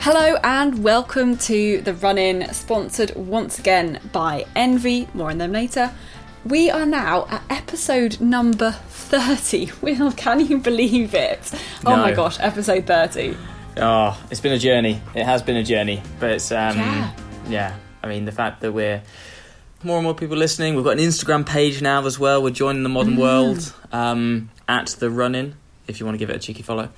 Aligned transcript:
Hello 0.00 0.36
and 0.42 0.82
welcome 0.82 1.36
to 1.38 1.80
the 1.82 1.92
run 1.94 2.18
in, 2.18 2.52
sponsored 2.54 3.14
once 3.16 3.58
again 3.58 4.00
by 4.12 4.46
Nvii. 4.56 5.12
More 5.14 5.30
on 5.30 5.38
them 5.38 5.52
later. 5.52 5.92
We 6.44 6.70
are 6.70 6.86
now 6.86 7.26
at 7.28 7.42
episode 7.50 8.20
number 8.20 8.72
30. 8.72 9.70
Will, 9.82 10.12
can 10.12 10.40
you 10.46 10.58
believe 10.58 11.14
it? 11.14 11.52
Oh 11.84 11.96
my 11.96 12.12
gosh, 12.12 12.38
episode 12.40 12.86
30. 12.86 13.36
Oh, 13.78 14.20
it's 14.30 14.40
been 14.40 14.52
a 14.52 14.58
journey. 14.58 15.00
It 15.14 15.24
has 15.24 15.42
been 15.42 15.56
a 15.56 15.64
journey, 15.64 16.02
but 16.20 16.30
it's 16.30 16.50
um, 16.52 16.76
Yeah. 16.78 17.12
yeah. 17.48 17.76
I 18.02 18.08
mean, 18.08 18.24
the 18.24 18.32
fact 18.32 18.60
that 18.60 18.72
we're 18.72 19.02
more 19.82 19.96
and 19.98 20.04
more 20.04 20.14
people 20.14 20.36
listening. 20.36 20.74
We've 20.74 20.84
got 20.84 20.98
an 20.98 21.04
Instagram 21.04 21.46
page 21.46 21.82
now 21.82 22.04
as 22.06 22.18
well. 22.18 22.42
We're 22.42 22.50
joining 22.50 22.82
the 22.82 22.88
modern 22.88 23.16
world 23.16 23.72
um, 23.92 24.50
at 24.68 24.88
the 24.88 25.10
run 25.10 25.34
in. 25.34 25.54
If 25.86 26.00
you 26.00 26.06
want 26.06 26.14
to 26.14 26.18
give 26.18 26.30
it 26.30 26.36
a 26.36 26.38
cheeky 26.38 26.62
follow. 26.62 26.90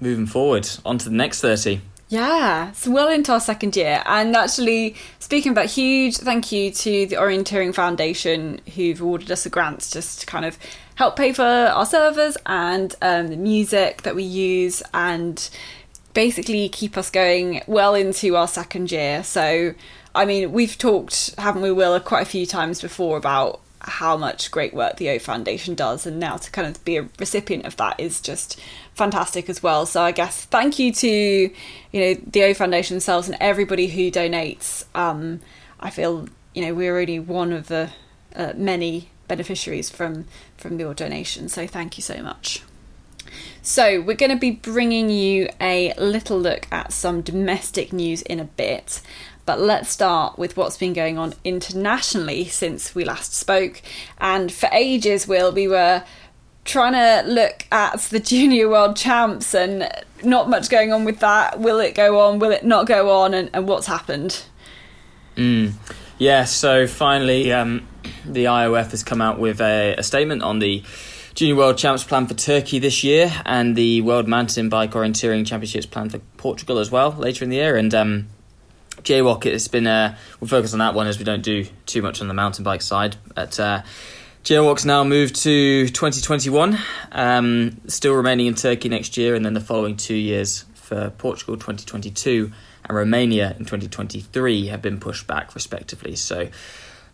Moving 0.00 0.26
forward, 0.26 0.68
on 0.84 0.96
to 0.98 1.08
the 1.08 1.14
next 1.14 1.40
thirty. 1.40 1.80
Yeah, 2.10 2.72
so 2.72 2.90
well 2.90 3.08
into 3.08 3.32
our 3.32 3.38
second 3.38 3.76
year. 3.76 4.02
And 4.04 4.34
actually, 4.34 4.96
speaking 5.20 5.52
about 5.52 5.66
huge 5.66 6.16
thank 6.16 6.50
you 6.50 6.72
to 6.72 7.06
the 7.06 7.14
Orienteering 7.14 7.72
Foundation 7.72 8.60
who've 8.74 9.00
awarded 9.00 9.30
us 9.30 9.46
a 9.46 9.48
grant 9.48 9.88
just 9.92 10.20
to 10.20 10.26
kind 10.26 10.44
of 10.44 10.58
help 10.96 11.14
pay 11.14 11.32
for 11.32 11.44
our 11.44 11.86
servers 11.86 12.36
and 12.46 12.96
um, 13.00 13.28
the 13.28 13.36
music 13.36 14.02
that 14.02 14.16
we 14.16 14.24
use 14.24 14.82
and 14.92 15.50
basically 16.12 16.68
keep 16.68 16.96
us 16.96 17.10
going 17.10 17.62
well 17.68 17.94
into 17.94 18.34
our 18.34 18.48
second 18.48 18.90
year. 18.90 19.22
So, 19.22 19.74
I 20.12 20.24
mean, 20.24 20.50
we've 20.50 20.76
talked, 20.76 21.36
haven't 21.38 21.62
we, 21.62 21.70
Will, 21.70 22.00
quite 22.00 22.22
a 22.22 22.28
few 22.28 22.44
times 22.44 22.80
before 22.80 23.18
about 23.18 23.60
how 23.80 24.16
much 24.16 24.50
great 24.50 24.74
work 24.74 24.96
the 24.96 25.10
O 25.10 25.18
Foundation 25.18 25.74
does, 25.74 26.06
and 26.06 26.18
now 26.18 26.36
to 26.36 26.50
kind 26.50 26.68
of 26.68 26.84
be 26.84 26.96
a 26.96 27.08
recipient 27.18 27.64
of 27.66 27.76
that 27.76 27.98
is 27.98 28.20
just 28.20 28.60
fantastic 28.94 29.48
as 29.48 29.62
well. 29.62 29.86
So 29.86 30.02
I 30.02 30.12
guess 30.12 30.44
thank 30.44 30.78
you 30.78 30.92
to 30.92 31.08
you 31.08 32.00
know 32.00 32.14
the 32.14 32.44
O 32.44 32.54
Foundation 32.54 32.96
themselves 32.96 33.28
and 33.28 33.36
everybody 33.40 33.88
who 33.88 34.10
donates. 34.10 34.84
Um, 34.94 35.40
I 35.78 35.90
feel 35.90 36.28
you 36.54 36.62
know 36.64 36.74
we're 36.74 36.98
only 36.98 37.18
one 37.18 37.52
of 37.52 37.68
the 37.68 37.90
uh, 38.34 38.52
many 38.56 39.10
beneficiaries 39.28 39.90
from 39.90 40.26
from 40.56 40.78
your 40.78 40.94
donation. 40.94 41.48
So 41.48 41.66
thank 41.66 41.96
you 41.96 42.02
so 42.02 42.22
much. 42.22 42.62
So, 43.62 44.00
we're 44.00 44.16
going 44.16 44.30
to 44.30 44.38
be 44.38 44.50
bringing 44.50 45.10
you 45.10 45.48
a 45.60 45.92
little 45.98 46.40
look 46.40 46.66
at 46.72 46.92
some 46.92 47.20
domestic 47.20 47.92
news 47.92 48.22
in 48.22 48.40
a 48.40 48.44
bit, 48.44 49.02
but 49.46 49.60
let's 49.60 49.90
start 49.90 50.38
with 50.38 50.56
what's 50.56 50.76
been 50.76 50.92
going 50.92 51.18
on 51.18 51.34
internationally 51.44 52.44
since 52.46 52.94
we 52.94 53.04
last 53.04 53.34
spoke. 53.34 53.82
And 54.18 54.52
for 54.52 54.68
ages, 54.72 55.26
Will, 55.26 55.52
we 55.52 55.68
were 55.68 56.04
trying 56.64 56.92
to 56.92 57.28
look 57.28 57.66
at 57.72 58.00
the 58.02 58.20
Junior 58.20 58.68
World 58.68 58.96
Champs 58.96 59.54
and 59.54 59.88
not 60.22 60.48
much 60.48 60.68
going 60.68 60.92
on 60.92 61.04
with 61.04 61.20
that. 61.20 61.58
Will 61.58 61.80
it 61.80 61.94
go 61.94 62.20
on? 62.20 62.38
Will 62.38 62.52
it 62.52 62.64
not 62.64 62.86
go 62.86 63.10
on? 63.10 63.34
And, 63.34 63.50
and 63.52 63.66
what's 63.66 63.86
happened? 63.86 64.42
Mm. 65.36 65.72
Yeah, 66.18 66.44
so 66.44 66.86
finally, 66.86 67.52
um, 67.52 67.86
the 68.24 68.44
IOF 68.44 68.90
has 68.90 69.02
come 69.02 69.22
out 69.22 69.38
with 69.38 69.60
a, 69.60 69.94
a 69.96 70.02
statement 70.02 70.42
on 70.42 70.58
the 70.58 70.84
Junior 71.34 71.56
World 71.56 71.78
Champs 71.78 72.04
plan 72.04 72.26
for 72.26 72.34
Turkey 72.34 72.78
this 72.78 73.02
year 73.02 73.32
and 73.46 73.74
the 73.74 74.02
World 74.02 74.28
Mountain 74.28 74.68
Bike 74.68 74.90
Orienteering 74.90 75.46
Championships 75.46 75.86
plan 75.86 76.10
for 76.10 76.18
Portugal 76.36 76.78
as 76.78 76.90
well 76.90 77.12
later 77.12 77.44
in 77.44 77.50
the 77.50 77.56
year. 77.56 77.76
And 77.76 77.94
um, 77.94 78.28
JWOC, 79.02 79.46
it's 79.46 79.68
been, 79.68 79.86
uh, 79.86 80.16
we'll 80.40 80.48
focus 80.48 80.72
on 80.72 80.78
that 80.80 80.94
one 80.94 81.06
as 81.06 81.18
we 81.18 81.24
don't 81.24 81.42
do 81.42 81.66
too 81.86 82.02
much 82.02 82.20
on 82.20 82.28
the 82.28 82.34
mountain 82.34 82.64
bike 82.64 82.82
side. 82.82 83.16
But 83.34 83.58
uh, 83.58 83.82
JWOC's 84.44 84.86
now 84.86 85.04
moved 85.04 85.36
to 85.42 85.86
2021, 85.88 86.78
um, 87.12 87.80
still 87.86 88.14
remaining 88.14 88.46
in 88.46 88.54
Turkey 88.54 88.88
next 88.88 89.16
year, 89.16 89.34
and 89.34 89.44
then 89.44 89.54
the 89.54 89.60
following 89.60 89.96
two 89.96 90.14
years 90.14 90.64
for 90.74 91.10
Portugal 91.10 91.56
2022 91.56 92.50
and 92.84 92.96
Romania 92.96 93.50
in 93.50 93.64
2023 93.64 94.66
have 94.66 94.82
been 94.82 94.98
pushed 94.98 95.26
back 95.26 95.54
respectively. 95.54 96.16
So, 96.16 96.48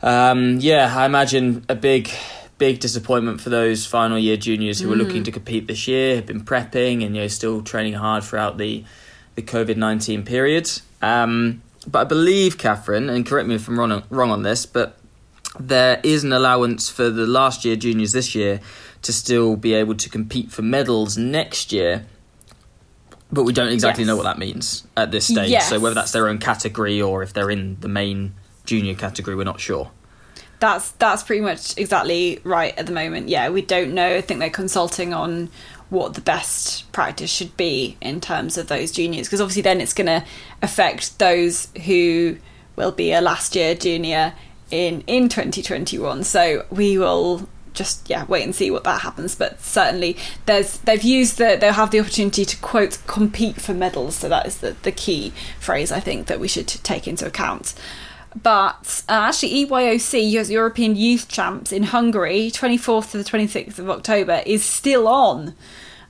um, 0.03 0.59
yeah, 0.61 0.93
I 0.97 1.05
imagine 1.05 1.65
a 1.69 1.75
big, 1.75 2.11
big 2.59 2.81
disappointment 2.81 3.41
for 3.41 3.51
those 3.51 3.87
final 3.87 4.19
year 4.19 4.37
juniors 4.37 4.81
who 4.81 4.89
were 4.89 4.97
looking 4.97 5.25
to 5.25 5.33
compete 5.33 5.67
this 5.67 5.89
year, 5.89 6.17
have 6.17 6.27
been 6.27 6.45
prepping 6.45 7.05
and 7.05 7.15
you 7.17 7.23
know 7.23 7.29
still 7.29 7.63
training 7.63 7.95
hard 7.95 8.25
throughout 8.25 8.57
the 8.57 8.85
the 9.35 9.43
COVID 9.43 9.77
nineteen 9.77 10.25
period. 10.25 10.71
Um, 11.03 11.63
but 11.87 12.01
I 12.01 12.05
believe, 12.05 12.59
Katherine, 12.59 13.09
and 13.09 13.25
correct 13.27 13.49
me 13.49 13.55
if 13.55 13.69
I'm 13.69 13.79
wrong, 13.79 14.03
wrong 14.11 14.31
on 14.31 14.43
this, 14.43 14.67
but 14.67 14.99
there 15.59 16.01
is 16.03 16.25
an 16.25 16.33
allowance 16.33 16.89
for 16.89 17.09
the 17.11 17.27
last 17.27 17.65
year 17.65 17.77
juniors 17.77 18.13
this 18.13 18.35
year 18.35 18.61
to 19.03 19.13
still 19.13 19.57
be 19.57 19.73
able 19.75 19.95
to 19.95 20.09
compete 20.09 20.51
for 20.51 20.63
medals 20.63 21.17
next 21.17 21.73
year. 21.73 22.05
But 23.33 23.45
we 23.45 23.53
don't 23.53 23.69
exactly 23.73 24.03
Yes. 24.05 24.09
know 24.09 24.17
what 24.17 24.25
that 24.25 24.39
means 24.39 24.85
at 24.97 25.11
this 25.11 25.27
stage. 25.27 25.51
Yes. 25.51 25.69
So 25.69 25.81
whether 25.81 25.95
that's 25.95 26.13
their 26.13 26.29
own 26.29 26.39
category 26.39 27.01
or 27.01 27.23
if 27.23 27.33
they're 27.33 27.51
in 27.51 27.77
the 27.81 27.89
main 27.89 28.35
junior 28.65 28.95
category, 28.95 29.37
we're 29.37 29.45
not 29.45 29.61
sure. 29.61 29.91
That's 30.59 30.93
that's 30.93 31.23
pretty 31.23 31.43
much 31.43 31.77
exactly 31.77 32.41
right 32.45 32.77
at 32.79 32.87
the 32.87 32.93
moment. 32.93 33.29
Yeah, 33.29 33.51
we 33.51 33.63
don't 33.63 33.93
know. 33.95 34.15
I 34.17 34.21
think 34.21 34.41
they're 34.41 34.49
consulting 34.49 35.13
on 35.13 35.51
what 35.89 36.15
the 36.15 36.21
best 36.21 36.91
practice 36.93 37.31
should 37.31 37.57
be 37.57 37.97
in 38.01 38.21
terms 38.21 38.59
of 38.59 38.69
those 38.69 38.91
juniors 38.91 39.29
because 39.29 39.41
obviously 39.41 39.63
then 39.63 39.81
it's 39.81 39.93
going 39.93 40.07
to 40.07 40.25
affect 40.61 41.19
those 41.19 41.69
who 41.85 42.37
will 42.75 42.93
be 42.93 43.13
a 43.13 43.21
last 43.21 43.55
year 43.55 43.75
junior 43.75 44.35
in 44.71 45.03
in 45.07 45.29
2021. 45.29 46.25
So 46.25 46.65
we 46.71 46.99
will 46.99 47.49
just 47.73 48.09
yeah 48.09 48.25
wait 48.25 48.43
and 48.43 48.55
see 48.55 48.71
what 48.71 48.85
that 48.85 49.03
happens. 49.03 49.35
But 49.35 49.61
certainly 49.61 50.17
there's 50.47 50.79
they've 50.79 51.03
used 51.03 51.39
the 51.39 51.57
they'll 51.61 51.73
have 51.73 51.91
the 51.91 52.01
opportunity 52.01 52.45
to 52.45 52.57
quote 52.59 52.99
compete 53.07 53.61
for 53.61 53.75
medals. 53.75 54.17
So 54.17 54.29
that 54.29 54.47
is 54.47 54.59
the, 54.59 54.77
the 54.83 54.93
key 54.93 55.33
phrase 55.61 55.93
i 55.93 56.01
think 56.01 56.27
that 56.27 56.41
we 56.41 56.49
should 56.49 56.69
take 56.69 57.07
into 57.07 57.27
account 57.27 57.75
but 58.43 59.03
uh, 59.09 59.13
actually, 59.13 59.67
EYOC, 59.67 60.51
European 60.51 60.97
Youth 60.97 61.29
Champs 61.29 61.73
in 61.73 61.85
Hungary, 61.85 62.51
24th 62.51 63.13
to 63.13 63.19
the 63.19 63.25
26th 63.25 63.79
of 63.79 63.89
October, 63.89 64.43
is 64.45 64.65
still 64.65 65.09
on. 65.09 65.55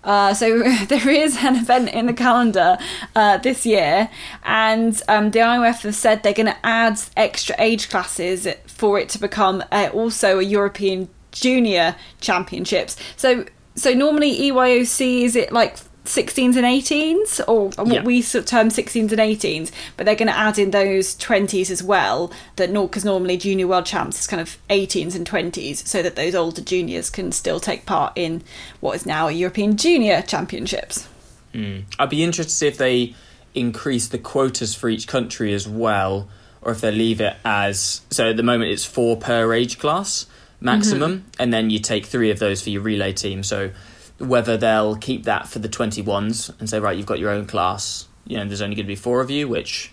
Uh, 0.02 0.32
so 0.32 0.62
there 0.88 1.08
is 1.08 1.36
an 1.44 1.56
event 1.56 1.90
in 1.90 2.06
the 2.06 2.12
calendar 2.12 2.78
uh, 3.14 3.38
this 3.38 3.66
year, 3.66 4.08
and 4.44 5.02
um, 5.08 5.30
the 5.32 5.40
IOF 5.40 5.82
have 5.82 5.94
said 5.94 6.22
they're 6.22 6.32
going 6.32 6.46
to 6.46 6.66
add 6.66 6.98
extra 7.16 7.54
age 7.58 7.90
classes 7.90 8.46
for 8.66 8.98
it 8.98 9.08
to 9.10 9.18
become 9.18 9.62
uh, 9.72 9.90
also 9.92 10.38
a 10.38 10.42
European 10.42 11.08
Junior 11.32 11.96
Championships. 12.20 12.96
So, 13.16 13.44
so 13.74 13.92
normally 13.92 14.32
EYOC 14.50 15.22
is 15.22 15.36
it 15.36 15.52
like 15.52 15.76
16s 16.06 16.56
and 16.56 16.64
18s, 16.64 17.40
or 17.46 17.68
what 17.70 17.86
Yeah. 17.92 18.02
we 18.02 18.22
term 18.22 18.70
16s 18.70 19.12
and 19.12 19.20
18s, 19.20 19.70
but 19.96 20.06
they're 20.06 20.14
going 20.14 20.28
to 20.28 20.36
add 20.36 20.58
in 20.58 20.70
those 20.70 21.14
20s 21.16 21.70
as 21.70 21.82
well. 21.82 22.32
That 22.56 22.72
because 22.72 23.04
normally 23.04 23.36
Junior 23.36 23.66
World 23.66 23.86
Champs 23.86 24.20
is 24.20 24.26
kind 24.26 24.40
of 24.40 24.58
18s 24.70 25.14
and 25.14 25.26
20s, 25.26 25.86
so 25.86 26.02
that 26.02 26.16
those 26.16 26.34
older 26.34 26.62
juniors 26.62 27.10
can 27.10 27.32
still 27.32 27.60
take 27.60 27.86
part 27.86 28.12
in 28.16 28.42
what 28.80 28.96
is 28.96 29.06
now 29.06 29.28
a 29.28 29.32
European 29.32 29.76
Junior 29.76 30.22
Championships. 30.22 31.06
Mm. 31.54 31.84
I'd 31.98 32.10
be 32.10 32.22
interested 32.22 32.50
to 32.52 32.56
see 32.56 32.66
if 32.66 32.78
they 32.78 33.14
increase 33.54 34.08
the 34.08 34.18
quotas 34.18 34.74
for 34.74 34.88
each 34.88 35.06
country 35.06 35.54
as 35.54 35.66
well, 35.66 36.28
or 36.62 36.72
if 36.72 36.80
they 36.80 36.92
leave 36.92 37.20
it 37.20 37.34
as 37.44 38.02
so. 38.10 38.30
At 38.30 38.36
the 38.36 38.42
moment, 38.42 38.70
it's 38.70 38.84
four 38.84 39.16
per 39.16 39.52
age 39.54 39.78
class 39.78 40.26
maximum, 40.60 41.24
and 41.38 41.52
then 41.52 41.70
you 41.70 41.78
take 41.78 42.06
three 42.06 42.30
of 42.30 42.38
those 42.38 42.62
for 42.62 42.70
your 42.70 42.82
relay 42.82 43.12
team. 43.12 43.42
So 43.42 43.70
whether 44.18 44.56
they'll 44.56 44.96
keep 44.96 45.24
that 45.24 45.48
for 45.48 45.58
the 45.58 45.68
twenty 45.68 46.02
ones 46.02 46.50
and 46.58 46.68
say, 46.68 46.80
right, 46.80 46.96
you've 46.96 47.06
got 47.06 47.18
your 47.18 47.30
own 47.30 47.46
class. 47.46 48.08
You 48.26 48.38
know, 48.38 48.44
there's 48.44 48.62
only 48.62 48.74
going 48.74 48.86
to 48.86 48.88
be 48.88 48.96
four 48.96 49.20
of 49.20 49.30
you, 49.30 49.48
which 49.48 49.92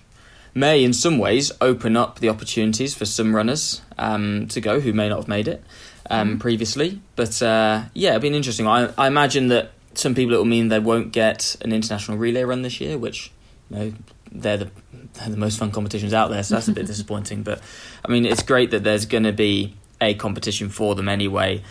may, 0.55 0.83
in 0.83 0.93
some 0.93 1.17
ways, 1.17 1.51
open 1.61 1.95
up 1.95 2.19
the 2.19 2.29
opportunities 2.29 2.95
for 2.95 3.05
some 3.05 3.35
runners 3.35 3.81
um, 3.97 4.47
to 4.47 4.61
go 4.61 4.79
who 4.79 4.93
may 4.93 5.09
not 5.09 5.17
have 5.17 5.27
made 5.27 5.47
it 5.47 5.63
um, 6.09 6.39
previously. 6.39 7.01
But 7.15 7.41
uh, 7.41 7.83
yeah, 7.93 8.11
it'd 8.11 8.21
been 8.21 8.33
interesting. 8.33 8.67
I, 8.67 8.91
I 8.97 9.07
imagine 9.07 9.47
that 9.49 9.71
some 9.93 10.15
people 10.15 10.35
it 10.35 10.37
will 10.37 10.45
mean 10.45 10.69
they 10.69 10.79
won't 10.79 11.11
get 11.11 11.55
an 11.61 11.71
international 11.71 12.17
relay 12.17 12.43
run 12.43 12.61
this 12.61 12.79
year, 12.81 12.97
which 12.97 13.31
you 13.69 13.77
know 13.77 13.93
they're 14.31 14.57
the 14.57 14.71
they're 15.13 15.29
the 15.29 15.37
most 15.37 15.59
fun 15.59 15.71
competitions 15.71 16.13
out 16.13 16.29
there, 16.29 16.43
so 16.43 16.55
that's 16.55 16.67
a 16.67 16.71
bit 16.71 16.85
disappointing. 16.87 17.43
But 17.43 17.61
I 18.03 18.11
mean, 18.11 18.25
it's 18.25 18.43
great 18.43 18.71
that 18.71 18.83
there's 18.83 19.05
going 19.05 19.23
to 19.23 19.33
be 19.33 19.75
a 20.01 20.13
competition 20.15 20.69
for 20.69 20.95
them 20.95 21.07
anyway. 21.07 21.63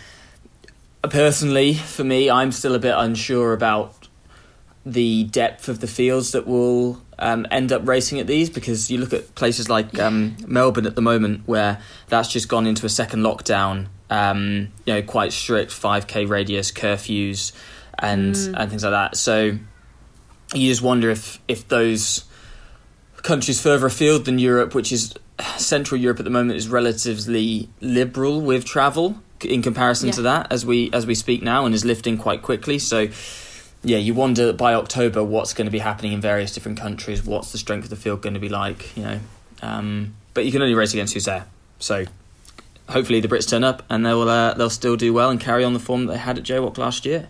Personally, 1.02 1.74
for 1.74 2.04
me, 2.04 2.30
I'm 2.30 2.52
still 2.52 2.74
a 2.74 2.78
bit 2.78 2.94
unsure 2.96 3.52
about 3.52 4.08
the 4.84 5.24
depth 5.24 5.68
of 5.68 5.80
the 5.80 5.86
fields 5.86 6.32
that 6.32 6.46
will 6.46 7.00
um, 7.18 7.46
end 7.50 7.72
up 7.72 7.86
racing 7.86 8.18
at 8.18 8.26
these 8.26 8.50
because 8.50 8.90
you 8.90 8.98
look 8.98 9.12
at 9.12 9.34
places 9.34 9.68
like 9.68 9.98
um, 9.98 10.36
Melbourne 10.46 10.86
at 10.86 10.96
the 10.96 11.02
moment 11.02 11.42
where 11.46 11.80
that's 12.08 12.28
just 12.28 12.48
gone 12.48 12.66
into 12.66 12.86
a 12.86 12.88
second 12.88 13.20
lockdown. 13.20 13.86
Um, 14.10 14.68
you 14.84 14.94
know, 14.94 15.02
quite 15.02 15.32
strict 15.32 15.70
5k 15.70 16.28
radius 16.28 16.70
curfews 16.70 17.52
and 17.98 18.36
and 18.36 18.70
things 18.70 18.84
like 18.84 18.92
that. 18.92 19.16
So 19.16 19.58
you 20.54 20.68
just 20.68 20.82
wonder 20.82 21.10
if 21.10 21.40
if 21.48 21.68
those 21.68 22.24
countries 23.22 23.60
further 23.62 23.86
afield 23.86 24.24
than 24.24 24.38
Europe, 24.38 24.74
which 24.74 24.92
is 24.92 25.14
Central 25.56 26.00
Europe 26.00 26.18
at 26.18 26.24
the 26.24 26.30
moment, 26.30 26.56
is 26.56 26.68
relatively 26.68 27.68
liberal 27.80 28.40
with 28.40 28.64
travel 28.64 29.22
in 29.44 29.62
comparison 29.62 30.10
to 30.12 30.22
that 30.22 30.52
as 30.52 30.64
we 30.64 30.90
as 30.92 31.06
we 31.06 31.14
speak 31.14 31.42
now, 31.42 31.64
and 31.66 31.74
is 31.74 31.84
lifting 31.84 32.18
quite 32.18 32.42
quickly. 32.42 32.78
So 32.78 33.08
yeah, 33.84 33.98
you 33.98 34.14
wonder 34.14 34.52
by 34.52 34.74
October 34.74 35.24
what's 35.24 35.54
going 35.54 35.66
to 35.66 35.70
be 35.70 35.80
happening 35.80 36.12
in 36.12 36.20
various 36.20 36.54
different 36.54 36.78
countries. 36.78 37.24
What's 37.24 37.52
the 37.52 37.58
strength 37.58 37.84
of 37.84 37.90
the 37.90 37.96
field 37.96 38.22
going 38.22 38.34
to 38.34 38.40
be 38.40 38.48
like? 38.48 38.96
You 38.96 39.02
know, 39.02 39.20
um, 39.60 40.14
but 40.34 40.44
you 40.44 40.52
can 40.52 40.62
only 40.62 40.74
race 40.74 40.92
against 40.92 41.14
who's 41.14 41.24
there. 41.24 41.46
So 41.78 42.04
hopefully 42.88 43.20
the 43.20 43.28
Brits 43.28 43.48
turn 43.48 43.64
up 43.64 43.82
and 43.90 44.06
they'll 44.06 44.28
uh, 44.28 44.54
they'll 44.54 44.70
still 44.70 44.96
do 44.96 45.12
well 45.12 45.30
and 45.30 45.40
carry 45.40 45.64
on 45.64 45.72
the 45.72 45.80
form 45.80 46.06
that 46.06 46.12
they 46.12 46.18
had 46.18 46.38
at 46.38 46.44
JWOC 46.44 46.78
last 46.78 47.04
year. 47.04 47.28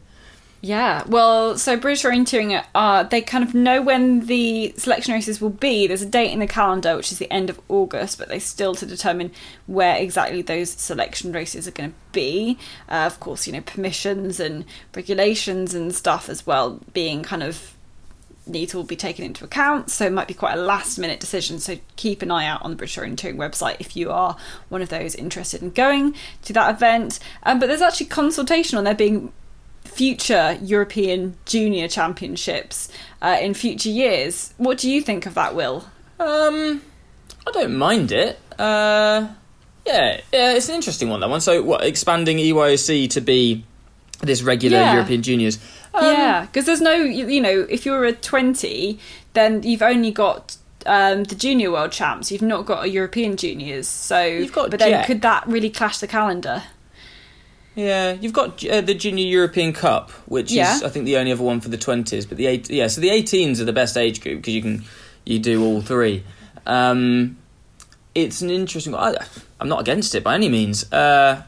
Yeah, 0.65 1.03
well, 1.09 1.59
so 1.59 1.77
British 1.77 2.05
Orienteering, 2.05 2.65
uh, 2.73 3.03
they 3.03 3.21
kind 3.21 3.43
of 3.43 3.53
know 3.53 3.83
when 3.83 4.27
the 4.27 4.73
selection 4.77 5.13
races 5.13 5.41
will 5.41 5.51
be. 5.51 5.89
There's 5.89 6.03
a 6.03 6.07
date 6.07 6.31
in 6.31 6.39
the 6.39 6.47
calendar, 6.47 6.95
which 6.95 7.11
is 7.11 7.19
the 7.19 7.31
end 7.33 7.51
of 7.51 7.61
August, 7.69 8.17
but 8.17 8.29
they 8.29 8.39
still 8.39 8.73
to 8.77 8.87
determine 8.87 9.33
where 9.67 9.97
exactly 9.97 10.41
those 10.41 10.71
selection 10.71 11.33
races 11.33 11.67
are 11.67 11.73
going 11.73 11.91
to 11.91 11.97
be. 12.13 12.59
Uh, 12.89 13.07
of 13.07 13.19
course, 13.19 13.49
you 13.49 13.53
know, 13.53 13.61
permissions 13.61 14.39
and 14.39 14.65
regulations 14.95 15.75
and 15.75 15.93
stuff 15.93 16.29
as 16.29 16.47
well 16.47 16.79
being 16.93 17.25
kind 17.25 17.43
of 17.43 17.75
need 18.47 18.69
to 18.69 18.85
be 18.85 18.95
taken 18.95 19.25
into 19.25 19.45
account. 19.45 19.91
So 19.91 20.07
it 20.07 20.13
might 20.13 20.29
be 20.29 20.35
quite 20.35 20.57
a 20.57 20.63
last 20.63 20.97
minute 20.97 21.19
decision. 21.19 21.59
So 21.59 21.79
keep 21.97 22.23
an 22.23 22.31
eye 22.31 22.47
out 22.47 22.63
on 22.63 22.71
the 22.71 22.77
British 22.77 22.99
Orienteering 22.99 23.35
website 23.35 23.79
if 23.81 23.97
you 23.97 24.13
are 24.13 24.37
one 24.69 24.81
of 24.81 24.91
those 24.91 25.17
interested 25.17 25.61
in 25.61 25.71
going 25.71 26.15
to 26.43 26.53
that 26.53 26.73
event. 26.73 27.19
Um, 27.43 27.59
but 27.59 27.67
there's 27.67 27.83
actually 27.83 28.07
consultation 28.07 28.79
on 28.79 28.85
there 28.85 28.95
being 28.95 29.33
future 29.85 30.59
European 30.63 31.37
Junior 31.45 31.89
Championships 31.89 32.89
uh, 33.21 33.39
in 33.41 33.55
future 33.55 33.89
years. 33.91 34.55
What 34.57 34.79
do 34.79 34.91
you 34.91 35.03
think 35.03 35.27
of 35.27 35.35
that, 35.35 35.55
Will? 35.55 35.85
Um, 36.19 36.83
I 37.47 37.51
don't 37.53 37.77
mind 37.77 38.13
it. 38.13 38.39
Uh, 38.59 39.29
yeah, 39.87 40.21
yeah, 40.33 40.53
it's 40.55 40.69
an 40.69 40.77
interesting 40.77 41.09
one. 41.09 41.21
That 41.21 41.29
one. 41.31 41.41
So, 41.41 41.63
what 41.63 41.85
expanding 41.85 42.39
EYOC 42.39 43.11
to 43.11 43.21
be 43.21 43.65
this 44.21 44.43
regular 44.43 44.79
Yeah. 44.79 44.95
European 44.95 45.23
Juniors? 45.23 45.59
Um, 45.95 46.05
yeah, 46.05 46.43
because 46.47 46.67
there's 46.67 46.81
no, 46.81 46.95
you, 46.95 47.29
you 47.29 47.41
know, 47.41 47.67
if 47.69 47.85
you're 47.85 48.05
a 48.05 48.13
20, 48.13 48.99
then 49.35 49.63
you've 49.63 49.83
only 49.83 50.11
got 50.13 50.57
um, 50.87 51.25
the 51.25 51.35
junior 51.35 51.71
world 51.73 51.93
champs. 51.93 52.31
You've 52.31 52.43
not 52.43 52.65
got 52.65 52.85
a 52.85 52.89
European 52.89 53.37
juniors. 53.37 53.89
So, 53.89 54.25
You've 54.25 54.53
got 54.53 54.71
but 54.71 54.79
then 54.81 54.91
Jet. 54.91 55.07
could 55.07 55.23
that 55.23 55.47
really 55.47 55.71
clash 55.71 55.99
the 55.99 56.07
calendar? 56.07 56.63
Yeah, 57.75 58.13
you've 58.13 58.33
got 58.35 58.65
uh, 58.67 58.83
the 58.83 58.95
Junior 58.95 59.25
European 59.25 59.73
Cup, 59.73 60.11
which 60.27 60.53
Yeah. 60.53 60.77
is 60.77 60.83
I 60.83 60.89
think 60.91 61.07
the 61.07 61.17
only 61.17 61.33
other 61.33 61.43
one 61.43 61.61
for 61.61 61.69
the 61.71 61.79
twenties. 61.79 62.27
But 62.27 62.37
the 62.37 62.47
eight, 62.47 62.69
yeah, 62.69 62.87
so 62.89 63.01
the 63.01 63.09
18s 63.09 63.61
are 63.61 63.65
the 63.65 63.73
best 63.73 63.97
age 63.97 64.21
group 64.21 64.39
because 64.39 64.55
you 64.55 64.63
can 64.63 64.85
you 65.25 65.39
do 65.39 65.65
all 65.65 65.81
three. 65.81 66.23
Um, 66.67 67.39
it's 68.15 68.43
an 68.43 68.51
interesting. 68.51 68.95
I, 68.95 69.15
I'm 69.59 69.69
not 69.69 69.81
against 69.81 70.15
it 70.15 70.23
by 70.23 70.35
any 70.35 70.51
means, 70.51 70.91
uh, 70.93 71.43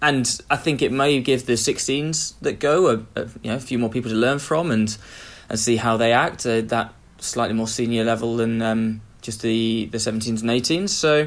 and 0.00 0.40
I 0.48 0.56
think 0.56 0.80
it 0.80 0.92
may 0.92 1.20
give 1.20 1.46
the 1.46 1.54
16s 1.54 2.34
that 2.42 2.60
go 2.60 2.86
a, 2.88 2.94
a 3.20 3.24
you 3.42 3.50
know 3.50 3.56
a 3.56 3.60
few 3.60 3.78
more 3.78 3.90
people 3.90 4.10
to 4.10 4.16
learn 4.16 4.38
from 4.38 4.70
and 4.70 4.96
and 5.48 5.58
see 5.58 5.76
how 5.76 5.96
they 5.96 6.12
act 6.12 6.46
at 6.46 6.68
that 6.68 6.94
slightly 7.18 7.54
more 7.54 7.66
senior 7.68 8.04
level 8.04 8.36
than 8.36 8.62
um, 8.62 9.00
just 9.22 9.42
the 9.42 9.86
the 9.90 9.98
17s 9.98 10.40
and 10.40 10.50
18s. 10.50 10.90
So. 10.90 11.26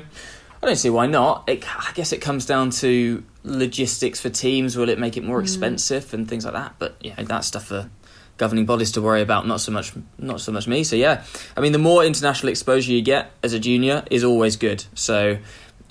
I 0.64 0.68
don't 0.70 0.78
see 0.78 0.90
why 0.90 1.06
not. 1.06 1.44
It, 1.48 1.64
I 1.78 1.92
guess 1.94 2.12
it 2.12 2.22
comes 2.22 2.48
down 2.48 2.72
to 2.72 3.24
logistics 3.46 4.20
for 4.20 4.30
teams. 4.30 4.76
Will 4.76 4.90
it 4.90 5.00
make 5.00 5.18
it 5.18 5.24
more 5.24 5.40
expensive 5.40 6.14
and 6.14 6.28
things 6.28 6.46
like 6.46 6.54
that? 6.54 6.76
But 6.80 6.96
yeah, 7.00 7.22
that's 7.24 7.48
stuff 7.48 7.68
for 7.68 7.90
governing 8.38 8.66
bodies 8.66 8.92
to 8.94 9.02
worry 9.02 9.22
about. 9.22 9.48
Not 9.48 9.62
so 9.62 9.72
much, 9.72 9.94
not 10.18 10.42
so 10.42 10.52
much 10.52 10.68
me. 10.68 10.84
So 10.84 10.96
yeah, 10.96 11.24
I 11.56 11.62
mean, 11.62 11.72
the 11.72 11.80
more 11.80 12.04
international 12.04 12.50
exposure 12.50 12.92
you 12.92 13.02
get 13.02 13.32
as 13.44 13.54
a 13.54 13.60
junior 13.60 14.04
is 14.12 14.24
always 14.24 14.58
good. 14.58 14.84
So 14.96 15.38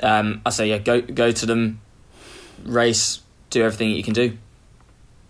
um, 0.03 0.43
I 0.45 0.51
say 0.51 0.69
yeah, 0.69 0.79
go 0.79 1.01
go 1.01 1.31
to 1.31 1.47
them, 1.47 1.81
race, 2.65 3.21
do 3.51 3.63
everything 3.63 3.91
that 3.91 3.97
you 3.97 4.05
can 4.05 4.15
do. 4.15 4.37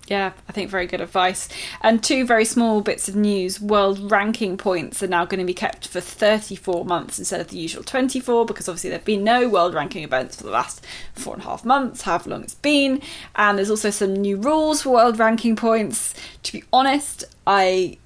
Yeah, 0.06 0.32
I 0.48 0.52
think 0.52 0.70
very 0.70 0.86
good 0.86 1.00
advice. 1.00 1.48
And 1.80 2.02
two 2.02 2.26
very 2.26 2.44
small 2.44 2.82
bits 2.82 3.08
of 3.08 3.16
news. 3.16 3.58
World 3.60 4.10
ranking 4.10 4.58
points 4.58 5.02
are 5.02 5.06
now 5.06 5.24
going 5.24 5.40
to 5.40 5.46
be 5.46 5.54
kept 5.54 5.88
for 5.88 6.00
34 6.00 6.84
months 6.84 7.18
instead 7.18 7.40
of 7.40 7.48
the 7.48 7.56
usual 7.56 7.82
24 7.82 8.44
because 8.44 8.68
obviously 8.68 8.90
there 8.90 8.98
have 8.98 9.06
been 9.06 9.24
no 9.24 9.48
world 9.48 9.72
ranking 9.72 10.04
events 10.04 10.36
for 10.36 10.44
the 10.44 10.50
last 10.50 10.84
four 11.14 11.34
and 11.34 11.42
a 11.42 11.46
half 11.46 11.64
months, 11.64 12.02
however 12.02 12.30
long 12.30 12.42
it's 12.42 12.54
been. 12.54 13.00
And 13.34 13.56
there's 13.56 13.70
also 13.70 13.90
some 13.90 14.14
new 14.14 14.36
rules 14.36 14.82
for 14.82 14.90
world 14.90 15.18
ranking 15.18 15.56
points. 15.56 16.14
To 16.42 16.52
be 16.52 16.64
honest, 16.70 17.24
I 17.46 17.96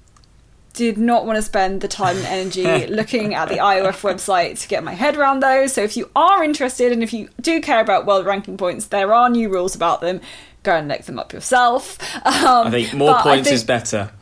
did 0.73 0.97
not 0.97 1.25
want 1.25 1.35
to 1.35 1.41
spend 1.41 1.81
the 1.81 1.89
time 1.89 2.15
and 2.15 2.25
energy 2.27 2.87
looking 2.93 3.33
at 3.33 3.49
the 3.49 3.55
IOF 3.55 4.01
website 4.01 4.61
to 4.61 4.67
get 4.69 4.81
my 4.81 4.93
head 4.93 5.17
around 5.17 5.41
those. 5.41 5.73
So 5.73 5.81
if 5.81 5.97
you 5.97 6.09
are 6.15 6.41
interested 6.41 6.93
and 6.93 7.03
if 7.03 7.11
you 7.11 7.27
do 7.41 7.59
care 7.59 7.81
about 7.81 8.05
world 8.05 8.25
ranking 8.25 8.55
points, 8.55 8.85
there 8.85 9.13
are 9.13 9.29
new 9.29 9.49
rules 9.49 9.75
about 9.75 9.99
them. 9.99 10.21
Go 10.69 10.75
and 10.75 10.87
look 10.87 11.01
them 11.01 11.17
up 11.17 11.33
yourself. 11.33 11.97
Um, 12.23 12.67
I 12.67 12.69
think 12.69 12.93
more 12.93 13.17
points 13.21 13.47
think- 13.47 13.55
is 13.55 13.63
better. 13.63 14.11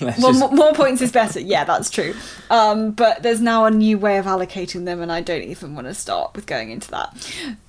Well, 0.00 0.12
just- 0.12 0.38
more, 0.38 0.52
more 0.52 0.72
points 0.74 1.02
is 1.02 1.10
better. 1.10 1.40
Yeah, 1.40 1.64
that's 1.64 1.90
true. 1.90 2.14
Um, 2.50 2.92
but 2.92 3.24
there's 3.24 3.40
now 3.40 3.64
a 3.64 3.70
new 3.72 3.98
way 3.98 4.18
of 4.18 4.26
allocating 4.26 4.84
them, 4.84 5.02
and 5.02 5.10
I 5.10 5.20
don't 5.22 5.42
even 5.42 5.74
want 5.74 5.88
to 5.88 5.94
start 5.94 6.36
with 6.36 6.46
going 6.46 6.70
into 6.70 6.88
that. 6.92 7.16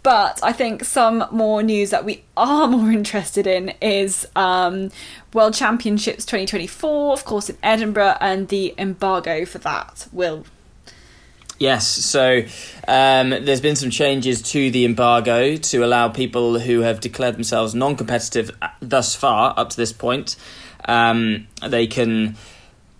But 0.03 0.39
I 0.43 0.51
think 0.53 0.83
some 0.83 1.25
more 1.31 1.63
news 1.63 1.89
that 1.89 2.05
we 2.05 2.23
are 2.37 2.67
more 2.75 2.91
interested 2.91 3.47
in 3.47 3.69
is 3.81 4.27
um, 4.35 4.91
World 5.33 5.55
Championships 5.55 6.23
2024, 6.25 7.13
of 7.13 7.25
course, 7.25 7.49
in 7.49 7.57
Edinburgh, 7.63 8.17
and 8.21 8.47
the 8.49 8.75
embargo 8.77 9.43
for 9.43 9.57
that 9.57 10.07
will. 10.11 10.45
Yes, 11.59 11.85
so 11.87 12.43
um, 12.87 13.29
there's 13.31 13.59
been 13.59 13.75
some 13.75 13.89
changes 13.89 14.41
to 14.53 14.71
the 14.71 14.85
embargo 14.85 15.57
to 15.57 15.83
allow 15.83 16.07
people 16.07 16.57
who 16.57 16.79
have 16.81 17.01
declared 17.01 17.35
themselves 17.35 17.75
non 17.75 17.97
competitive 17.97 18.49
thus 18.81 19.13
far, 19.13 19.53
up 19.57 19.69
to 19.71 19.77
this 19.77 19.91
point, 19.91 20.37
um, 20.85 21.47
they 21.67 21.85
can 21.85 22.37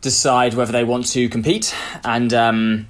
decide 0.02 0.54
whether 0.56 0.74
they 0.74 0.84
want 0.84 1.08
to 1.08 1.30
compete. 1.30 1.74
And 2.04 2.34
um, 2.34 2.88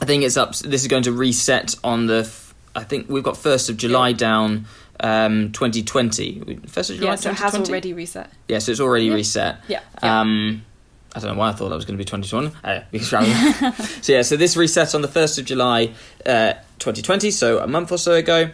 I 0.00 0.04
think 0.04 0.24
it's 0.24 0.36
up, 0.36 0.54
this 0.56 0.82
is 0.82 0.88
going 0.88 1.04
to 1.04 1.12
reset 1.12 1.74
on 1.82 2.04
the, 2.06 2.30
I 2.74 2.84
think 2.84 3.08
we've 3.08 3.24
got 3.24 3.34
1st 3.36 3.70
of 3.70 3.76
July 3.78 4.12
down. 4.12 4.66
Um, 4.98 5.52
2020. 5.52 6.40
1st 6.40 6.90
of 6.90 6.96
July. 6.96 7.10
Yeah, 7.10 7.16
so 7.16 7.28
it 7.28 7.36
has 7.36 7.52
2020? 7.52 7.70
already 7.70 7.92
reset. 7.92 8.30
Yeah, 8.48 8.60
so 8.60 8.72
it's 8.72 8.80
already 8.80 9.06
Yeah. 9.06 9.14
reset. 9.14 9.56
Yeah. 9.68 9.80
yeah. 10.02 10.20
I 11.16 11.18
don't 11.18 11.32
know 11.32 11.38
why 11.38 11.48
I 11.48 11.52
thought 11.52 11.70
that 11.70 11.74
was 11.76 11.86
going 11.86 11.98
to 11.98 12.04
be 12.04 12.04
2021. 12.04 12.52
Uh, 12.64 12.84
because 12.92 13.10
rather- 13.12 13.72
so 14.02 14.12
yeah, 14.12 14.22
so 14.22 14.36
this 14.36 14.56
reset 14.56 14.94
on 14.94 15.00
the 15.00 15.08
1st 15.08 15.38
of 15.38 15.44
July 15.46 15.94
uh, 16.26 16.52
2020, 16.78 17.30
so 17.30 17.58
a 17.58 17.66
month 17.66 17.90
or 17.90 17.96
so 17.96 18.12
ago. 18.12 18.50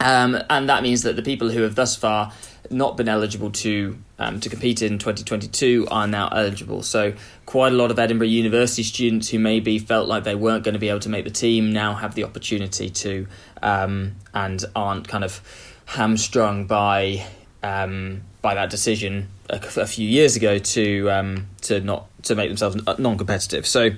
Um, 0.00 0.38
and 0.48 0.68
that 0.68 0.82
means 0.82 1.02
that 1.02 1.16
the 1.16 1.22
people 1.22 1.50
who 1.50 1.62
have 1.62 1.74
thus 1.74 1.96
far 1.96 2.32
not 2.70 2.96
been 2.96 3.08
eligible 3.08 3.50
to 3.50 3.98
um, 4.18 4.40
to 4.40 4.48
compete 4.48 4.82
in 4.82 4.98
2022 4.98 5.86
are 5.90 6.06
now 6.06 6.28
eligible. 6.28 6.82
So 6.82 7.14
quite 7.46 7.72
a 7.72 7.76
lot 7.76 7.90
of 7.90 7.98
Edinburgh 7.98 8.28
University 8.28 8.82
students 8.82 9.28
who 9.28 9.38
maybe 9.38 9.78
felt 9.78 10.08
like 10.08 10.24
they 10.24 10.34
weren't 10.34 10.64
going 10.64 10.74
to 10.74 10.78
be 10.78 10.88
able 10.88 11.00
to 11.00 11.08
make 11.08 11.24
the 11.24 11.30
team 11.30 11.72
now 11.72 11.94
have 11.94 12.14
the 12.14 12.24
opportunity 12.24 12.88
to 12.90 13.26
um, 13.62 14.14
and 14.32 14.64
aren't 14.76 15.08
kind 15.08 15.24
of 15.24 15.40
hamstrung 15.86 16.66
by 16.66 17.26
um, 17.62 18.22
by 18.40 18.54
that 18.54 18.70
decision 18.70 19.28
a, 19.50 19.60
a 19.76 19.86
few 19.86 20.08
years 20.08 20.36
ago 20.36 20.58
to 20.58 21.10
um, 21.10 21.48
to 21.62 21.80
not 21.80 22.06
to 22.24 22.34
make 22.34 22.48
themselves 22.48 22.76
non-competitive. 22.98 23.66
So 23.66 23.90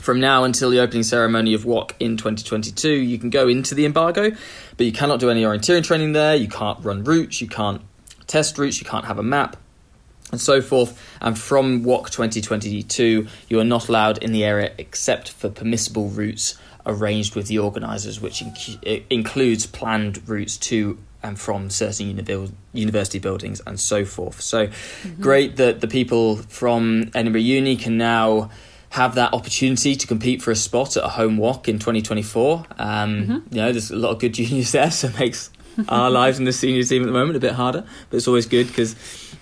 from 0.00 0.20
now 0.20 0.44
until 0.44 0.70
the 0.70 0.80
opening 0.80 1.02
ceremony 1.02 1.54
of 1.54 1.64
WOC 1.64 1.92
in 2.00 2.16
2022, 2.16 2.90
you 2.90 3.18
can 3.18 3.30
go 3.30 3.48
into 3.48 3.74
the 3.74 3.84
embargo, 3.84 4.30
but 4.76 4.86
you 4.86 4.92
cannot 4.92 5.20
do 5.20 5.30
any 5.30 5.42
orienteering 5.42 5.84
training 5.84 6.12
there. 6.12 6.34
You 6.34 6.48
can't 6.48 6.82
run 6.82 7.04
routes. 7.04 7.40
You 7.40 7.48
can't 7.48 7.82
test 8.26 8.56
routes. 8.58 8.80
You 8.80 8.86
can't 8.86 9.04
have 9.04 9.18
a 9.18 9.22
map, 9.22 9.56
and 10.30 10.40
so 10.40 10.62
forth. 10.62 11.00
And 11.20 11.38
from 11.38 11.84
WOC 11.84 12.10
2022, 12.10 13.26
you 13.48 13.60
are 13.60 13.64
not 13.64 13.88
allowed 13.88 14.18
in 14.18 14.32
the 14.32 14.44
area 14.44 14.72
except 14.78 15.30
for 15.30 15.48
permissible 15.48 16.08
routes 16.08 16.56
arranged 16.84 17.36
with 17.36 17.46
the 17.46 17.58
organisers, 17.58 18.20
which 18.20 18.40
inc- 18.40 19.04
includes 19.08 19.66
planned 19.66 20.26
routes 20.28 20.56
to 20.56 20.98
and 21.22 21.38
from 21.38 21.70
certain 21.70 22.16
univ- 22.16 22.52
university 22.72 23.18
buildings 23.18 23.60
and 23.66 23.78
so 23.78 24.04
forth. 24.04 24.40
So 24.40 24.68
great 25.20 25.56
that 25.56 25.80
the 25.80 25.88
people 25.88 26.36
from 26.36 27.10
Edinburgh 27.14 27.42
Uni 27.42 27.76
can 27.76 27.96
now 27.96 28.50
have 28.90 29.14
that 29.14 29.32
opportunity 29.32 29.96
to 29.96 30.06
compete 30.06 30.42
for 30.42 30.50
a 30.50 30.56
spot 30.56 30.96
at 30.98 31.04
a 31.04 31.08
home 31.08 31.38
WOC 31.38 31.68
in 31.68 31.78
2024. 31.78 32.64
Um, 32.78 33.44
You 33.50 33.56
know, 33.56 33.72
there's 33.72 33.90
a 33.90 33.96
lot 33.96 34.10
of 34.10 34.18
good 34.18 34.34
juniors 34.34 34.72
there, 34.72 34.90
so 34.90 35.08
it 35.08 35.18
makes 35.18 35.50
our 35.88 36.10
lives 36.20 36.38
in 36.38 36.44
the 36.44 36.52
senior 36.52 36.82
team 36.84 37.02
at 37.02 37.06
the 37.06 37.12
moment 37.12 37.36
a 37.36 37.40
bit 37.40 37.52
harder. 37.52 37.84
But 38.10 38.16
it's 38.18 38.28
always 38.28 38.44
good 38.46 38.66
because 38.66 38.92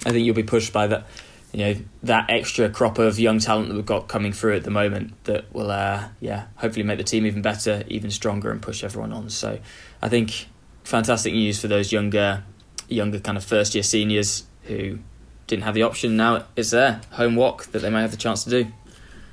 I 0.06 0.10
think 0.10 0.24
you'll 0.24 0.36
be 0.36 0.44
pushed 0.44 0.72
by 0.72 0.86
that, 0.86 1.06
you 1.52 1.58
know, 1.64 1.74
that 2.04 2.26
extra 2.30 2.68
crop 2.68 2.98
of 3.00 3.18
young 3.18 3.40
talent 3.40 3.70
that 3.70 3.74
we've 3.74 3.84
got 3.84 4.06
coming 4.06 4.32
through 4.32 4.54
at 4.54 4.62
the 4.62 4.70
moment 4.70 5.14
that 5.24 5.52
will, 5.52 5.72
uh, 5.72 6.04
yeah, 6.20 6.46
hopefully 6.54 6.84
make 6.84 6.98
the 6.98 7.04
team 7.04 7.26
even 7.26 7.42
better, 7.42 7.82
even 7.88 8.12
stronger, 8.12 8.52
and 8.52 8.62
push 8.62 8.84
everyone 8.84 9.12
on. 9.12 9.30
So 9.30 9.58
I 10.00 10.08
think 10.08 10.46
fantastic 10.84 11.32
news 11.32 11.60
for 11.60 11.68
those 11.68 11.92
younger, 11.92 12.44
younger 12.88 13.20
kind 13.20 13.38
of 13.38 13.44
first 13.44 13.74
year 13.74 13.82
seniors 13.82 14.44
who 14.64 14.98
didn't 15.46 15.64
have 15.64 15.74
the 15.74 15.82
option. 15.82 16.16
Now 16.16 16.44
it's 16.56 16.70
there, 16.70 17.00
home 17.12 17.34
WOC 17.34 17.70
that 17.72 17.80
they 17.80 17.90
may 17.90 18.00
have 18.00 18.10
the 18.10 18.16
chance 18.16 18.44
to 18.44 18.50
do. 18.50 18.72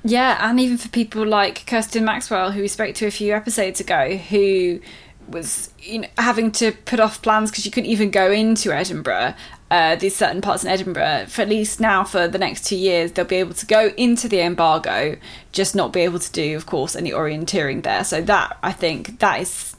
Yeah, 0.04 0.38
and 0.40 0.60
even 0.60 0.78
for 0.78 0.88
people 0.88 1.26
like 1.26 1.66
Kirsten 1.66 2.04
Maxwell, 2.04 2.52
who 2.52 2.60
we 2.60 2.68
spoke 2.68 2.94
to 2.96 3.06
a 3.06 3.10
few 3.10 3.34
episodes 3.34 3.80
ago, 3.80 4.16
who 4.16 4.80
was 5.28 5.70
you 5.80 6.00
know 6.00 6.08
having 6.16 6.50
to 6.50 6.72
put 6.72 7.00
off 7.00 7.20
plans 7.20 7.50
because 7.50 7.66
you 7.66 7.70
couldn't 7.70 7.90
even 7.90 8.10
go 8.10 8.30
into 8.30 8.72
Edinburgh. 8.72 9.34
Uh, 9.70 9.96
these 9.96 10.16
certain 10.16 10.40
parts 10.40 10.64
in 10.64 10.70
Edinburgh, 10.70 11.26
for 11.28 11.42
at 11.42 11.48
least 11.48 11.78
now 11.78 12.02
for 12.02 12.26
the 12.26 12.38
next 12.38 12.64
two 12.64 12.76
years, 12.76 13.12
they'll 13.12 13.26
be 13.26 13.36
able 13.36 13.52
to 13.52 13.66
go 13.66 13.88
into 13.98 14.26
the 14.26 14.40
embargo, 14.40 15.14
just 15.52 15.74
not 15.74 15.92
be 15.92 16.00
able 16.00 16.18
to 16.18 16.32
do, 16.32 16.56
of 16.56 16.64
course, 16.64 16.96
any 16.96 17.10
orienteering 17.10 17.82
there. 17.82 18.02
So 18.02 18.22
that 18.22 18.56
I 18.62 18.72
think 18.72 19.18
that 19.18 19.40
is 19.40 19.76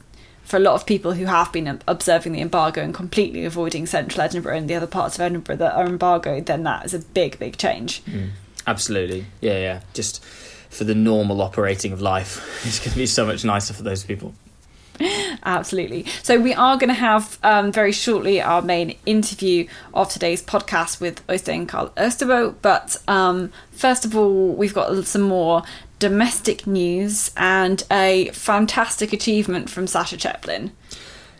for 0.50 0.56
a 0.56 0.60
lot 0.60 0.74
of 0.74 0.84
people 0.84 1.12
who 1.12 1.26
have 1.26 1.52
been 1.52 1.80
observing 1.86 2.32
the 2.32 2.40
embargo 2.40 2.82
and 2.82 2.92
completely 2.92 3.44
avoiding 3.44 3.86
central 3.86 4.20
Edinburgh 4.20 4.56
and 4.56 4.68
the 4.68 4.74
other 4.74 4.88
parts 4.88 5.14
of 5.14 5.20
Edinburgh 5.20 5.56
that 5.56 5.74
are 5.74 5.86
embargoed, 5.86 6.46
then 6.46 6.64
that 6.64 6.84
is 6.84 6.92
a 6.92 6.98
big, 6.98 7.38
big 7.38 7.56
change. 7.56 8.04
Mm, 8.04 8.30
absolutely. 8.66 9.26
Yeah, 9.40 9.58
yeah. 9.58 9.80
Just 9.94 10.24
for 10.68 10.82
the 10.82 10.94
normal 10.94 11.40
operating 11.40 11.92
of 11.92 12.00
life, 12.00 12.64
it's 12.66 12.80
going 12.80 12.90
to 12.90 12.96
be 12.96 13.06
so 13.06 13.24
much 13.24 13.44
nicer 13.44 13.72
for 13.72 13.84
those 13.84 14.02
people. 14.02 14.34
Absolutely. 15.44 16.04
So 16.22 16.38
we 16.38 16.52
are 16.52 16.76
going 16.76 16.88
to 16.88 16.94
have 16.94 17.38
um, 17.44 17.70
very 17.72 17.92
shortly 17.92 18.42
our 18.42 18.60
main 18.60 18.96
interview 19.06 19.68
of 19.94 20.10
today's 20.10 20.42
podcast 20.42 21.00
with 21.00 21.26
Øystein 21.28 21.66
Kvaal 21.66 21.90
Østerbø. 21.96 22.54
But 22.60 22.96
um, 23.06 23.52
first 23.70 24.04
of 24.04 24.16
all, 24.16 24.54
we've 24.54 24.74
got 24.74 25.06
some 25.06 25.22
more 25.22 25.62
domestic 26.00 26.66
news 26.66 27.30
and 27.36 27.84
a 27.92 28.30
fantastic 28.32 29.12
achievement 29.12 29.70
from 29.70 29.86
Sasha 29.86 30.16
Cheplin. 30.16 30.72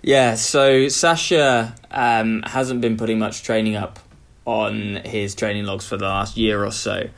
Yeah, 0.02 0.36
so 0.36 0.88
Sasha 0.88 1.74
um, 1.90 2.42
hasn't 2.42 2.80
been 2.80 2.96
putting 2.96 3.18
much 3.18 3.42
training 3.42 3.74
up 3.74 3.98
on 4.44 4.96
his 5.04 5.34
training 5.34 5.64
logs 5.64 5.86
for 5.86 5.96
the 5.96 6.04
last 6.04 6.36
year 6.36 6.64
or 6.64 6.70
so, 6.70 7.08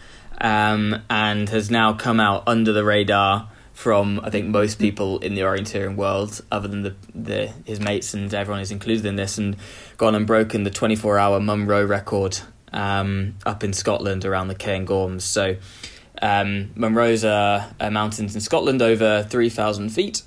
um, 0.41 1.03
and 1.11 1.49
has 1.51 1.71
now 1.71 1.93
come 1.93 2.19
out 2.19 2.45
under 2.47 2.73
the 2.73 2.85
radar 2.85 3.51
from 3.73 4.21
I 4.23 4.31
think 4.31 4.47
most 4.47 4.79
people 4.79 5.19
in 5.19 5.35
the 5.35 5.43
orienteering 5.43 5.97
world, 5.97 6.41
other 6.53 6.69
than 6.69 6.83
the, 6.83 6.95
the 7.15 7.53
his 7.65 7.81
mates 7.81 8.15
and 8.15 8.33
everyone 8.33 8.61
who's 8.61 8.71
included 8.71 9.05
in 9.05 9.17
this, 9.17 9.39
and 9.39 9.57
gone 9.97 10.15
and 10.15 10.27
broken 10.27 10.65
the 10.65 10.71
24 10.71 11.19
hour 11.19 11.41
Munro 11.41 11.85
record 11.85 12.39
um, 12.73 13.35
up 13.47 13.65
in 13.65 13.73
Scotland 13.73 14.25
around 14.25 14.49
the 14.49 14.55
Cairngorms. 14.55 15.23
So 15.23 15.57
um, 16.23 16.71
Munro's 16.75 17.25
a 17.25 17.75
mountains 17.91 18.35
in 18.35 18.41
Scotland 18.41 18.81
over 18.81 19.26
3,000 19.29 19.91
feet 19.91 20.23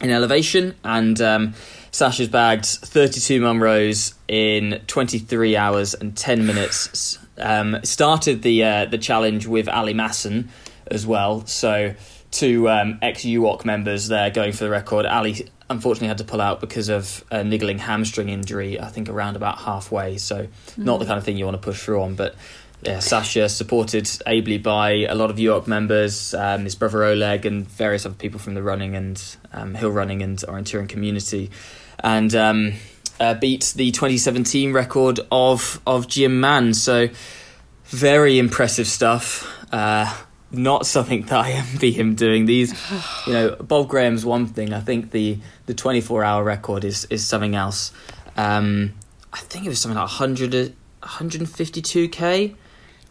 in 0.00 0.10
elevation, 0.10 0.74
and 0.84 1.20
um, 1.20 1.54
Sasha's 1.90 2.28
bagged 2.28 2.66
32 2.66 3.40
Munros 3.40 4.14
in 4.28 4.82
23 4.86 5.56
hours 5.56 5.94
and 5.94 6.16
10 6.16 6.46
minutes. 6.46 7.18
Um, 7.38 7.78
started 7.82 8.42
the 8.42 8.62
uh, 8.62 8.84
the 8.86 8.98
challenge 8.98 9.46
with 9.46 9.68
Ali 9.68 9.94
Masson 9.94 10.50
as 10.88 11.06
well, 11.06 11.46
so 11.46 11.94
two 12.30 12.68
um, 12.68 12.98
ex 13.02 13.22
UOC 13.22 13.64
members 13.64 14.08
there 14.08 14.30
going 14.30 14.52
for 14.52 14.64
the 14.64 14.70
record. 14.70 15.06
Ali 15.06 15.48
unfortunately 15.70 16.08
had 16.08 16.18
to 16.18 16.24
pull 16.24 16.40
out 16.40 16.60
because 16.60 16.88
of 16.88 17.24
a 17.30 17.42
niggling 17.42 17.78
hamstring 17.78 18.28
injury, 18.28 18.78
I 18.78 18.88
think 18.88 19.08
around 19.08 19.34
about 19.34 19.58
halfway, 19.58 20.18
so 20.18 20.46
mm. 20.46 20.78
not 20.78 20.98
the 20.98 21.04
mm. 21.04 21.08
kind 21.08 21.18
of 21.18 21.24
thing 21.24 21.36
you 21.36 21.44
want 21.44 21.60
to 21.60 21.64
push 21.64 21.82
through 21.82 22.02
on, 22.02 22.14
but 22.14 22.34
yeah, 22.84 22.98
Sasha, 22.98 23.48
supported 23.48 24.10
ably 24.26 24.58
by 24.58 25.06
a 25.08 25.14
lot 25.14 25.30
of 25.30 25.36
UOC 25.36 25.66
members, 25.66 26.34
um, 26.34 26.64
his 26.64 26.74
brother 26.74 27.02
Oleg, 27.04 27.46
and 27.46 27.66
various 27.66 28.04
other 28.04 28.14
people 28.14 28.38
from 28.38 28.54
the 28.54 28.62
running 28.62 28.94
and 28.94 29.22
um, 29.52 29.74
hill 29.74 29.90
running 29.90 30.22
and 30.22 30.38
orienteering 30.38 30.88
community, 30.88 31.50
and 32.00 32.34
um, 32.34 32.74
uh, 33.20 33.34
beat 33.34 33.72
the 33.76 33.90
2017 33.90 34.72
record 34.72 35.20
of 35.32 35.80
of 35.86 36.08
Jim 36.08 36.40
Mann. 36.40 36.74
So 36.74 37.08
very 37.86 38.38
impressive 38.38 38.86
stuff. 38.86 39.48
Uh, 39.72 40.14
not 40.50 40.86
something 40.86 41.22
that 41.22 41.32
I 41.32 41.50
envy 41.52 41.90
him 41.90 42.14
doing. 42.14 42.44
These, 42.44 42.74
you 43.26 43.32
know, 43.32 43.56
Bob 43.56 43.88
Graham's 43.88 44.26
one 44.26 44.46
thing. 44.46 44.74
I 44.74 44.80
think 44.80 45.10
the 45.10 45.38
the 45.66 45.74
24 45.74 46.22
hour 46.22 46.44
record 46.44 46.84
is 46.84 47.06
is 47.06 47.26
something 47.26 47.54
else. 47.54 47.92
Um, 48.36 48.92
I 49.32 49.38
think 49.38 49.64
it 49.64 49.68
was 49.68 49.80
something 49.80 49.98
like 49.98 50.08
100 50.08 50.74
152k 51.02 52.56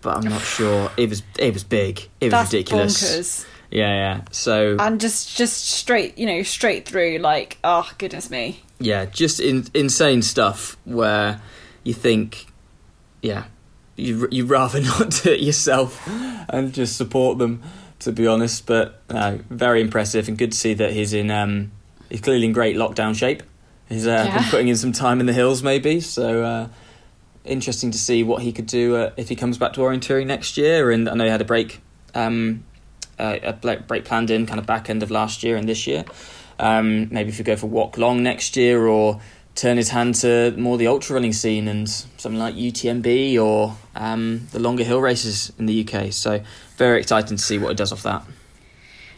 but 0.04 0.18
I'm 0.18 0.30
not 0.30 0.42
sure. 0.42 0.92
It 0.98 1.10
was 1.10 1.24
it 1.40 1.54
was 1.54 1.64
big. 1.64 2.00
It 2.20 2.26
was 2.26 2.32
That's 2.32 2.54
ridiculous. 2.54 3.02
Bonkers. 3.02 3.46
Yeah, 3.72 3.90
yeah. 3.90 4.22
So 4.32 4.76
and 4.80 5.02
just 5.02 5.36
just 5.36 5.66
straight, 5.66 6.18
you 6.18 6.28
know, 6.28 6.44
straight 6.44 6.88
through. 6.88 7.18
Like, 7.18 7.58
oh 7.64 7.90
goodness 7.98 8.30
me. 8.30 8.62
Yeah, 8.80 9.06
just 9.06 9.40
in, 9.40 9.66
insane 9.74 10.22
stuff 10.22 10.78
where 10.86 11.42
you 11.84 11.94
think, 11.94 12.46
yeah, 13.22 13.46
you 13.96 14.28
you 14.30 14.46
rather 14.46 14.82
not 15.00 15.22
do 15.24 15.32
it 15.32 15.40
yourself 15.40 16.08
and 16.50 16.74
just 16.74 16.98
support 16.98 17.40
them. 17.40 17.64
To 18.00 18.12
be 18.12 18.28
honest, 18.28 18.66
but 18.66 19.02
uh, 19.10 19.38
very 19.50 19.80
impressive 19.80 20.28
and 20.28 20.38
good 20.38 20.52
to 20.52 20.58
see 20.58 20.74
that 20.74 20.92
he's 20.92 21.14
in. 21.14 21.32
Um, 21.32 21.72
he's 22.10 22.20
clearly 22.20 22.46
in 22.46 22.52
great 22.52 22.76
lockdown 22.76 23.16
shape. 23.16 23.44
He's 23.88 24.06
uh, 24.06 24.26
yeah. 24.28 24.40
been 24.40 24.50
putting 24.50 24.68
in 24.68 24.76
some 24.76 24.92
time 24.92 25.22
in 25.22 25.26
the 25.26 25.32
hills, 25.32 25.64
maybe. 25.64 26.02
So 26.02 26.44
uh, 26.44 26.68
interesting 27.46 27.92
to 27.92 27.98
see 27.98 28.24
what 28.24 28.42
he 28.42 28.52
could 28.52 28.68
do 28.68 28.96
uh, 28.96 29.12
if 29.18 29.30
he 29.30 29.36
comes 29.36 29.58
back 29.58 29.74
to 29.74 29.82
orienteering 29.82 30.28
next 30.28 30.58
year. 30.58 30.92
And 30.92 31.10
I 31.10 31.14
know 31.14 31.26
he 31.26 31.30
had 31.30 31.42
a 31.42 31.46
break, 31.46 31.82
um, 32.16 32.64
uh, 33.20 33.40
a 33.44 33.54
break 33.54 34.06
planned 34.06 34.30
in 34.30 34.46
kind 34.46 34.60
of 34.60 34.66
back 34.66 34.90
end 34.90 35.04
of 35.04 35.12
last 35.12 35.44
year 35.44 35.56
and 35.56 35.68
this 35.68 35.88
year. 35.88 36.06
Um, 36.60 37.10
maybe 37.12 37.30
if 37.30 37.38
we 37.38 37.44
go 37.44 37.56
for 37.56 37.68
WOC 37.68 37.98
long 37.98 38.24
next 38.24 38.56
year 38.56 38.86
or 38.86 39.20
turn 39.56 39.78
his 39.78 39.90
hand 39.90 40.16
to 40.16 40.52
more 40.58 40.78
the 40.78 40.88
ultra 40.88 41.16
running 41.16 41.34
scene 41.34 41.68
and 41.68 41.90
something 41.90 42.40
like 42.40 42.56
UTMB 42.56 43.40
or 43.40 43.76
um, 43.96 44.48
the 44.52 44.60
longer 44.60 44.84
hill 44.84 45.02
races 45.02 45.52
in 45.60 45.66
the 45.66 45.88
UK. 45.88 46.12
So 46.12 46.42
very 46.78 47.00
exciting 47.00 47.38
to 47.38 47.44
see 47.44 47.58
what 47.58 47.70
he 47.70 47.76
does 47.76 47.92
off 47.92 48.04
that 48.04 48.26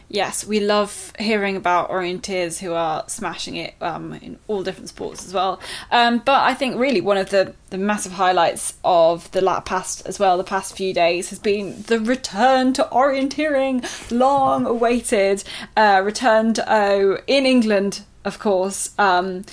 yes, 0.08 0.46
we 0.46 0.60
love 0.60 1.12
hearing 1.18 1.56
about 1.56 1.90
orienteers 1.90 2.58
who 2.58 2.72
are 2.72 3.04
smashing 3.08 3.56
it 3.56 3.74
um, 3.80 4.12
in 4.14 4.38
all 4.48 4.62
different 4.62 4.88
sports 4.88 5.26
as 5.26 5.34
well. 5.34 5.60
Um, 5.90 6.18
but 6.18 6.42
I 6.42 6.54
think 6.54 6.78
really 6.78 7.00
one 7.00 7.16
of 7.16 7.30
the, 7.30 7.54
the 7.70 7.78
massive 7.78 8.12
highlights 8.12 8.74
of 8.84 9.30
the 9.32 9.40
lap 9.40 9.64
past 9.64 10.06
as 10.06 10.18
well, 10.18 10.36
the 10.36 10.44
past 10.44 10.76
few 10.76 10.94
days, 10.94 11.30
has 11.30 11.38
been 11.38 11.82
the 11.82 12.00
return 12.00 12.72
to 12.74 12.88
orienteering, 12.92 13.84
long 14.10 14.66
awaited 14.66 15.44
uh, 15.76 16.00
return 16.04 16.54
to 16.54 16.72
O 16.72 17.18
in 17.26 17.46
England, 17.46 18.02
of 18.24 18.38
course. 18.38 18.90
Um, 18.98 19.44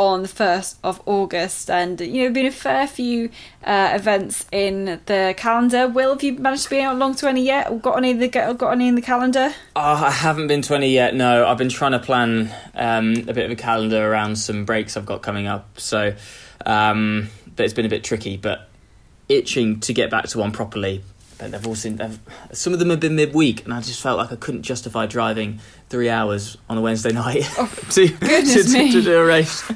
on 0.00 0.22
the 0.22 0.28
1st 0.28 0.76
of 0.82 1.02
August, 1.04 1.68
and 1.68 2.00
you 2.00 2.24
know, 2.24 2.32
been 2.32 2.46
a 2.46 2.50
fair 2.50 2.86
few 2.86 3.28
uh, 3.64 3.90
events 3.92 4.46
in 4.50 4.98
the 5.04 5.34
calendar. 5.36 5.88
Will, 5.88 6.14
have 6.14 6.22
you 6.22 6.32
managed 6.32 6.64
to 6.64 6.70
be 6.70 6.80
along 6.80 7.16
to 7.16 7.28
any 7.28 7.44
yet, 7.44 7.70
or 7.70 7.78
got 7.78 7.98
any, 7.98 8.14
the, 8.14 8.28
got 8.28 8.72
any 8.72 8.88
in 8.88 8.94
the 8.94 9.02
calendar? 9.02 9.52
Oh, 9.76 9.80
I 10.04 10.10
haven't 10.10 10.46
been 10.46 10.62
to 10.62 10.74
any 10.74 10.90
yet, 10.90 11.14
no. 11.14 11.46
I've 11.46 11.58
been 11.58 11.68
trying 11.68 11.92
to 11.92 11.98
plan 11.98 12.50
um, 12.74 13.12
a 13.28 13.34
bit 13.34 13.44
of 13.44 13.50
a 13.50 13.56
calendar 13.56 14.10
around 14.10 14.36
some 14.36 14.64
breaks 14.64 14.96
I've 14.96 15.04
got 15.04 15.20
coming 15.20 15.46
up, 15.46 15.78
so, 15.78 16.14
um, 16.64 17.28
but 17.54 17.64
it's 17.64 17.74
been 17.74 17.86
a 17.86 17.90
bit 17.90 18.02
tricky, 18.02 18.38
but 18.38 18.70
itching 19.28 19.80
to 19.80 19.92
get 19.92 20.10
back 20.10 20.28
to 20.28 20.38
one 20.38 20.50
properly 20.50 21.04
but 21.40 21.50
they've 21.52 21.66
all 21.66 21.74
seen 21.74 21.96
they've, 21.96 22.18
some 22.52 22.72
of 22.72 22.78
them 22.78 22.90
have 22.90 23.00
been 23.00 23.16
midweek, 23.16 23.64
and 23.64 23.72
I 23.72 23.80
just 23.80 24.00
felt 24.00 24.18
like 24.18 24.30
I 24.30 24.36
couldn't 24.36 24.62
justify 24.62 25.06
driving 25.06 25.60
three 25.88 26.10
hours 26.10 26.58
on 26.68 26.76
a 26.76 26.80
Wednesday 26.80 27.12
night 27.24 27.44
oh, 27.58 27.66
to, 27.90 28.08
to, 28.08 28.42
to, 28.42 28.62
to, 28.92 29.02
do 29.02 29.18
a 29.18 29.24
race. 29.24 29.68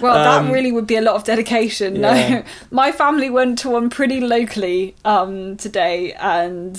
Well, 0.00 0.16
um, 0.16 0.46
that 0.46 0.52
really 0.52 0.72
would 0.72 0.86
be 0.86 0.96
a 0.96 1.02
lot 1.02 1.16
of 1.16 1.24
dedication. 1.24 1.96
Yeah. 1.96 2.28
No, 2.28 2.44
my 2.70 2.92
family 2.92 3.28
went 3.28 3.58
to 3.60 3.70
one 3.70 3.90
pretty 3.90 4.20
locally 4.20 4.94
um, 5.04 5.56
today 5.58 6.14
and 6.14 6.76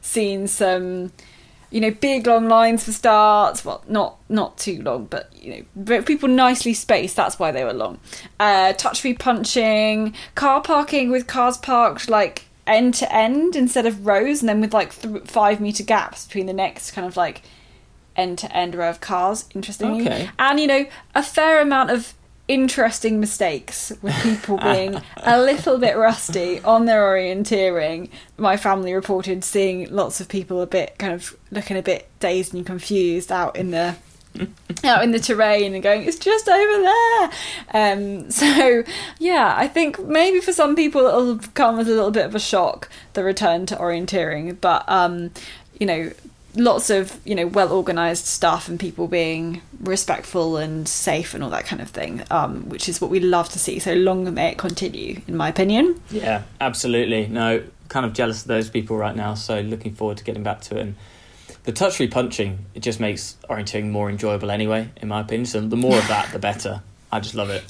seen 0.00 0.48
some 0.48 1.12
you 1.70 1.80
know, 1.80 1.90
big 1.90 2.26
long 2.26 2.48
lines 2.48 2.84
for 2.84 2.92
starts. 2.92 3.64
Well, 3.64 3.84
not 3.88 4.18
not 4.28 4.56
too 4.56 4.80
long, 4.82 5.06
but 5.06 5.30
you 5.36 5.66
know, 5.84 6.02
people 6.02 6.28
nicely 6.28 6.74
spaced. 6.74 7.16
That's 7.16 7.38
why 7.38 7.50
they 7.50 7.64
were 7.64 7.72
long. 7.72 7.98
Uh, 8.38 8.72
touch 8.72 9.00
free 9.00 9.14
punching, 9.14 10.14
car 10.34 10.62
parking 10.62 11.10
with 11.10 11.26
cars 11.26 11.58
parked 11.58 12.08
like 12.08 12.46
end 12.66 12.94
to 12.94 13.14
end 13.14 13.56
instead 13.56 13.86
of 13.86 14.06
rows, 14.06 14.40
and 14.40 14.48
then 14.48 14.60
with 14.60 14.74
like 14.74 14.94
th- 14.94 15.24
five 15.24 15.60
meter 15.60 15.82
gaps 15.82 16.26
between 16.26 16.46
the 16.46 16.52
next 16.52 16.92
kind 16.92 17.06
of 17.06 17.16
like 17.16 17.42
end 18.16 18.38
to 18.38 18.56
end 18.56 18.74
row 18.74 18.90
of 18.90 19.00
cars. 19.00 19.46
Interestingly, 19.54 20.06
okay. 20.06 20.30
and 20.38 20.60
you 20.60 20.66
know 20.66 20.86
a 21.14 21.22
fair 21.22 21.60
amount 21.60 21.90
of 21.90 22.14
interesting 22.48 23.18
mistakes 23.18 23.92
with 24.02 24.14
people 24.22 24.56
being 24.58 25.00
a 25.16 25.40
little 25.42 25.78
bit 25.78 25.96
rusty 25.96 26.60
on 26.60 26.84
their 26.84 27.02
orienteering. 27.02 28.08
My 28.36 28.56
family 28.56 28.94
reported 28.94 29.42
seeing 29.42 29.88
lots 29.90 30.20
of 30.20 30.28
people 30.28 30.60
a 30.60 30.66
bit 30.66 30.96
kind 30.98 31.12
of 31.12 31.36
looking 31.50 31.76
a 31.76 31.82
bit 31.82 32.08
dazed 32.20 32.54
and 32.54 32.64
confused 32.64 33.32
out 33.32 33.56
in 33.56 33.72
the 33.72 33.96
out 34.84 35.02
in 35.02 35.10
the 35.10 35.18
terrain 35.18 35.74
and 35.74 35.82
going, 35.82 36.02
it's 36.04 36.18
just 36.18 36.48
over 36.48 36.82
there. 36.82 37.30
Um, 37.74 38.30
so, 38.30 38.84
yeah, 39.18 39.54
I 39.56 39.68
think 39.68 39.98
maybe 40.00 40.40
for 40.40 40.52
some 40.52 40.76
people 40.76 41.06
it'll 41.06 41.38
come 41.54 41.78
as 41.78 41.88
a 41.88 41.92
little 41.92 42.10
bit 42.10 42.26
of 42.26 42.34
a 42.34 42.40
shock, 42.40 42.88
the 43.14 43.24
return 43.24 43.66
to 43.66 43.76
orienteering. 43.76 44.60
But, 44.60 44.84
um, 44.88 45.30
you 45.78 45.86
know, 45.86 46.12
lots 46.56 46.90
of, 46.90 47.20
you 47.24 47.34
know, 47.34 47.46
well 47.46 47.72
organised 47.72 48.26
stuff 48.26 48.68
and 48.68 48.80
people 48.80 49.08
being 49.08 49.60
respectful 49.80 50.56
and 50.56 50.88
safe 50.88 51.34
and 51.34 51.44
all 51.44 51.50
that 51.50 51.66
kind 51.66 51.82
of 51.82 51.90
thing, 51.90 52.22
um, 52.30 52.68
which 52.68 52.88
is 52.88 53.00
what 53.00 53.10
we 53.10 53.20
love 53.20 53.48
to 53.50 53.58
see. 53.58 53.78
So 53.78 53.94
long 53.94 54.32
may 54.34 54.52
it 54.52 54.58
continue, 54.58 55.20
in 55.26 55.36
my 55.36 55.48
opinion. 55.48 56.00
Yeah, 56.10 56.42
absolutely. 56.60 57.26
No, 57.26 57.62
kind 57.88 58.06
of 58.06 58.12
jealous 58.12 58.42
of 58.42 58.48
those 58.48 58.70
people 58.70 58.96
right 58.96 59.14
now. 59.14 59.34
So 59.34 59.60
looking 59.60 59.94
forward 59.94 60.16
to 60.18 60.24
getting 60.24 60.42
back 60.42 60.60
to 60.62 60.76
it 60.76 60.80
and 60.80 60.94
the 61.66 61.72
touch 61.72 61.96
free 61.96 62.08
punching 62.08 62.64
it 62.74 62.80
just 62.80 63.00
makes 63.00 63.36
orienteering 63.50 63.90
more 63.90 64.08
enjoyable 64.08 64.50
anyway, 64.50 64.88
in 64.96 65.08
my 65.08 65.20
opinion. 65.20 65.46
So 65.46 65.60
the 65.60 65.76
more 65.76 65.98
of 65.98 66.08
that, 66.08 66.32
the 66.32 66.38
better. 66.38 66.80
I 67.12 67.20
just 67.20 67.34
love 67.34 67.50
it. 67.50 67.64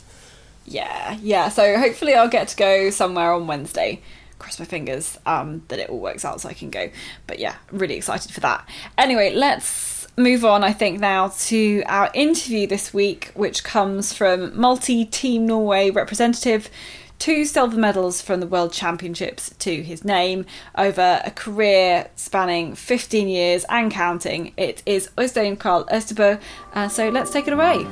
Yeah, 0.67 1.17
yeah. 1.23 1.49
So 1.49 1.79
hopefully 1.79 2.15
I'll 2.15 2.29
get 2.29 2.49
to 2.49 2.57
go 2.57 2.91
somewhere 2.91 3.33
on 3.33 3.47
Wednesday. 3.47 4.03
Cross 4.39 4.59
my 4.59 4.67
fingers 4.67 5.19
um, 5.25 5.63
that 5.69 5.79
it 5.79 5.89
all 5.89 5.99
works 5.99 6.25
out 6.25 6.41
so 6.43 6.49
I 6.49 6.53
can 6.53 6.69
go. 6.69 6.91
But 7.27 7.39
yeah, 7.39 7.57
really 7.73 7.95
excited 7.95 8.33
for 8.33 8.41
that. 8.41 8.69
Anyway, 8.99 9.33
let's 9.35 10.07
move 10.19 10.45
on, 10.45 10.63
I 10.63 10.73
think, 10.73 11.01
now 11.01 11.29
to 11.29 11.83
our 11.87 12.11
interview 12.13 12.67
this 12.67 12.93
week, 12.93 13.31
which 13.35 13.65
comes 13.65 14.13
from 14.13 14.59
multi 14.59 15.07
Team 15.07 15.47
Norway 15.47 15.91
representative 15.91 16.69
two 17.19 17.45
silver 17.45 17.77
medals 17.77 18.21
from 18.21 18.41
the 18.41 18.47
World 18.47 18.73
Championships 18.73 19.55
to 19.59 19.83
his 19.83 20.05
name 20.05 20.47
over 20.77 21.21
a 21.25 21.31
career 21.31 22.09
spanning 22.17 22.75
15 22.75 23.29
years 23.29 23.65
and 23.69 23.91
counting. 23.91 24.53
It 24.57 24.83
is 24.87 25.09
Øystein 25.17 25.57
Kvaal 25.57 25.87
Østerbø. 25.93 26.39
Uh, 26.75 26.89
so 26.89 27.09
let's 27.09 27.31
take 27.31 27.47
it 27.47 27.53
away. 27.53 27.85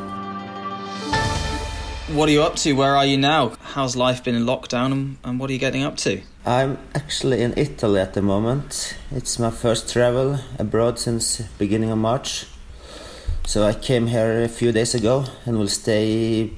What 2.14 2.28
are 2.28 2.32
you 2.32 2.42
up 2.42 2.56
to? 2.56 2.74
Where 2.74 2.96
are 2.96 3.06
you 3.06 3.16
now? 3.16 3.52
How's 3.74 3.96
life 3.96 4.22
been 4.22 4.34
in 4.34 4.44
lockdown 4.44 4.92
and, 4.92 5.16
and 5.24 5.40
what 5.40 5.48
are 5.50 5.52
you 5.52 5.58
getting 5.58 5.82
up 5.82 5.96
to? 5.98 6.20
I'm 6.46 6.78
actually 6.94 7.40
in 7.42 7.54
Italy 7.56 8.00
at 8.00 8.12
the 8.12 8.20
moment. 8.22 8.96
It's 9.10 9.38
my 9.38 9.50
first 9.50 9.90
travel 9.90 10.38
abroad 10.58 10.98
since 10.98 11.40
beginning 11.58 11.90
of 11.90 11.98
March. 11.98 12.46
So 13.46 13.66
I 13.66 13.72
came 13.72 14.06
here 14.08 14.42
a 14.42 14.48
few 14.48 14.70
days 14.70 14.94
ago 14.94 15.24
and 15.46 15.58
will 15.58 15.68
stay 15.68 16.50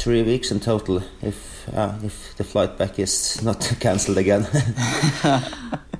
three 0.00 0.22
weeks 0.22 0.50
in 0.50 0.58
total 0.60 1.02
if 1.22 1.68
uh, 1.74 1.94
if 2.02 2.34
the 2.36 2.44
flight 2.44 2.78
back 2.78 2.98
is 2.98 3.42
not 3.42 3.60
cancelled 3.80 4.18
again. 4.18 4.42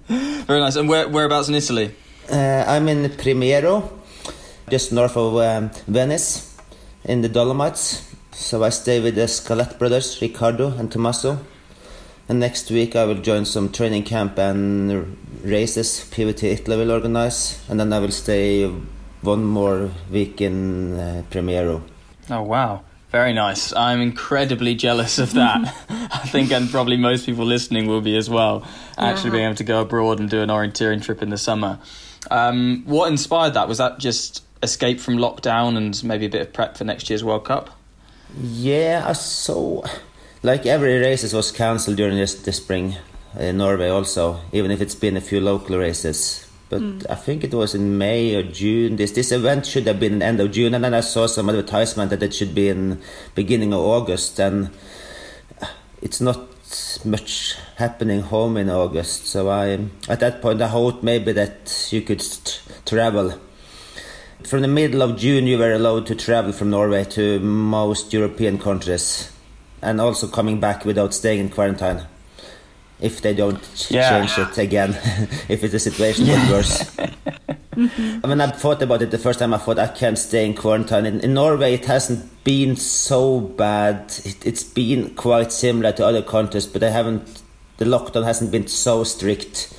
Very 0.09 0.61
nice. 0.61 0.77
And 0.77 0.89
where, 0.89 1.09
whereabouts 1.09 1.49
in 1.49 1.55
Italy? 1.55 1.95
Uh, 2.31 2.65
I'm 2.67 2.89
in 2.89 3.11
Primiero, 3.11 3.89
just 4.69 4.91
north 4.93 5.17
of 5.17 5.37
um, 5.37 5.71
Venice, 5.87 6.57
in 7.05 7.21
the 7.21 7.29
Dolomites. 7.29 8.09
So 8.33 8.65
I 8.65 8.71
stay 8.71 9.01
with 9.01 9.15
the 9.17 9.27
Scalette 9.27 9.79
brothers, 9.79 10.21
Riccardo 10.21 10.77
and 10.77 10.91
Tommaso. 10.91 11.39
And 12.29 12.41
next 12.41 12.71
week 12.71 12.97
I 12.97 13.05
will 13.05 13.21
join 13.21 13.45
some 13.45 13.71
training 13.71 14.05
camp 14.05 14.39
and 14.39 15.17
races 15.45 16.09
PVT 16.11 16.45
Italy 16.45 16.77
will 16.77 16.91
organize. 16.91 17.63
And 17.69 17.79
then 17.79 17.93
I 17.93 17.99
will 17.99 18.13
stay 18.13 18.67
one 19.21 19.45
more 19.45 19.91
week 20.11 20.41
in 20.41 20.99
uh, 20.99 21.23
Primiero. 21.31 21.83
Oh, 22.31 22.43
wow. 22.43 22.83
Very 23.11 23.33
nice. 23.33 23.73
I'm 23.73 24.01
incredibly 24.01 24.77
jealous 24.77 25.19
of 25.19 25.33
that. 25.33 25.75
I 25.89 26.29
think, 26.29 26.53
and 26.53 26.71
probably 26.71 26.97
most 26.97 27.27
people 27.27 27.45
listening 27.45 27.89
will 27.89 28.01
be 28.01 28.17
as 28.17 28.31
well, 28.31 28.65
actually 28.97 29.31
being 29.31 29.45
able 29.45 29.57
to 29.57 29.65
go 29.65 29.81
abroad 29.81 30.21
and 30.21 30.31
do 30.31 30.43
an 30.43 30.49
orienteering 30.49 31.03
trip 31.03 31.21
in 31.21 31.31
the 31.31 31.39
summer. 31.39 31.81
Um, 32.31 32.85
what 32.87 33.11
inspired 33.11 33.55
that? 33.55 33.67
Was 33.67 33.79
that 33.79 33.99
just 33.99 34.45
escape 34.63 35.01
from 35.01 35.17
lockdown 35.17 35.77
and 35.77 36.03
maybe 36.05 36.27
a 36.27 36.29
bit 36.29 36.43
of 36.43 36.53
prep 36.53 36.77
for 36.77 36.85
next 36.85 37.11
year's 37.11 37.25
World 37.25 37.45
Cup? 37.45 37.71
Yeah, 38.41 39.13
so. 39.13 39.85
Like 40.45 40.65
every 40.65 40.99
races 40.99 41.35
was 41.35 41.51
cancelled 41.51 41.97
during 41.97 42.17
this, 42.17 42.35
the 42.35 42.53
spring 42.53 42.97
in 43.37 43.59
Norway, 43.59 43.89
also, 43.89 44.41
even 44.53 44.71
if 44.71 44.81
it's 44.81 44.95
been 44.95 45.17
a 45.17 45.21
few 45.21 45.41
local 45.41 45.77
races 45.79 46.50
but 46.71 46.81
mm. 46.81 47.07
I 47.11 47.17
think 47.17 47.45
it 47.45 47.53
was 47.53 47.75
in 47.75 47.99
May 47.99 48.35
or 48.37 48.45
June. 48.45 48.97
This 48.97 49.11
this 49.13 49.33
event 49.33 49.67
should 49.67 49.87
have 49.87 50.01
been 50.01 50.23
end 50.23 50.41
of 50.41 50.53
June, 50.53 50.73
and 50.73 50.85
then 50.85 50.95
I 50.95 51.01
saw 51.01 51.27
some 51.27 51.51
advertisement 51.51 52.11
that 52.11 52.23
it 52.23 52.33
should 52.33 52.55
be 52.55 52.69
in 52.69 53.03
beginning 53.35 53.75
of 53.75 53.81
August, 53.81 54.39
and 54.39 54.71
it's 56.01 56.21
not 56.21 56.47
much 57.05 57.57
happening 57.77 58.21
home 58.21 58.57
in 58.57 58.71
August. 58.71 59.27
So 59.27 59.51
I 59.51 59.79
at 60.09 60.21
that 60.21 60.41
point 60.41 60.63
I 60.63 60.69
hoped 60.69 61.03
maybe 61.03 61.33
that 61.33 61.89
you 61.91 62.01
could 62.01 62.25
travel. 62.87 63.35
From 64.45 64.63
the 64.63 64.69
middle 64.69 65.03
of 65.03 65.19
June, 65.19 65.47
you 65.47 65.59
were 65.59 65.73
allowed 65.73 66.07
to 66.07 66.15
travel 66.15 66.53
from 66.53 66.71
Norway 66.71 67.05
to 67.05 67.41
most 67.41 68.13
European 68.13 68.59
countries, 68.59 69.31
and 69.83 70.01
also 70.01 70.29
coming 70.29 70.61
back 70.61 70.85
without 70.85 71.13
staying 71.13 71.41
in 71.41 71.49
quarantine 71.51 72.07
if 73.01 73.21
they 73.23 73.35
don't 73.35 73.61
yeah. 73.89 74.11
change 74.11 74.39
it 74.39 74.59
again, 74.59 74.91
if 75.49 75.65
it's 75.65 75.75
a 75.75 75.79
situation 75.79 76.27
yeah. 76.27 76.37
gets 76.37 76.51
worse. 76.51 76.99
I 77.77 78.27
mean, 78.27 78.41
I 78.41 78.51
thought 78.51 78.83
about 78.83 79.01
it 79.01 79.11
the 79.11 79.19
first 79.19 79.39
time. 79.39 79.55
I 79.55 79.59
thought 79.59 79.79
I 79.79 79.87
can't 79.87 80.19
stay 80.19 80.45
in 80.45 80.55
quarantine. 80.55 81.07
In, 81.07 81.21
in 81.21 81.35
Norway, 81.35 81.75
it 81.75 81.87
hasn't 81.87 82.45
been 82.45 82.77
so 82.77 83.41
bad. 83.41 84.13
It, 84.25 84.45
it's 84.45 84.65
been 84.65 85.15
quite 85.15 85.53
similar 85.53 85.93
to 85.93 86.07
other 86.07 86.23
countries, 86.23 86.67
but 86.67 86.81
they 86.81 86.91
haven't. 86.91 87.43
The 87.79 87.87
lockdown 87.87 88.25
hasn't 88.25 88.51
been 88.51 88.67
so 88.67 89.05
strict. 89.05 89.73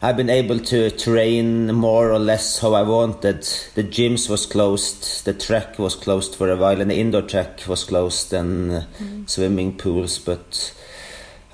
I've 0.00 0.16
been 0.16 0.30
able 0.30 0.60
to 0.60 0.92
train 0.92 1.74
more 1.74 2.12
or 2.12 2.20
less 2.20 2.60
how 2.60 2.74
I 2.74 2.82
wanted. 2.82 3.42
The 3.74 3.82
gyms 3.82 4.30
was 4.30 4.46
closed, 4.46 5.24
the 5.24 5.34
track 5.34 5.78
was 5.78 5.96
closed 5.96 6.36
for 6.36 6.48
a 6.48 6.56
while, 6.56 6.80
and 6.80 6.88
the 6.88 6.98
indoor 6.98 7.22
track 7.22 7.66
was 7.66 7.82
closed, 7.82 8.32
and 8.32 8.70
uh, 8.70 8.80
mm. 9.00 9.28
swimming 9.28 9.76
pools, 9.76 10.20
but 10.20 10.72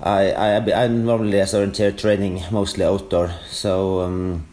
I, 0.01 0.31
I, 0.31 0.83
I 0.83 0.87
normally 0.87 1.39
as 1.39 1.53
orienteer 1.53 1.97
training 1.97 2.43
mostly 2.51 2.83
outdoor, 2.83 3.31
so 3.49 4.01
um, 4.01 4.45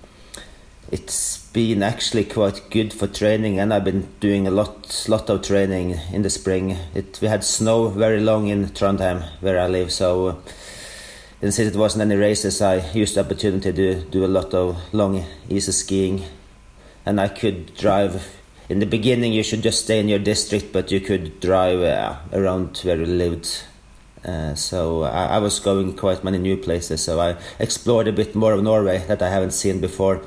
it's 0.92 1.38
been 1.52 1.83
actually 1.83 2.24
quite 2.24 2.70
good 2.70 2.92
for 2.92 3.09
training, 3.09 3.59
and 3.59 3.74
I've 3.74 3.83
been 3.83 4.09
doing 4.20 4.46
a 4.46 4.52
lot, 4.52 5.05
lot 5.09 5.28
of 5.28 5.42
training 5.42 5.98
in 6.12 6.22
the 6.22 6.31
spring. 6.31 6.76
It 6.94 7.18
we 7.20 7.26
had 7.26 7.42
snow 7.42 7.88
very 7.88 8.20
long 8.20 8.46
in 8.46 8.66
Trondheim, 8.66 9.24
where 9.40 9.59
I 9.59 9.66
live, 9.66 9.92
so 9.92 10.26
uh, 10.28 10.37
since 11.40 11.59
it 11.59 11.74
wasn't 11.74 12.02
any 12.02 12.14
races, 12.14 12.62
I 12.62 12.92
used 12.92 13.16
the 13.16 13.20
opportunity 13.20 13.72
to 13.72 14.00
do 14.00 14.24
a 14.24 14.28
lot 14.28 14.55
of 14.55 14.76
long 14.94 15.24
easy 15.48 15.72
skiing, 15.72 16.22
and 17.05 17.20
I 17.20 17.26
could 17.26 17.74
drive. 17.74 18.37
In 18.68 18.78
the 18.78 18.87
beginning, 18.87 19.33
you 19.33 19.42
should 19.42 19.62
just 19.62 19.83
stay 19.83 19.98
in 19.98 20.09
your 20.09 20.20
district, 20.20 20.72
but 20.72 20.92
you 20.92 21.00
could 21.00 21.40
drive 21.40 21.81
uh, 21.81 22.16
around 22.33 22.78
where 22.85 22.96
you 22.96 23.07
lived 23.07 23.64
uh, 24.24 24.54
so 24.54 25.02
I, 25.02 25.26
I, 25.26 25.38
was 25.38 25.58
going 25.58 25.96
quite 25.96 26.22
many 26.22 26.38
new 26.38 26.56
places. 26.56 27.02
So 27.02 27.20
I 27.20 27.37
explored 27.58 28.06
a 28.06 28.12
bit 28.12 28.35
more 28.35 28.52
of 28.52 28.62
Norway 28.62 29.04
that 29.08 29.20
I 29.20 29.28
haven't 29.28 29.52
seen 29.52 29.80
before 29.80 30.20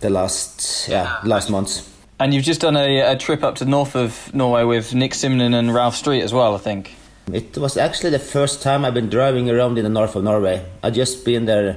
the 0.00 0.10
last 0.10 0.88
yeah 0.88 1.18
last 1.24 1.50
months. 1.50 1.92
And 2.18 2.32
you've 2.32 2.44
just 2.44 2.62
done 2.62 2.76
a, 2.76 3.00
a 3.00 3.16
trip 3.16 3.42
up 3.42 3.56
to 3.56 3.64
the 3.64 3.70
north 3.70 3.94
of 3.94 4.34
Norway 4.34 4.64
with 4.64 4.94
Nick 4.94 5.12
Simonen 5.12 5.54
and 5.54 5.74
Ralph 5.74 5.96
Street 5.96 6.22
as 6.22 6.32
well, 6.32 6.54
I 6.54 6.58
think. 6.58 6.94
It 7.30 7.58
was 7.58 7.76
actually 7.76 8.10
the 8.10 8.18
first 8.18 8.62
time 8.62 8.84
I've 8.84 8.94
been 8.94 9.10
driving 9.10 9.50
around 9.50 9.76
in 9.76 9.84
the 9.84 9.90
north 9.90 10.16
of 10.16 10.24
Norway. 10.24 10.64
I've 10.82 10.94
just 10.94 11.24
been 11.24 11.44
there 11.44 11.76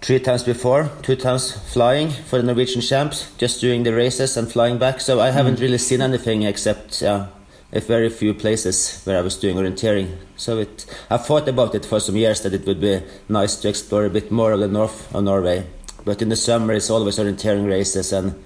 three 0.00 0.20
times 0.20 0.44
before, 0.44 0.90
two 1.02 1.16
times 1.16 1.52
flying 1.72 2.08
for 2.10 2.38
the 2.38 2.44
Norwegian 2.44 2.80
champs, 2.80 3.30
just 3.36 3.60
doing 3.60 3.82
the 3.82 3.92
races 3.92 4.36
and 4.36 4.50
flying 4.50 4.78
back. 4.78 5.00
So 5.00 5.20
I 5.20 5.30
haven't 5.30 5.56
mm. 5.56 5.60
really 5.60 5.78
seen 5.78 6.00
anything 6.00 6.44
except 6.44 7.02
uh, 7.02 7.26
a 7.72 7.80
very 7.80 8.08
few 8.08 8.32
places 8.32 9.02
where 9.04 9.18
I 9.18 9.20
was 9.20 9.36
doing 9.36 9.56
orienteering. 9.56 10.16
So 10.36 10.58
it, 10.58 10.86
I 11.10 11.18
thought 11.18 11.48
about 11.48 11.74
it 11.74 11.84
for 11.84 12.00
some 12.00 12.16
years 12.16 12.40
that 12.42 12.54
it 12.54 12.66
would 12.66 12.80
be 12.80 13.02
nice 13.28 13.56
to 13.56 13.68
explore 13.68 14.06
a 14.06 14.10
bit 14.10 14.30
more 14.30 14.52
of 14.52 14.60
the 14.60 14.68
north 14.68 15.14
of 15.14 15.24
Norway. 15.24 15.66
But 16.04 16.22
in 16.22 16.30
the 16.30 16.36
summer, 16.36 16.72
it's 16.72 16.88
always 16.88 17.18
orienteering 17.18 17.68
races, 17.68 18.12
and 18.12 18.42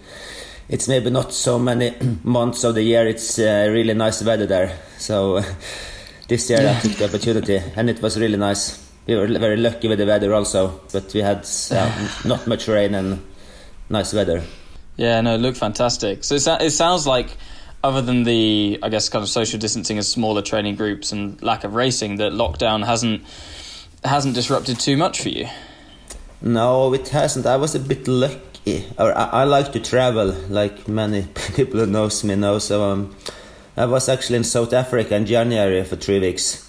it's 0.69 0.89
maybe 0.89 1.11
not 1.11 1.33
so 1.33 1.59
many 1.59 1.95
months 2.25 2.65
of 2.65 2.75
the 2.75 2.83
year. 2.83 3.07
It's 3.07 3.39
uh, 3.39 3.69
really 3.71 3.95
nice 3.95 4.23
weather 4.23 4.47
there. 4.47 4.77
So 4.99 5.41
this 6.29 6.51
year 6.51 6.69
I 6.69 6.81
took 6.81 6.93
the 6.93 7.05
opportunity, 7.05 7.63
and 7.77 7.89
it 7.89 8.03
was 8.03 8.19
really 8.19 8.39
nice. 8.39 8.81
We 9.07 9.17
were 9.17 9.27
very 9.27 9.57
lucky 9.57 9.87
with 9.87 9.99
the 9.99 10.07
weather 10.07 10.35
also, 10.35 10.81
but 10.93 11.13
we 11.15 11.21
had 11.21 11.47
uh, 11.71 12.09
not 12.25 12.47
much 12.49 12.67
rain 12.67 12.95
and 12.95 13.23
nice 13.89 14.13
weather. 14.13 14.43
Yeah, 14.97 15.21
no, 15.21 15.37
it 15.37 15.39
looked 15.39 15.59
fantastic. 15.59 16.25
So 16.25 16.35
it 16.35 16.71
sounds 16.71 17.07
like 17.07 17.37
other 17.85 18.01
than 18.03 18.23
the, 18.23 18.79
I 18.83 18.89
guess, 18.89 19.09
kind 19.09 19.23
of 19.23 19.29
social 19.29 19.59
distancing 19.59 19.99
of 19.99 20.05
smaller 20.05 20.43
training 20.43 20.77
groups 20.77 21.13
and 21.13 21.41
lack 21.43 21.65
of 21.65 21.75
racing, 21.75 22.17
that 22.17 22.33
lockdown 22.33 22.85
hasn't 22.85 23.23
hasn't 24.05 24.35
disrupted 24.35 24.81
too 24.81 24.97
much 24.97 25.23
for 25.23 25.29
you. 25.29 25.49
No, 26.41 26.93
it 26.93 27.09
hasn't. 27.09 27.47
I 27.47 27.57
was 27.57 27.75
a 27.75 27.79
bit 27.79 28.09
lucky, 28.09 28.85
or 28.99 29.17
I, 29.17 29.25
I 29.25 29.45
like 29.45 29.73
to 29.73 29.81
travel, 29.81 30.33
like 30.49 30.89
many 30.89 31.23
people 31.55 31.81
who 31.81 31.87
knows 31.87 32.25
me 32.25 32.35
know. 32.35 32.59
So 32.59 32.91
um, 32.91 33.17
I 33.77 33.87
was 33.87 34.09
actually 34.09 34.39
in 34.39 34.45
South 34.45 34.73
Africa 34.73 35.15
in 35.15 35.27
January 35.27 35.85
for 35.85 35.97
three 35.97 36.19
weeks, 36.19 36.69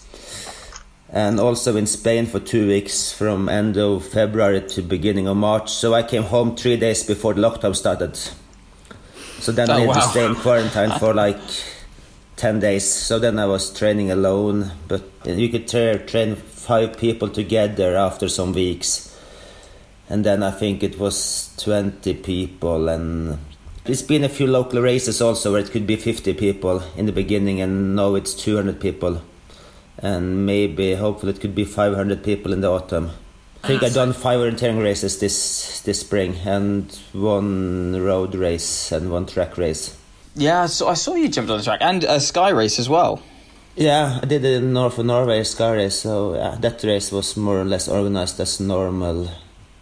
and 1.10 1.40
also 1.40 1.76
in 1.76 1.88
Spain 1.88 2.26
for 2.26 2.40
two 2.40 2.68
weeks 2.68 3.12
from 3.12 3.50
end 3.50 3.78
of 3.78 4.06
February 4.06 4.62
to 4.70 4.82
beginning 4.82 5.28
of 5.28 5.38
March. 5.38 5.72
So 5.72 5.94
I 5.94 6.04
came 6.04 6.24
home 6.24 6.56
three 6.56 6.78
days 6.78 7.04
before 7.04 7.34
the 7.34 7.42
lockdown 7.42 7.76
started. 7.76 8.20
So 9.44 9.52
then 9.52 9.70
oh, 9.70 9.74
I 9.74 9.80
had 9.82 9.88
wow. 9.90 9.94
to 9.96 10.02
stay 10.02 10.26
in 10.26 10.36
quarantine 10.36 10.92
for 11.00 11.14
like 11.26 11.38
10 12.38 12.62
days. 12.62 12.90
So 12.90 13.20
then 13.20 13.38
I 13.38 13.46
was 13.46 13.78
training 13.78 14.10
alone, 14.10 14.72
but 14.88 15.04
you 15.26 15.50
could 15.50 15.68
tra- 15.68 16.00
train 16.00 16.38
five 16.38 16.98
people 16.98 17.28
together 17.28 17.98
after 17.98 18.30
some 18.30 18.54
weeks. 18.54 19.14
And 20.10 20.24
then 20.26 20.44
I 20.44 20.52
think 20.52 20.82
it 20.82 20.98
was 20.98 21.54
20 21.58 22.14
people 22.14 22.88
and 22.88 23.38
it's 23.86 24.02
been 24.02 24.24
a 24.24 24.30
few 24.30 24.48
local 24.48 24.82
races 24.82 25.22
also 25.22 25.52
where 25.52 25.62
it 25.62 25.72
could 25.72 25.86
be 25.86 25.98
50 25.98 26.34
people 26.36 26.82
in 26.96 27.06
the 27.06 27.12
beginning 27.12 27.60
and 27.60 27.98
now 27.98 28.16
it's 28.16 28.34
200 28.34 28.80
people 28.80 29.22
and 29.98 30.46
maybe 30.46 30.96
hopefully 30.96 31.34
it 31.34 31.42
could 31.42 31.54
be 31.54 31.66
500 31.66 32.24
people 32.24 32.54
in 32.54 32.62
the 32.62 32.72
autumn 32.72 33.12
I 33.64 33.68
think 33.68 33.82
ah, 33.82 33.86
I've 33.86 33.94
done 33.94 34.12
five 34.12 34.40
orienteering 34.40 34.84
races 34.84 35.20
this 35.20 35.80
this 35.82 36.02
spring 36.02 36.36
and 36.46 36.92
one 37.14 37.96
road 38.02 38.36
race 38.36 38.92
and 38.92 39.10
one 39.10 39.26
track 39.26 39.58
race. 39.58 39.98
Yeah, 40.36 40.66
so 40.66 40.90
I 40.90 40.96
saw 40.96 41.16
you 41.16 41.30
jumped 41.30 41.50
on 41.50 41.60
the 41.60 41.64
track 41.64 41.80
and 41.82 42.04
a 42.04 42.20
sky 42.20 42.50
race 42.50 42.78
as 42.78 42.90
well. 42.90 43.22
Yeah, 43.78 44.20
I 44.22 44.26
did 44.26 44.42
the 44.42 44.60
North 44.60 45.00
of 45.00 45.06
Norway 45.06 45.44
sky 45.46 45.76
race, 45.76 46.00
so 46.00 46.36
yeah, 46.36 46.58
that 46.60 46.84
race 46.84 47.12
was 47.12 47.38
more 47.38 47.62
or 47.62 47.64
less 47.64 47.88
organized 47.88 48.40
as 48.42 48.60
normal. 48.60 49.32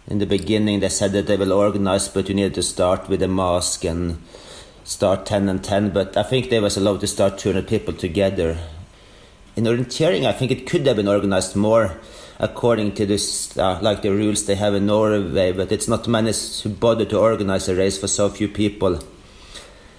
In 0.08 0.20
the 0.20 0.28
beginning, 0.28 0.80
they 0.80 0.90
said 0.90 1.12
that 1.14 1.26
they 1.26 1.38
will 1.38 1.52
organize, 1.52 2.08
but 2.08 2.30
you 2.30 2.36
needed 2.36 2.54
to 2.56 2.64
start 2.64 3.10
with 3.10 3.24
a 3.24 3.28
mask 3.28 3.84
and 3.84 4.22
start 4.84 5.26
10 5.26 5.50
and 5.50 5.64
10, 5.64 5.90
but 5.90 6.16
I 6.16 6.24
think 6.24 6.50
they 6.50 6.60
was 6.60 6.78
allowed 6.78 7.02
to 7.02 7.08
start 7.08 7.38
200 7.38 7.68
people 7.68 7.94
together. 7.94 8.58
In 9.56 9.64
orienteering, 9.64 10.26
I 10.26 10.34
think 10.34 10.52
it 10.52 10.68
could 10.68 10.86
have 10.86 10.98
been 10.98 11.08
organized 11.08 11.56
more 11.56 12.00
according 12.42 12.92
to 12.96 13.06
this, 13.06 13.56
uh, 13.56 13.80
like 13.82 14.02
the 14.02 14.10
rules 14.10 14.46
they 14.46 14.56
have 14.56 14.74
in 14.74 14.88
Norway, 14.88 15.52
but 15.52 15.72
it's 15.72 15.88
not 15.88 16.08
many 16.08 16.34
who 16.64 16.70
bother 16.70 17.06
to 17.06 17.20
organize 17.20 17.70
a 17.70 17.76
race 17.76 18.00
for 18.00 18.08
so 18.08 18.30
few 18.30 18.48
people. 18.48 19.00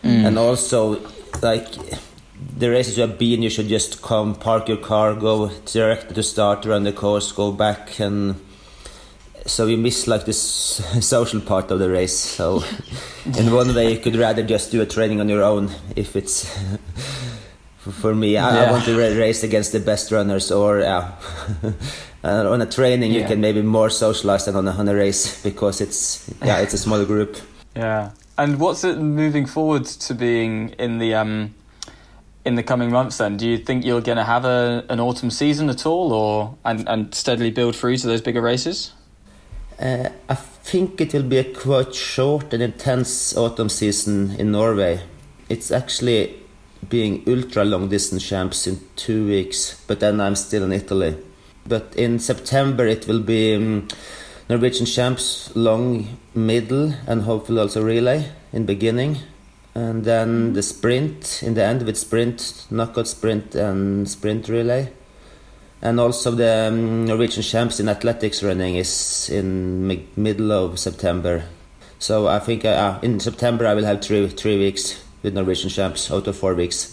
Mm. 0.03 0.27
And 0.27 0.39
also, 0.39 1.01
like 1.41 1.69
the 2.59 2.69
races 2.69 2.99
you 2.99 3.03
have 3.03 3.17
been, 3.17 3.43
you 3.43 3.49
should 3.49 3.69
just 3.69 4.03
come, 4.03 4.35
park 4.35 4.69
your 4.69 4.79
car, 4.79 5.15
go 5.15 5.51
direct 5.67 6.13
to 6.13 6.23
start, 6.23 6.65
run 6.65 6.83
the 6.83 6.93
course, 6.93 7.31
go 7.31 7.53
back, 7.53 8.01
and 8.01 8.35
so 9.47 9.67
you 9.67 9.77
miss 9.77 10.09
like 10.09 10.25
this 10.25 10.41
social 11.01 11.41
part 11.41 11.71
of 11.71 11.79
the 11.79 11.89
race. 11.89 12.19
So 12.19 12.65
in 13.39 13.53
one 13.53 13.73
way, 13.73 13.93
you 13.93 14.01
could 14.01 14.17
rather 14.17 14.43
just 14.43 14.73
do 14.73 14.83
a 14.83 14.87
training 14.87 15.21
on 15.21 15.29
your 15.29 15.45
own 15.45 15.71
if 15.95 16.17
it's. 16.17 16.53
for 17.77 18.15
me, 18.15 18.37
I, 18.37 18.55
yeah. 18.55 18.69
I 18.69 18.73
want 18.73 18.85
to 18.85 18.97
race 18.97 19.43
against 19.43 19.73
the 19.73 19.81
best 19.81 20.11
runners, 20.11 20.51
or 20.51 20.81
yeah. 20.81 21.13
Uh, 22.25 22.49
on 22.49 22.63
a 22.63 22.67
training, 22.67 23.11
yeah. 23.11 23.21
you 23.21 23.27
can 23.27 23.41
maybe 23.41 23.63
more 23.63 23.91
socialize 23.91 24.45
than 24.45 24.55
on 24.55 24.69
a, 24.69 24.71
on 24.71 24.89
a 24.89 24.95
race 24.95 25.43
because 25.43 25.81
it's 25.81 26.33
yeah, 26.45 26.59
it's 26.61 26.73
a 26.73 26.79
smaller 26.79 27.05
group. 27.05 27.37
Yeah, 27.75 28.13
and 28.39 28.61
what's 28.61 28.85
it 28.85 28.99
moving 28.99 29.47
forward 29.47 29.87
to 29.87 30.15
being 30.15 30.71
in 30.79 30.99
the 30.99 31.15
um, 31.15 31.55
in 32.45 32.55
the 32.55 32.63
coming 32.63 32.93
months? 32.93 33.19
Then, 33.19 33.37
do 33.37 33.49
you 33.49 33.59
think 33.59 33.85
you're 33.85 34.01
going 34.01 34.19
to 34.19 34.25
have 34.25 34.45
a, 34.45 34.85
an 34.89 35.01
autumn 35.01 35.31
season 35.31 35.69
at 35.69 35.85
all, 35.85 36.13
or 36.13 36.57
and, 36.65 36.89
and 36.89 37.15
steadily 37.15 37.51
build 37.51 37.75
through 37.75 37.97
to 37.97 38.07
those 38.07 38.21
bigger 38.21 38.41
races? 38.41 38.93
Uh, 39.81 40.11
I 40.29 40.35
think 40.35 41.01
it 41.01 41.13
will 41.13 41.25
be 41.25 41.39
a 41.39 41.45
quite 41.45 41.93
short 41.93 42.53
and 42.53 42.63
intense 42.63 43.37
autumn 43.37 43.69
season 43.69 44.37
in 44.39 44.53
Norway. 44.53 45.01
It's 45.49 45.73
actually 45.73 46.37
being 46.89 47.25
ultra 47.27 47.65
long 47.65 47.89
distance 47.89 48.25
champs 48.25 48.67
in 48.69 48.81
two 48.95 49.27
weeks, 49.27 49.83
but 49.89 49.99
then 49.99 50.21
I'm 50.21 50.37
still 50.37 50.63
in 50.63 50.73
Italy. 50.73 51.17
But 51.67 51.95
in 51.97 52.19
September 52.19 52.87
it 52.87 53.07
will 53.07 53.21
be 53.21 53.55
um, 53.55 53.89
Norwegian 54.49 54.87
champs 54.87 55.55
long, 55.55 56.19
middle, 56.35 56.95
and 57.07 57.23
hopefully 57.23 57.61
also 57.61 57.83
relay 57.83 58.29
in 58.53 58.67
beginning, 58.67 59.19
and 59.75 60.05
then 60.05 60.53
the 60.53 60.63
sprint 60.63 61.43
in 61.43 61.55
the 61.55 61.65
end 61.65 61.83
with 61.85 61.97
sprint, 61.97 62.67
knockout 62.71 63.09
sprint, 63.09 63.55
and 63.55 64.09
sprint 64.09 64.49
relay. 64.49 64.93
And 65.81 65.99
also 65.99 66.31
the 66.31 66.69
um, 66.69 67.07
Norwegian 67.07 67.43
champs 67.43 67.81
in 67.81 67.89
athletics 67.89 68.43
running 68.43 68.77
is 68.77 69.31
in 69.31 70.07
middle 70.17 70.53
of 70.53 70.79
September. 70.79 71.45
So 71.99 72.27
I 72.27 72.41
think 72.41 72.65
uh, 72.65 72.99
in 73.03 73.21
September 73.21 73.67
I 73.67 73.75
will 73.75 73.85
have 73.85 74.03
three 74.03 74.29
three 74.29 74.59
weeks 74.59 75.03
with 75.23 75.35
Norwegian 75.35 75.71
champs 75.71 76.11
out 76.11 76.27
of 76.27 76.37
four 76.37 76.55
weeks 76.55 76.92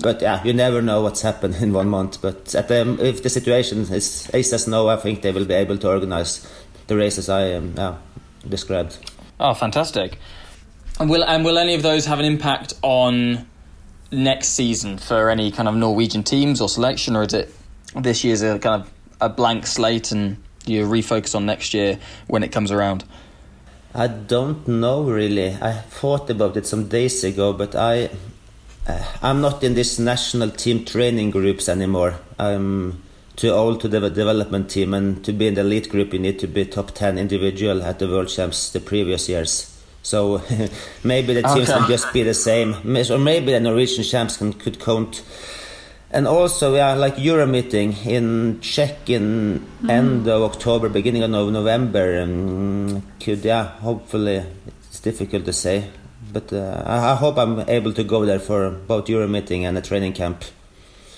but 0.00 0.20
yeah, 0.20 0.42
you 0.44 0.52
never 0.52 0.82
know 0.82 1.02
what's 1.02 1.22
happened 1.22 1.56
in 1.56 1.72
one 1.72 1.88
month. 1.88 2.20
But 2.20 2.54
at 2.54 2.68
the, 2.68 2.96
if 3.00 3.22
the 3.22 3.30
situation 3.30 3.80
is, 3.92 4.28
as 4.32 4.68
no, 4.68 4.88
I 4.88 4.96
think 4.96 5.22
they 5.22 5.32
will 5.32 5.44
be 5.44 5.54
able 5.54 5.78
to 5.78 5.88
organize 5.88 6.46
the 6.86 6.96
races 6.96 7.28
I 7.28 7.52
um, 7.54 7.74
yeah, 7.76 7.96
described. 8.48 8.98
Oh, 9.40 9.54
fantastic! 9.54 10.18
And 11.00 11.10
will 11.10 11.24
and 11.24 11.44
will 11.44 11.58
any 11.58 11.74
of 11.74 11.82
those 11.82 12.06
have 12.06 12.18
an 12.18 12.24
impact 12.24 12.74
on 12.82 13.46
next 14.12 14.48
season 14.48 14.98
for 14.98 15.30
any 15.30 15.50
kind 15.50 15.68
of 15.68 15.74
Norwegian 15.74 16.22
teams 16.22 16.60
or 16.60 16.68
selection, 16.68 17.16
or 17.16 17.22
is 17.24 17.34
it 17.34 17.54
this 17.94 18.24
year's 18.24 18.42
a 18.42 18.58
kind 18.58 18.82
of 18.82 18.90
a 19.20 19.28
blank 19.28 19.66
slate 19.66 20.12
and 20.12 20.36
you 20.66 20.86
refocus 20.86 21.34
on 21.34 21.46
next 21.46 21.74
year 21.74 21.98
when 22.26 22.42
it 22.42 22.52
comes 22.52 22.70
around? 22.70 23.04
I 23.94 24.08
don't 24.08 24.66
know 24.68 25.04
really. 25.04 25.54
I 25.54 25.72
thought 25.72 26.28
about 26.28 26.56
it 26.56 26.66
some 26.66 26.88
days 26.88 27.24
ago, 27.24 27.52
but 27.52 27.74
I 27.74 28.10
uh, 28.88 29.04
I'm 29.22 29.40
not 29.40 29.64
in 29.64 29.74
this 29.74 29.98
national 29.98 30.50
team 30.50 30.84
training 30.84 31.30
groups 31.30 31.68
anymore. 31.68 32.18
I'm 32.38 33.02
too 33.36 33.50
old 33.50 33.80
to 33.80 33.88
the 33.88 34.08
development 34.10 34.70
team, 34.70 34.94
and 34.94 35.24
to 35.24 35.32
be 35.32 35.46
in 35.46 35.54
the 35.54 35.60
elite 35.60 35.88
group, 35.88 36.12
you 36.12 36.18
need 36.18 36.38
to 36.38 36.46
be 36.46 36.64
top 36.64 36.92
10 36.92 37.18
individual 37.18 37.82
at 37.82 37.98
the 37.98 38.08
world 38.08 38.28
champs 38.28 38.70
the 38.70 38.80
previous 38.80 39.28
years. 39.28 39.72
So 40.02 40.40
maybe 41.04 41.34
the 41.34 41.42
teams 41.42 41.68
okay. 41.68 41.78
can 41.78 41.88
just 41.88 42.12
be 42.12 42.22
the 42.22 42.34
same, 42.34 42.74
or 43.10 43.18
maybe 43.18 43.52
the 43.52 43.60
Norwegian 43.60 44.04
champs 44.04 44.36
can, 44.36 44.52
could 44.52 44.80
count. 44.80 45.22
And 46.12 46.28
also, 46.28 46.76
yeah, 46.76 46.94
like 46.94 47.18
Euro 47.18 47.46
meeting 47.46 47.92
in 48.06 48.60
Czech 48.60 49.10
in 49.10 49.66
mm. 49.82 49.90
end 49.90 50.28
of 50.28 50.42
October, 50.42 50.88
beginning 50.88 51.24
of 51.24 51.30
November, 51.30 52.22
um, 52.22 53.02
could 53.18 53.44
yeah, 53.44 53.64
hopefully 53.80 54.44
it's 54.88 55.00
difficult 55.00 55.44
to 55.44 55.52
say 55.52 55.90
but 56.36 56.52
uh, 56.52 56.82
I, 56.84 57.14
hope 57.14 57.38
I'm 57.38 57.60
able 57.66 57.94
to 57.94 58.04
go 58.04 58.26
there 58.26 58.38
for 58.38 58.68
both 58.70 59.08
Euro 59.08 59.26
meeting 59.26 59.64
and 59.64 59.78
a 59.78 59.80
training 59.80 60.12
camp. 60.12 60.44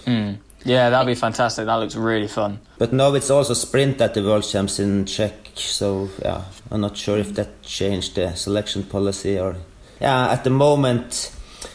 Mm. 0.07 0.39
Yeah, 0.65 0.91
that'd 0.91 1.09
be 1.09 1.17
fantastic. 1.17 1.67
That 1.67 1.75
looks 1.75 1.97
really 1.97 2.29
fun. 2.29 2.61
But 2.79 2.93
now 2.93 3.13
it's 3.15 3.29
also 3.29 3.55
sprint 3.55 4.01
at 4.01 4.15
the 4.15 4.23
World 4.23 4.45
Champs 4.45 4.79
in 4.79 5.07
Czech, 5.07 5.35
so 5.57 6.09
yeah, 6.23 6.45
I'm 6.71 6.81
not 6.81 6.97
sure 6.97 7.19
if 7.19 7.35
that 7.35 7.63
changed 7.63 8.15
the 8.15 8.33
selection 8.37 8.85
policy 8.85 9.37
or. 9.41 9.57
Yeah, 10.01 10.31
at 10.31 10.45
the 10.45 10.51
moment, 10.51 11.33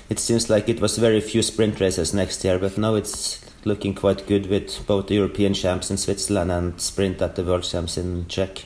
it 0.10 0.20
seems 0.20 0.50
like 0.50 0.70
it 0.70 0.80
was 0.80 0.98
very 0.98 1.20
few 1.20 1.42
sprint 1.42 1.82
races 1.82 2.14
next 2.14 2.46
year, 2.46 2.58
but 2.58 2.78
now 2.78 2.96
it's 2.96 3.44
looking 3.66 3.94
quite 3.94 4.26
good 4.26 4.46
with 4.46 4.88
both 4.88 5.08
the 5.08 5.16
European 5.16 5.54
champs 5.54 5.92
in 5.92 5.98
Switzerland 5.98 6.50
and 6.50 6.80
sprint 6.80 7.22
at 7.22 7.36
the 7.36 7.44
World 7.44 7.64
Champs 7.64 7.98
in 7.98 8.26
Czech. 8.30 8.64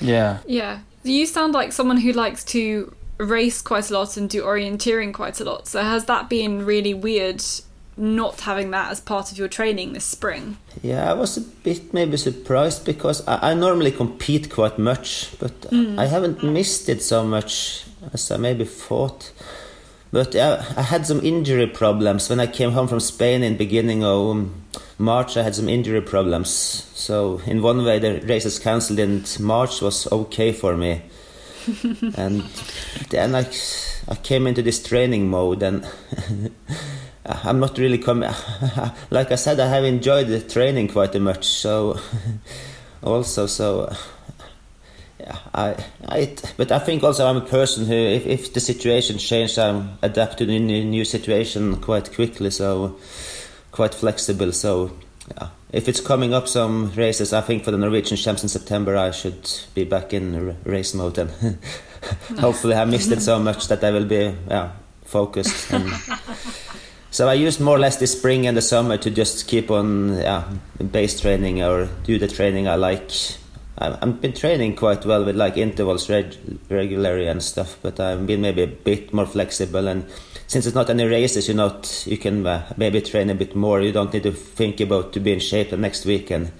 Yeah. 0.00 0.38
Yeah. 0.46 0.80
You 1.04 1.26
sound 1.26 1.54
like 1.54 1.72
someone 1.72 1.98
who 1.98 2.10
likes 2.12 2.42
to 2.46 2.92
race 3.18 3.62
quite 3.62 3.90
a 3.90 3.94
lot 3.94 4.16
and 4.16 4.28
do 4.28 4.42
orienteering 4.42 5.12
quite 5.12 5.40
a 5.40 5.44
lot. 5.44 5.66
So 5.68 5.82
has 5.82 6.06
that 6.06 6.28
been 6.28 6.64
really 6.64 6.94
weird 6.94 7.42
not 7.96 8.40
having 8.40 8.70
that 8.72 8.90
as 8.90 9.00
part 9.00 9.30
of 9.30 9.38
your 9.38 9.48
training 9.48 9.92
this 9.92 10.04
spring? 10.04 10.56
Yeah, 10.82 11.10
I 11.10 11.14
was 11.14 11.36
a 11.36 11.40
bit 11.40 11.94
maybe 11.94 12.16
surprised 12.16 12.84
because 12.84 13.26
I, 13.26 13.50
I 13.50 13.54
normally 13.54 13.92
compete 13.92 14.50
quite 14.50 14.78
much, 14.78 15.30
but 15.38 15.60
mm. 15.62 15.98
I 15.98 16.06
haven't 16.06 16.42
missed 16.42 16.88
it 16.88 17.02
so 17.02 17.24
much 17.24 17.84
as 18.12 18.30
I 18.30 18.36
maybe 18.36 18.64
thought. 18.64 19.32
But 20.10 20.34
I, 20.36 20.56
I 20.76 20.82
had 20.82 21.06
some 21.06 21.24
injury 21.24 21.66
problems 21.66 22.28
when 22.28 22.40
I 22.40 22.46
came 22.46 22.72
home 22.72 22.88
from 22.88 23.00
Spain 23.00 23.42
in 23.42 23.56
beginning 23.56 24.04
of 24.04 24.48
March. 24.98 25.36
I 25.36 25.42
had 25.42 25.54
some 25.54 25.68
injury 25.68 26.00
problems, 26.00 26.50
so 26.94 27.40
in 27.46 27.62
one 27.62 27.84
way 27.84 27.98
the 27.98 28.20
races 28.22 28.58
cancelled 28.58 28.98
in 28.98 29.24
March 29.40 29.80
was 29.80 30.10
okay 30.12 30.52
for 30.52 30.76
me 30.76 31.02
and 32.16 32.42
then 33.10 33.34
I, 33.34 33.46
I 34.08 34.14
came 34.16 34.46
into 34.46 34.62
this 34.62 34.82
training 34.82 35.28
mode 35.28 35.62
and 35.62 35.86
I'm 37.26 37.60
not 37.60 37.78
really 37.78 37.98
coming. 37.98 38.30
like 39.10 39.32
I 39.32 39.36
said, 39.36 39.60
I 39.60 39.68
have 39.68 39.84
enjoyed 39.84 40.28
the 40.28 40.40
training 40.40 40.88
quite 40.88 41.14
a 41.14 41.20
much. 41.20 41.46
So 41.46 41.98
also, 43.02 43.46
so 43.46 43.94
yeah, 45.18 45.38
I, 45.54 45.84
I, 46.06 46.36
but 46.56 46.70
I 46.70 46.78
think 46.78 47.02
also 47.02 47.26
I'm 47.26 47.38
a 47.38 47.40
person 47.40 47.86
who, 47.86 47.94
if, 47.94 48.26
if 48.26 48.52
the 48.52 48.60
situation 48.60 49.18
changes, 49.18 49.58
I'm 49.58 49.98
adapt 50.02 50.38
to 50.38 50.46
the 50.46 50.58
new 50.58 51.04
situation 51.04 51.76
quite 51.80 52.12
quickly. 52.12 52.50
So 52.50 52.98
quite 53.70 53.94
flexible. 53.94 54.52
So 54.52 54.92
yeah 55.30 55.48
if 55.74 55.88
it's 55.88 56.00
coming 56.00 56.32
up 56.32 56.46
some 56.46 56.92
races, 56.92 57.32
I 57.32 57.40
think 57.40 57.64
for 57.64 57.72
the 57.72 57.78
Norwegian 57.78 58.16
champs 58.16 58.44
in 58.44 58.48
September, 58.48 58.96
I 58.96 59.10
should 59.10 59.50
be 59.74 59.82
back 59.82 60.14
in 60.14 60.56
race 60.62 60.94
mode 60.94 61.18
and 61.18 61.30
hopefully 62.38 62.76
I 62.76 62.84
missed 62.84 63.10
it 63.10 63.20
so 63.20 63.40
much 63.40 63.66
that 63.66 63.82
I 63.82 63.90
will 63.90 64.04
be 64.04 64.36
yeah, 64.48 64.70
focused. 65.04 65.72
And 65.72 65.90
so 67.10 67.28
I 67.28 67.34
used 67.34 67.60
more 67.60 67.74
or 67.74 67.80
less 67.80 67.96
this 67.96 68.12
spring 68.12 68.46
and 68.46 68.56
the 68.56 68.62
summer 68.62 68.96
to 68.98 69.10
just 69.10 69.48
keep 69.48 69.68
on 69.68 70.16
yeah, 70.16 70.44
base 70.92 71.20
training 71.20 71.60
or 71.64 71.88
do 72.04 72.20
the 72.20 72.28
training 72.28 72.68
I 72.68 72.76
like. 72.76 73.10
I've 73.76 74.20
been 74.20 74.32
training 74.32 74.76
quite 74.76 75.04
well 75.04 75.24
with 75.24 75.34
like 75.34 75.56
intervals 75.56 76.08
reg- 76.08 76.36
regularly 76.70 77.26
and 77.26 77.42
stuff, 77.42 77.78
but 77.82 77.98
I've 77.98 78.24
been 78.28 78.42
maybe 78.42 78.62
a 78.62 78.68
bit 78.68 79.12
more 79.12 79.26
flexible 79.26 79.88
and 79.88 80.06
since 80.46 80.66
it's 80.66 80.74
not 80.74 80.90
any 80.90 81.04
races, 81.04 81.48
you 81.48 81.54
know, 81.54 81.80
you 82.04 82.18
can 82.18 82.46
uh, 82.46 82.72
maybe 82.76 83.00
train 83.00 83.30
a 83.30 83.34
bit 83.34 83.56
more. 83.56 83.80
You 83.80 83.92
don't 83.92 84.12
need 84.12 84.24
to 84.24 84.32
think 84.32 84.80
about 84.80 85.12
to 85.14 85.20
be 85.20 85.32
in 85.32 85.40
shape 85.40 85.70
the 85.70 85.76
next 85.76 86.04
weekend. 86.04 86.52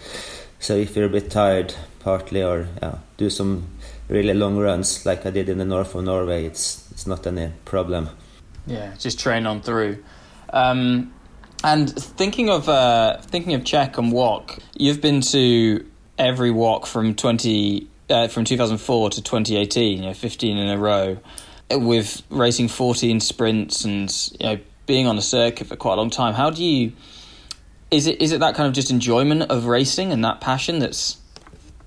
So 0.59 0.75
if 0.77 0.97
you're 0.97 1.07
a 1.07 1.11
bit 1.11 1.31
tired, 1.31 1.75
partly, 2.01 2.43
or 2.43 2.69
do 3.17 3.31
some 3.31 3.69
really 4.09 4.35
long 4.35 4.57
runs 4.57 5.05
like 5.07 5.27
I 5.27 5.31
did 5.31 5.49
in 5.49 5.59
the 5.59 5.65
north 5.65 5.95
of 5.95 6.05
Norway, 6.05 6.45
it's 6.45 6.91
it's 6.91 7.07
not 7.07 7.27
any 7.27 7.53
problem. 7.65 8.11
Yeah, 8.67 8.95
just 8.99 9.19
train 9.19 9.47
on 9.47 9.61
through. 9.61 10.03
Um, 10.51 11.13
and 11.63 11.95
thinking 11.95 12.51
of 12.51 12.69
uh, 12.69 13.19
thinking 13.23 13.55
of 13.55 13.65
Czech 13.65 13.99
and 13.99 14.13
WOC, 14.13 14.61
you've 14.77 15.01
been 15.01 15.21
to 15.23 15.85
every 16.19 16.51
WOC 16.51 16.87
from 16.87 17.15
20 17.15 17.89
uh, 18.11 18.29
from 18.29 18.45
2004 18.45 19.11
to 19.11 19.23
2018, 19.23 19.99
you 19.99 20.09
know, 20.09 20.15
15 20.15 20.57
in 20.57 20.69
a 20.69 20.79
row, 20.79 21.19
with 21.71 22.23
racing 22.31 22.69
14 22.69 23.21
sprints 23.21 23.85
and 23.85 24.11
you 24.39 24.47
know 24.47 24.59
being 24.87 25.07
on 25.07 25.17
a 25.17 25.23
circuit 25.23 25.67
for 25.67 25.77
quite 25.77 25.95
a 25.95 25.97
long 25.97 26.11
time. 26.11 26.35
How 26.35 26.51
do 26.51 26.65
you? 26.65 26.93
Is 27.91 28.07
it 28.07 28.21
is 28.21 28.33
it 28.33 28.41
that 28.41 28.55
kind 28.55 28.67
of 28.67 28.75
just 28.75 28.91
enjoyment 28.91 29.43
of 29.51 29.67
racing 29.67 30.13
and 30.13 30.25
that 30.25 30.41
passion 30.41 30.79
that's 30.79 31.19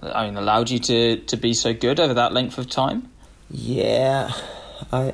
I 0.01 0.25
mean 0.25 0.37
allowed 0.37 0.69
you 0.69 0.79
to 0.79 1.17
to 1.17 1.37
be 1.37 1.53
so 1.53 1.73
good 1.73 1.99
over 1.99 2.13
that 2.13 2.33
length 2.33 2.57
of 2.57 2.69
time? 2.69 3.09
Yeah, 3.49 4.31
I. 4.91 5.13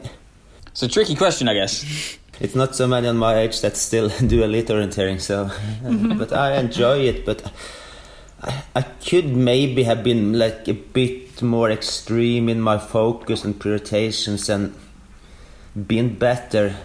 It's 0.67 0.82
a 0.82 0.88
tricky 0.88 1.15
question, 1.15 1.47
I 1.47 1.54
guess. 1.54 2.17
It's 2.39 2.56
not 2.56 2.76
so 2.76 2.88
many 2.88 3.08
on 3.08 3.17
my 3.17 3.38
age 3.38 3.62
that 3.62 3.78
still 3.78 4.10
do 4.28 4.43
elite 4.43 4.65
orienteering, 4.65 5.21
so. 5.21 5.52
but 6.17 6.34
I 6.34 6.58
enjoy 6.58 7.02
it. 7.02 7.26
But 7.26 7.43
I, 8.41 8.63
I 8.76 8.82
could 8.82 9.28
maybe 9.28 9.84
have 9.84 10.04
been 10.04 10.34
like 10.34 10.67
a 10.67 10.73
bit 10.73 11.23
more 11.41 11.72
extreme 11.72 12.50
in 12.50 12.62
my 12.62 12.78
focus 12.78 13.43
and 13.43 13.56
prioritizations 13.56 14.50
and 14.50 14.76
been 15.88 16.15
better. 16.15 16.76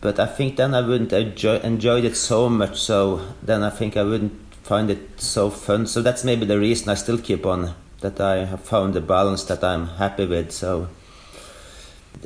But 0.00 0.18
I 0.18 0.26
think 0.26 0.56
then 0.56 0.74
I 0.74 0.80
wouldn't 0.80 1.12
enjoy 1.12 1.56
enjoyed 1.58 2.04
it 2.04 2.16
so 2.16 2.48
much. 2.48 2.80
So 2.80 3.20
then 3.42 3.62
I 3.62 3.70
think 3.70 3.96
I 3.96 4.02
wouldn't 4.02 4.32
find 4.62 4.90
it 4.90 5.20
so 5.20 5.50
fun. 5.50 5.86
So 5.86 6.02
that's 6.02 6.24
maybe 6.24 6.44
the 6.46 6.58
reason 6.58 6.88
I 6.88 6.94
still 6.94 7.18
keep 7.18 7.46
on. 7.46 7.74
That 8.00 8.20
I 8.20 8.44
have 8.44 8.60
found 8.60 8.94
a 8.94 9.00
balance 9.00 9.44
that 9.44 9.64
I'm 9.64 9.86
happy 9.86 10.26
with. 10.26 10.52
So 10.52 10.88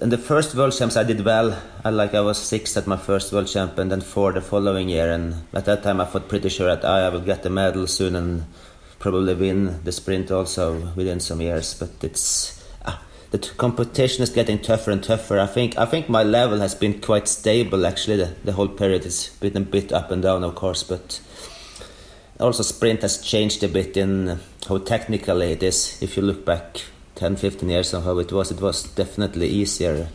in 0.02 0.08
the 0.08 0.18
first 0.18 0.54
World 0.54 0.76
Champs, 0.76 0.96
I 0.96 1.04
did 1.04 1.24
well. 1.24 1.60
I 1.84 1.90
like 1.90 2.14
I 2.14 2.20
was 2.20 2.38
sixth 2.38 2.76
at 2.76 2.86
my 2.86 2.96
first 2.96 3.32
World 3.32 3.46
Champ, 3.46 3.78
and 3.78 3.90
then 3.90 4.00
four 4.00 4.32
the 4.32 4.40
following 4.40 4.88
year. 4.88 5.10
And 5.12 5.34
at 5.52 5.66
that 5.66 5.82
time, 5.82 6.00
I 6.00 6.06
thought 6.06 6.28
pretty 6.28 6.48
sure 6.48 6.66
that 6.74 6.84
I 6.84 7.08
will 7.08 7.20
get 7.20 7.42
the 7.42 7.50
medal 7.50 7.86
soon 7.86 8.16
and 8.16 8.46
probably 9.00 9.34
win 9.34 9.82
the 9.82 9.90
sprint 9.90 10.30
also 10.30 10.92
within 10.94 11.18
some 11.18 11.40
years. 11.40 11.74
But 11.74 11.90
it's 12.02 12.62
ah, 12.84 13.02
the 13.32 13.38
t- 13.38 13.50
competition 13.56 14.22
is 14.22 14.30
getting 14.30 14.60
tougher 14.60 14.92
and 14.92 15.02
tougher. 15.02 15.40
I 15.40 15.46
think 15.46 15.76
I 15.76 15.86
think 15.86 16.08
my 16.08 16.22
level 16.22 16.60
has 16.60 16.76
been 16.76 17.00
quite 17.00 17.26
stable 17.26 17.84
actually. 17.84 18.18
The, 18.18 18.36
the 18.44 18.52
whole 18.52 18.68
period 18.68 19.02
has 19.02 19.30
been 19.40 19.56
a 19.56 19.60
bit 19.60 19.92
up 19.92 20.12
and 20.12 20.22
down, 20.22 20.44
of 20.44 20.54
course, 20.54 20.84
but 20.84 21.20
also 22.38 22.62
sprint 22.62 23.02
has 23.02 23.18
changed 23.18 23.64
a 23.64 23.68
bit 23.68 23.96
in 23.96 24.38
how 24.68 24.78
technically 24.78 25.52
it 25.52 25.62
is. 25.62 26.00
If 26.00 26.16
you 26.16 26.22
look 26.22 26.44
back 26.44 26.82
10, 27.16 27.36
15 27.36 27.68
years 27.68 27.92
on 27.92 28.02
how 28.02 28.18
it 28.18 28.32
was, 28.32 28.50
it 28.50 28.60
was 28.60 28.84
definitely 28.84 29.48
easier. 29.48 30.08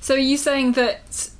So 0.00 0.14
are 0.14 0.18
you 0.18 0.36
saying 0.36 0.72
that 0.72 1.30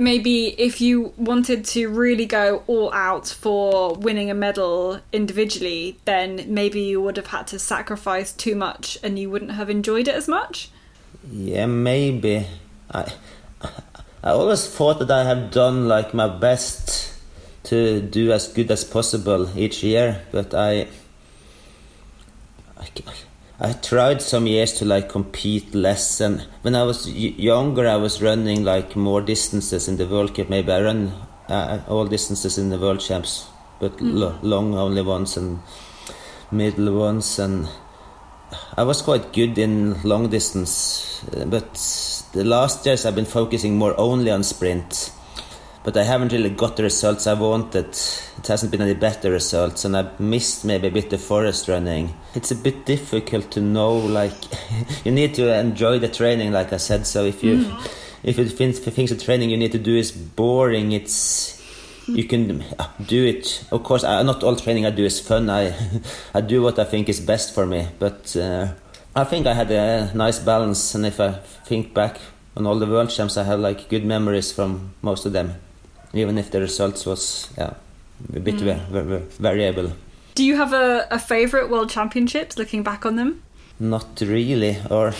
maybe 0.00 0.58
if 0.58 0.80
you 0.80 1.12
wanted 1.18 1.64
to 1.66 1.88
really 1.88 2.24
go 2.24 2.64
all 2.66 2.92
out 2.92 3.28
for 3.28 3.94
winning 3.94 4.30
a 4.30 4.34
medal 4.34 5.00
individually, 5.12 5.98
then 6.06 6.46
maybe 6.48 6.80
you 6.80 7.00
would 7.02 7.18
have 7.18 7.28
had 7.28 7.46
to 7.48 7.58
sacrifice 7.58 8.32
too 8.32 8.56
much 8.56 8.98
and 9.02 9.18
you 9.18 9.28
wouldn't 9.30 9.52
have 9.52 9.68
enjoyed 9.68 10.08
it 10.08 10.14
as 10.14 10.26
much? 10.26 10.70
Yeah, 11.30 11.66
maybe. 11.66 12.46
I 12.90 13.12
I 14.22 14.30
always 14.30 14.66
thought 14.66 14.98
that 15.00 15.10
I 15.10 15.24
have 15.24 15.50
done 15.50 15.86
like 15.86 16.12
my 16.12 16.28
best 16.28 17.14
to 17.64 18.00
do 18.00 18.32
as 18.32 18.48
good 18.48 18.70
as 18.70 18.84
possible 18.84 19.48
each 19.56 19.82
year, 19.82 20.22
but 20.32 20.54
I 20.54 20.70
I, 20.80 20.88
I 23.62 23.74
tried 23.74 24.22
some 24.22 24.46
years 24.46 24.72
to 24.78 24.86
like 24.86 25.10
compete 25.10 25.74
less, 25.74 26.20
and 26.20 26.46
when 26.62 26.74
I 26.74 26.82
was 26.82 27.06
younger, 27.10 27.86
I 27.86 27.96
was 27.96 28.22
running 28.22 28.64
like 28.64 28.96
more 28.96 29.20
distances 29.20 29.86
in 29.86 29.98
the 29.98 30.06
World 30.06 30.34
Cup. 30.34 30.48
Maybe 30.48 30.72
I 30.72 30.80
run 30.80 31.12
uh, 31.46 31.80
all 31.86 32.06
distances 32.06 32.56
in 32.56 32.70
the 32.70 32.78
World 32.78 33.00
Champs, 33.00 33.46
but 33.78 33.98
mm. 33.98 34.14
lo- 34.14 34.38
long 34.40 34.74
only 34.74 35.02
ones 35.02 35.36
and 35.36 35.58
middle 36.50 36.98
ones, 36.98 37.38
and 37.38 37.68
I 38.78 38.82
was 38.82 39.02
quite 39.02 39.34
good 39.34 39.58
in 39.58 40.00
long 40.04 40.30
distance. 40.30 41.22
But 41.30 41.74
the 42.32 42.44
last 42.44 42.86
years, 42.86 43.04
I've 43.04 43.14
been 43.14 43.26
focusing 43.26 43.76
more 43.76 43.94
only 44.00 44.30
on 44.30 44.42
sprint 44.42 45.12
but 45.82 45.96
I 45.96 46.02
haven't 46.02 46.32
really 46.32 46.50
got 46.50 46.76
the 46.76 46.82
results 46.82 47.26
I 47.26 47.32
wanted. 47.32 47.86
It 47.86 48.46
hasn't 48.46 48.70
been 48.70 48.82
any 48.82 48.94
better 48.94 49.30
results, 49.30 49.84
and 49.84 49.96
I've 49.96 50.20
missed 50.20 50.64
maybe 50.64 50.88
a 50.88 50.90
bit 50.90 51.08
the 51.08 51.18
forest 51.18 51.68
running. 51.68 52.14
It's 52.34 52.50
a 52.50 52.54
bit 52.54 52.84
difficult 52.84 53.50
to 53.52 53.60
know. 53.60 53.96
Like, 53.96 54.34
you 55.04 55.12
need 55.12 55.34
to 55.34 55.54
enjoy 55.58 55.98
the 55.98 56.08
training, 56.08 56.52
like 56.52 56.72
I 56.72 56.76
said. 56.76 57.06
So 57.06 57.24
if 57.24 57.42
you 57.42 57.58
mm. 57.58 57.90
if 58.22 58.36
you 58.36 58.46
think 58.46 59.08
the 59.08 59.16
training 59.16 59.50
you 59.50 59.56
need 59.56 59.72
to 59.72 59.78
do 59.78 59.96
is 59.96 60.12
boring, 60.12 60.92
it's 60.92 61.56
you 62.06 62.24
can 62.24 62.62
do 63.06 63.24
it. 63.24 63.64
Of 63.72 63.82
course, 63.82 64.04
I, 64.04 64.22
not 64.22 64.42
all 64.42 64.56
training 64.56 64.84
I 64.84 64.90
do 64.90 65.04
is 65.04 65.18
fun. 65.18 65.48
I 65.48 65.74
I 66.34 66.42
do 66.42 66.60
what 66.60 66.78
I 66.78 66.84
think 66.84 67.08
is 67.08 67.20
best 67.20 67.54
for 67.54 67.64
me, 67.64 67.88
but 67.98 68.36
uh, 68.36 68.74
I 69.16 69.24
think 69.24 69.46
I 69.46 69.54
had 69.54 69.70
a 69.70 70.12
nice 70.14 70.40
balance. 70.40 70.94
And 70.94 71.06
if 71.06 71.20
I 71.20 71.32
think 71.64 71.94
back 71.94 72.20
on 72.54 72.66
all 72.66 72.78
the 72.78 72.86
world 72.86 73.08
champs, 73.08 73.38
I 73.38 73.44
have 73.44 73.60
like 73.60 73.88
good 73.88 74.04
memories 74.04 74.52
from 74.52 74.92
most 75.00 75.24
of 75.24 75.32
them 75.32 75.54
even 76.12 76.38
if 76.38 76.50
the 76.50 76.60
results 76.60 77.06
was 77.06 77.50
yeah 77.56 77.74
a 78.34 78.40
bit 78.40 78.56
mm. 78.56 79.22
variable. 79.38 79.92
Do 80.34 80.44
you 80.44 80.56
have 80.56 80.72
a, 80.72 81.06
a 81.10 81.18
favorite 81.18 81.70
world 81.70 81.90
championships 81.90 82.56
looking 82.56 82.82
back 82.82 83.04
on 83.04 83.16
them? 83.16 83.42
Not 83.78 84.20
really. 84.20 84.76
Or 84.90 85.14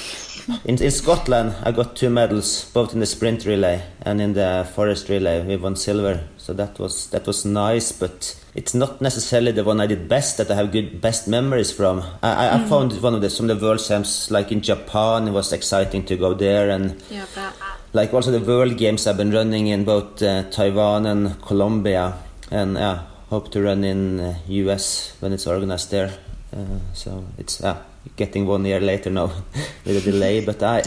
in, 0.65 0.81
in 0.83 0.91
Scotland, 0.91 1.55
I 1.63 1.73
got 1.73 1.97
two 1.97 2.11
medals, 2.11 2.71
both 2.73 2.93
in 2.93 3.01
the 3.01 3.07
sprint 3.07 3.47
relay 3.47 3.83
and 4.03 4.21
in 4.21 4.35
the 4.35 4.69
forest 4.75 5.09
relay. 5.09 5.43
We 5.43 5.57
won 5.57 5.77
silver, 5.77 6.25
so 6.37 6.53
that 6.53 6.79
was 6.79 7.09
that 7.11 7.27
was 7.27 7.47
nice. 7.47 7.91
But 7.91 8.39
it's 8.55 8.75
not 8.75 9.01
necessarily 9.01 9.53
the 9.53 9.65
one 9.65 9.81
I 9.81 9.87
did 9.87 10.09
best 10.09 10.37
that 10.37 10.51
I 10.51 10.57
have 10.57 10.73
good 10.73 11.01
best 11.01 11.27
memories 11.27 11.73
from. 11.73 12.01
I, 12.23 12.49
I, 12.49 12.59
mm. 12.59 12.65
I 12.65 12.69
found 12.69 13.03
one 13.03 13.15
of 13.15 13.23
the 13.23 13.31
some 13.31 13.49
of 13.49 13.59
the 13.59 13.67
world 13.67 13.83
champs, 13.83 14.31
like 14.31 14.53
in 14.53 14.61
Japan, 14.61 15.29
it 15.29 15.33
was 15.33 15.55
exciting 15.55 16.05
to 16.05 16.17
go 16.17 16.35
there 16.35 16.69
and. 16.69 17.03
Yeah, 17.11 17.25
that 17.35 17.55
like 17.93 18.15
also 18.15 18.31
the 18.31 18.41
World 18.41 18.77
Games 18.77 19.07
I've 19.07 19.17
been 19.17 19.33
running 19.33 19.67
in 19.67 19.85
both 19.85 20.23
uh, 20.23 20.45
Taiwan 20.51 21.07
and 21.07 21.41
Colombia, 21.43 22.15
and 22.51 22.75
yeah, 22.75 23.03
hope 23.29 23.51
to 23.53 23.63
run 23.63 23.85
in 23.85 24.21
uh, 24.21 24.35
US 24.47 25.17
when 25.21 25.33
it's 25.33 25.47
organized 25.47 25.91
there. 25.91 26.13
Uh, 26.53 26.79
so 26.95 27.25
it's 27.39 27.63
getting 28.17 28.47
one 28.47 28.65
year 28.65 28.81
later 28.81 29.11
now 29.11 29.27
with 29.85 29.97
a 29.97 30.01
delay, 30.01 30.45
but 30.45 30.63
I, 30.63 30.83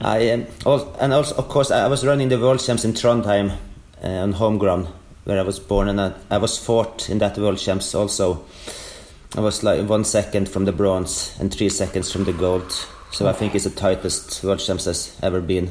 I 0.00 0.30
um, 0.30 0.46
also, 0.64 0.96
and 1.00 1.12
also 1.12 1.36
of 1.36 1.48
course 1.48 1.70
I 1.70 1.86
was 1.88 2.04
running 2.04 2.28
the 2.28 2.38
World 2.38 2.60
Champs 2.60 2.84
in 2.84 2.92
Trondheim 2.92 3.56
uh, 4.02 4.06
on 4.06 4.32
home 4.32 4.58
ground 4.58 4.88
where 5.24 5.38
I 5.38 5.42
was 5.42 5.58
born, 5.60 5.88
and 5.88 6.00
I, 6.00 6.12
I 6.30 6.38
was 6.38 6.58
fourth 6.58 7.10
in 7.10 7.18
that 7.18 7.38
World 7.38 7.58
Champs 7.58 7.94
also. 7.94 8.44
I 9.36 9.40
was 9.40 9.62
like 9.62 9.88
one 9.88 10.04
second 10.04 10.48
from 10.48 10.64
the 10.64 10.72
bronze 10.72 11.36
and 11.38 11.52
three 11.52 11.68
seconds 11.68 12.10
from 12.10 12.24
the 12.24 12.32
gold. 12.32 12.72
So 13.12 13.28
I 13.28 13.32
think 13.32 13.54
it's 13.54 13.64
the 13.64 13.70
tightest 13.70 14.42
World 14.42 14.58
Champs 14.58 14.86
has 14.86 15.16
ever 15.22 15.40
been. 15.40 15.70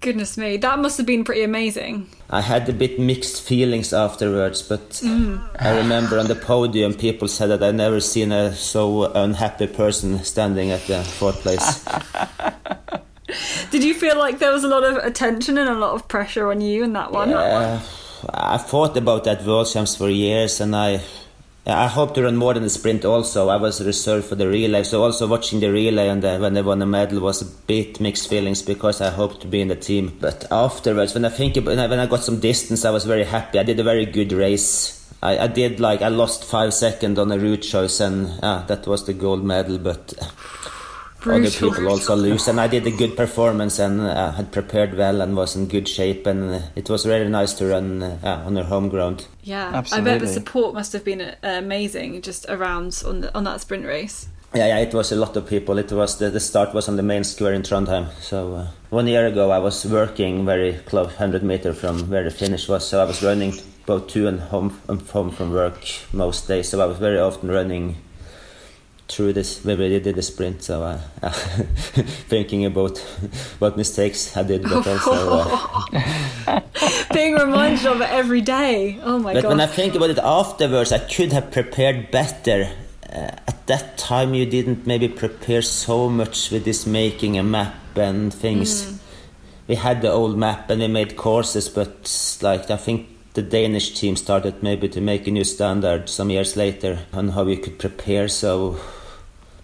Goodness 0.00 0.38
me, 0.38 0.56
that 0.58 0.78
must 0.78 0.96
have 0.98 1.06
been 1.06 1.24
pretty 1.24 1.42
amazing. 1.42 2.08
I 2.30 2.40
had 2.40 2.68
a 2.68 2.72
bit 2.72 3.00
mixed 3.00 3.42
feelings 3.42 3.92
afterwards, 3.92 4.62
but 4.62 4.90
mm. 4.90 5.42
I 5.58 5.76
remember 5.76 6.20
on 6.20 6.28
the 6.28 6.36
podium 6.36 6.94
people 6.94 7.26
said 7.26 7.48
that 7.48 7.62
I'd 7.64 7.74
never 7.74 7.98
seen 7.98 8.30
a 8.30 8.54
so 8.54 9.12
unhappy 9.12 9.66
person 9.66 10.22
standing 10.22 10.70
at 10.70 10.86
the 10.86 11.02
fourth 11.02 11.40
place. 11.40 11.84
Did 13.70 13.82
you 13.82 13.92
feel 13.92 14.16
like 14.16 14.38
there 14.38 14.52
was 14.52 14.62
a 14.62 14.68
lot 14.68 14.84
of 14.84 14.96
attention 14.98 15.58
and 15.58 15.68
a 15.68 15.74
lot 15.74 15.94
of 15.94 16.06
pressure 16.06 16.50
on 16.50 16.60
you 16.60 16.84
in 16.84 16.92
that 16.92 17.10
one? 17.10 17.30
Yeah, 17.30 17.82
I 18.30 18.58
thought 18.58 18.96
about 18.96 19.24
that 19.24 19.44
World 19.44 19.68
Champs 19.70 19.96
for 19.96 20.08
years, 20.08 20.60
and 20.60 20.76
I 20.76 21.02
I 21.68 21.86
hope 21.86 22.14
to 22.14 22.22
run 22.22 22.36
more 22.36 22.54
than 22.54 22.62
the 22.62 22.70
sprint 22.70 23.04
also. 23.04 23.50
I 23.50 23.56
was 23.56 23.84
reserved 23.84 24.26
for 24.26 24.36
the 24.36 24.48
relay, 24.48 24.84
so 24.84 25.04
also 25.04 25.26
watching 25.26 25.60
the 25.60 25.70
relay 25.70 26.08
and 26.08 26.22
the, 26.22 26.38
when 26.38 26.54
they 26.54 26.62
won 26.62 26.78
the 26.78 26.86
medal 26.86 27.20
was 27.20 27.42
a 27.42 27.44
bit 27.44 28.00
mixed 28.00 28.30
feelings 28.30 28.62
because 28.62 29.02
I 29.02 29.10
hoped 29.10 29.42
to 29.42 29.46
be 29.46 29.60
in 29.60 29.68
the 29.68 29.76
team. 29.76 30.16
But 30.18 30.46
afterwards, 30.50 31.12
when 31.12 31.26
I 31.26 31.28
think 31.28 31.58
about 31.58 31.76
when 31.90 32.00
I 32.00 32.06
got 32.06 32.24
some 32.24 32.40
distance, 32.40 32.86
I 32.86 32.90
was 32.90 33.04
very 33.04 33.24
happy. 33.24 33.58
I 33.58 33.64
did 33.64 33.78
a 33.78 33.82
very 33.84 34.06
good 34.06 34.32
race. 34.32 34.94
I, 35.22 35.40
I 35.40 35.46
did 35.46 35.78
like 35.78 36.00
I 36.00 36.08
lost 36.08 36.42
five 36.44 36.72
seconds 36.72 37.18
on 37.18 37.30
a 37.30 37.38
route 37.38 37.62
choice, 37.62 38.00
and 38.00 38.38
ah, 38.42 38.64
that 38.68 38.86
was 38.86 39.04
the 39.04 39.12
gold 39.12 39.44
medal. 39.44 39.76
But 39.76 40.14
other 41.24 41.50
people 41.50 41.88
also 41.88 42.16
lose. 42.16 42.48
And 42.48 42.60
I 42.60 42.68
did 42.68 42.86
a 42.86 42.90
good 42.90 43.16
performance 43.16 43.78
and 43.78 44.00
uh, 44.00 44.32
had 44.32 44.52
prepared 44.52 44.96
well 44.96 45.20
and 45.20 45.36
was 45.36 45.56
in 45.56 45.66
good 45.66 45.88
shape. 45.88 46.26
And 46.26 46.54
uh, 46.54 46.60
it 46.76 46.88
was 46.88 47.04
very 47.04 47.28
nice 47.28 47.52
to 47.54 47.66
run 47.66 48.02
uh, 48.02 48.44
on 48.46 48.56
our 48.56 48.64
home 48.64 48.88
ground. 48.88 49.26
Yeah, 49.42 49.70
Absolutely. 49.74 50.10
I 50.10 50.14
bet 50.14 50.20
the 50.26 50.32
support 50.32 50.74
must 50.74 50.92
have 50.92 51.04
been 51.04 51.20
uh, 51.20 51.36
amazing 51.42 52.22
just 52.22 52.46
around 52.48 53.02
on 53.06 53.20
the, 53.20 53.34
on 53.34 53.44
that 53.44 53.60
sprint 53.60 53.84
race. 53.84 54.28
Yeah, 54.54 54.68
yeah, 54.68 54.78
it 54.78 54.94
was 54.94 55.12
a 55.12 55.16
lot 55.16 55.36
of 55.36 55.46
people. 55.46 55.76
It 55.76 55.92
was 55.92 56.18
the, 56.18 56.30
the 56.30 56.40
start 56.40 56.72
was 56.72 56.88
on 56.88 56.96
the 56.96 57.02
main 57.02 57.22
square 57.22 57.52
in 57.52 57.62
Trondheim. 57.62 58.10
So 58.20 58.54
uh, 58.54 58.66
one 58.88 59.06
year 59.06 59.26
ago, 59.26 59.50
I 59.50 59.58
was 59.58 59.84
working 59.84 60.46
very 60.46 60.74
close, 60.86 61.14
hundred 61.16 61.42
meter 61.42 61.74
from 61.74 62.08
where 62.08 62.24
the 62.24 62.30
finish 62.30 62.66
was. 62.66 62.88
So 62.88 63.02
I 63.02 63.04
was 63.04 63.22
running 63.22 63.52
both 63.84 64.08
to 64.08 64.26
and 64.26 64.40
home, 64.40 64.70
home 65.10 65.30
from 65.30 65.52
work 65.52 65.78
most 66.12 66.48
days. 66.48 66.70
So 66.70 66.80
I 66.80 66.86
was 66.86 66.96
very 66.96 67.18
often 67.18 67.50
running 67.50 67.96
through 69.08 69.32
this 69.32 69.64
we 69.64 69.74
really 69.74 70.00
did 70.00 70.14
the 70.16 70.22
sprint 70.22 70.62
so 70.62 70.82
uh, 70.82 71.00
uh, 71.22 71.30
thinking 72.28 72.64
about 72.64 72.98
what 73.58 73.76
mistakes 73.76 74.36
I 74.36 74.42
did 74.42 74.62
but 74.62 74.86
also 74.86 75.48
uh, 76.46 76.60
being 77.12 77.34
reminded 77.34 77.86
of 77.86 78.00
it 78.00 78.10
every 78.10 78.42
day 78.42 78.98
oh 79.02 79.18
my 79.18 79.32
but 79.32 79.42
god 79.42 79.48
when 79.48 79.60
I 79.60 79.66
think 79.66 79.94
about 79.94 80.10
it 80.10 80.18
afterwards 80.18 80.92
I 80.92 80.98
could 80.98 81.32
have 81.32 81.50
prepared 81.50 82.10
better 82.10 82.70
uh, 83.12 83.30
at 83.48 83.66
that 83.66 83.96
time 83.96 84.34
you 84.34 84.44
didn't 84.44 84.86
maybe 84.86 85.08
prepare 85.08 85.62
so 85.62 86.08
much 86.08 86.50
with 86.50 86.64
this 86.64 86.86
making 86.86 87.38
a 87.38 87.42
map 87.42 87.74
and 87.96 88.32
things. 88.32 88.84
Mm. 88.84 88.98
We 89.66 89.74
had 89.76 90.02
the 90.02 90.10
old 90.10 90.38
map 90.38 90.70
and 90.70 90.80
we 90.80 90.88
made 90.88 91.16
courses, 91.16 91.68
but 91.68 92.38
like 92.42 92.70
I 92.70 92.76
think 92.76 93.08
the 93.34 93.42
Danish 93.42 93.94
team 93.94 94.16
started 94.16 94.62
maybe 94.62 94.88
to 94.88 95.00
make 95.00 95.26
a 95.26 95.30
new 95.30 95.44
standard 95.44 96.08
some 96.08 96.30
years 96.30 96.56
later 96.56 97.00
on 97.12 97.30
how 97.30 97.46
you 97.46 97.56
could 97.56 97.78
prepare. 97.78 98.28
So, 98.28 98.78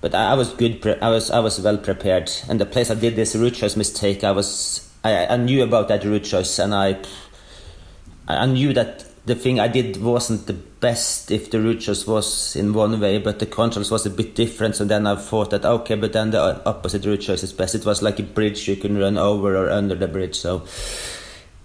but 0.05 0.15
I, 0.15 0.33
I 0.33 0.35
was 0.35 0.53
good. 0.53 0.83
Pre- 0.83 1.01
I 1.01 1.09
was 1.09 1.31
I 1.31 1.39
was 1.39 1.59
well 1.59 1.79
prepared. 1.79 2.31
And 2.51 2.61
the 2.61 2.67
place 2.67 2.91
I 2.91 2.95
did 2.95 3.17
this 3.17 3.35
route 3.35 3.55
choice 3.55 3.75
mistake, 3.75 4.23
I 4.23 4.33
was 4.33 4.87
I, 5.03 5.25
I 5.29 5.37
knew 5.39 5.63
about 5.63 5.89
that 5.89 6.05
route 6.05 6.25
choice, 6.25 6.59
and 6.59 6.75
I 6.75 6.99
I 8.29 8.45
knew 8.45 8.75
that 8.75 9.07
the 9.25 9.35
thing 9.35 9.59
I 9.61 9.67
did 9.67 10.03
wasn't 10.03 10.47
the 10.47 10.53
best 10.53 11.31
if 11.31 11.51
the 11.51 11.59
route 11.59 11.81
choice 11.81 12.07
was 12.07 12.55
in 12.55 12.75
one 12.75 13.01
way, 13.01 13.17
but 13.17 13.39
the 13.39 13.47
controls 13.47 13.91
was 13.91 14.05
a 14.05 14.11
bit 14.11 14.35
different. 14.35 14.77
So 14.77 14.85
then 14.85 15.07
I 15.07 15.17
thought 15.17 15.49
that 15.53 15.65
okay, 15.65 15.95
but 15.95 16.13
then 16.13 16.33
the 16.33 16.63
opposite 16.69 17.07
route 17.07 17.23
choice 17.23 17.43
is 17.43 17.55
best. 17.55 17.75
It 17.75 17.87
was 17.87 18.03
like 18.03 18.19
a 18.19 18.25
bridge 18.25 18.69
you 18.69 18.77
can 18.77 18.99
run 18.99 19.17
over 19.17 19.57
or 19.57 19.71
under 19.71 19.95
the 19.95 20.07
bridge. 20.07 20.37
So 20.37 20.67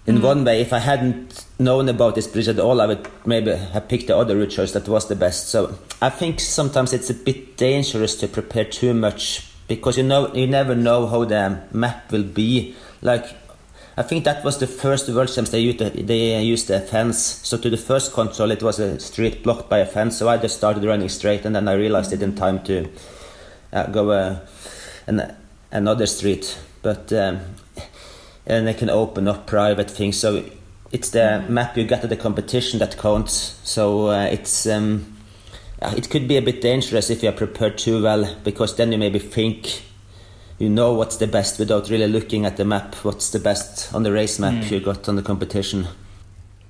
in 0.06 0.16
mm. 0.16 0.22
one 0.22 0.44
way, 0.46 0.62
if 0.62 0.72
I 0.72 0.78
hadn't 0.78 1.44
known 1.60 1.88
about 1.88 2.14
this 2.14 2.26
bridge 2.26 2.48
at 2.48 2.58
all, 2.58 2.80
I 2.80 2.86
would 2.86 3.08
maybe 3.26 3.54
have 3.54 3.88
picked 3.88 4.06
the 4.08 4.16
other 4.16 4.36
route 4.36 4.50
choice 4.50 4.72
that 4.72 4.88
was 4.88 5.08
the 5.08 5.16
best. 5.16 5.48
So 5.48 5.78
I 6.00 6.10
think 6.10 6.40
sometimes 6.40 6.92
it's 6.92 7.10
a 7.10 7.14
bit 7.14 7.56
dangerous 7.56 8.16
to 8.16 8.28
prepare 8.28 8.64
too 8.64 8.94
much 8.94 9.46
because 9.68 9.96
you 9.96 10.02
know 10.02 10.34
you 10.34 10.46
never 10.46 10.74
know 10.74 11.06
how 11.06 11.24
the 11.24 11.60
map 11.72 12.10
will 12.10 12.24
be. 12.24 12.74
Like 13.02 13.26
I 13.96 14.02
think 14.02 14.24
that 14.24 14.42
was 14.44 14.58
the 14.58 14.66
first 14.66 15.08
World 15.08 15.32
Champs 15.32 15.50
they 15.50 15.60
used 15.60 15.78
they 15.78 16.42
used 16.42 16.70
a 16.70 16.80
fence. 16.80 17.18
So 17.18 17.58
to 17.58 17.68
the 17.68 17.76
first 17.76 18.12
control, 18.12 18.50
it 18.50 18.62
was 18.62 18.78
a 18.78 18.98
street 18.98 19.42
blocked 19.42 19.68
by 19.68 19.78
a 19.78 19.86
fence. 19.86 20.16
So 20.16 20.28
I 20.28 20.38
just 20.38 20.56
started 20.56 20.84
running 20.84 21.08
straight, 21.08 21.44
and 21.44 21.54
then 21.54 21.68
I 21.68 21.74
realized 21.74 22.12
it 22.12 22.22
in 22.22 22.34
time 22.34 22.62
to 22.64 22.88
uh, 23.72 23.86
go 23.86 24.10
uh, 24.10 24.40
an, 25.06 25.36
another 25.70 26.06
street. 26.06 26.58
But 26.82 27.12
um, 27.12 27.40
and 28.46 28.66
they 28.66 28.74
can 28.74 28.90
open 28.90 29.28
up 29.28 29.46
private 29.46 29.90
things. 29.90 30.18
So 30.18 30.44
it's 30.92 31.10
the 31.10 31.44
map 31.48 31.76
you 31.76 31.84
get 31.84 32.02
at 32.02 32.10
the 32.10 32.16
competition 32.16 32.78
that 32.80 32.98
counts. 32.98 33.58
So 33.62 34.08
uh, 34.08 34.24
it's 34.24 34.66
um, 34.66 35.16
uh, 35.80 35.94
it 35.96 36.10
could 36.10 36.26
be 36.26 36.36
a 36.36 36.42
bit 36.42 36.60
dangerous 36.60 37.10
if 37.10 37.22
you 37.22 37.28
are 37.28 37.32
prepared 37.32 37.78
too 37.78 38.02
well, 38.02 38.36
because 38.44 38.76
then 38.76 38.92
you 38.92 38.98
maybe 38.98 39.18
think 39.18 39.82
you 40.58 40.68
know 40.68 40.92
what's 40.92 41.16
the 41.16 41.26
best 41.26 41.58
without 41.58 41.88
really 41.88 42.08
looking 42.08 42.44
at 42.44 42.56
the 42.56 42.64
map. 42.64 42.94
What's 42.96 43.30
the 43.30 43.38
best 43.38 43.94
on 43.94 44.02
the 44.02 44.12
race 44.12 44.38
map 44.38 44.70
you 44.70 44.80
got 44.80 45.08
on 45.08 45.16
the 45.16 45.22
competition? 45.22 45.86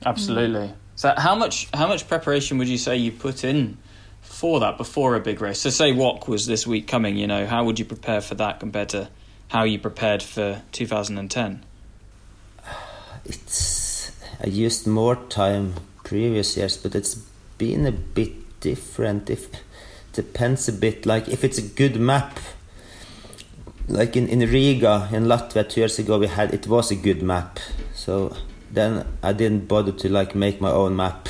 Absolutely. 0.04 0.72
So 0.96 1.14
how 1.16 1.34
much 1.34 1.68
how 1.72 1.88
much 1.88 2.06
preparation 2.08 2.58
would 2.58 2.68
you 2.68 2.78
say 2.78 2.96
you 2.96 3.10
put 3.10 3.42
in 3.42 3.78
for 4.20 4.60
that 4.60 4.76
before 4.76 5.16
a 5.16 5.20
big 5.20 5.40
race? 5.40 5.60
So 5.60 5.70
say 5.70 5.92
WOC 5.92 6.28
was 6.28 6.46
this 6.46 6.66
week 6.66 6.86
coming, 6.86 7.16
you 7.16 7.26
know, 7.26 7.46
how 7.46 7.64
would 7.64 7.78
you 7.78 7.84
prepare 7.84 8.20
for 8.20 8.34
that 8.36 8.60
compared 8.60 8.90
to 8.90 9.08
how 9.48 9.64
you 9.64 9.78
prepared 9.78 10.22
for 10.22 10.62
2010? 10.72 11.64
It's 13.24 13.79
I 14.42 14.46
used 14.46 14.86
more 14.86 15.16
time 15.16 15.74
previous 16.04 16.56
years, 16.56 16.76
but 16.76 16.94
it's 16.94 17.14
been 17.58 17.86
a 17.86 17.92
bit 17.92 18.60
different. 18.60 19.28
If 19.28 19.48
depends 20.12 20.68
a 20.68 20.72
bit. 20.72 21.06
Like 21.06 21.28
if 21.28 21.44
it's 21.44 21.58
a 21.58 21.62
good 21.62 21.96
map, 21.96 22.38
like 23.88 24.16
in, 24.16 24.28
in 24.28 24.40
Riga 24.40 25.08
in 25.12 25.24
Latvia 25.24 25.68
two 25.68 25.80
years 25.80 25.98
ago, 25.98 26.18
we 26.18 26.26
had 26.26 26.54
it 26.54 26.66
was 26.66 26.90
a 26.90 26.96
good 26.96 27.22
map. 27.22 27.58
So 27.94 28.36
then 28.70 29.06
I 29.22 29.32
didn't 29.32 29.68
bother 29.68 29.92
to 29.92 30.08
like 30.08 30.34
make 30.34 30.60
my 30.60 30.70
own 30.70 30.96
map. 30.96 31.28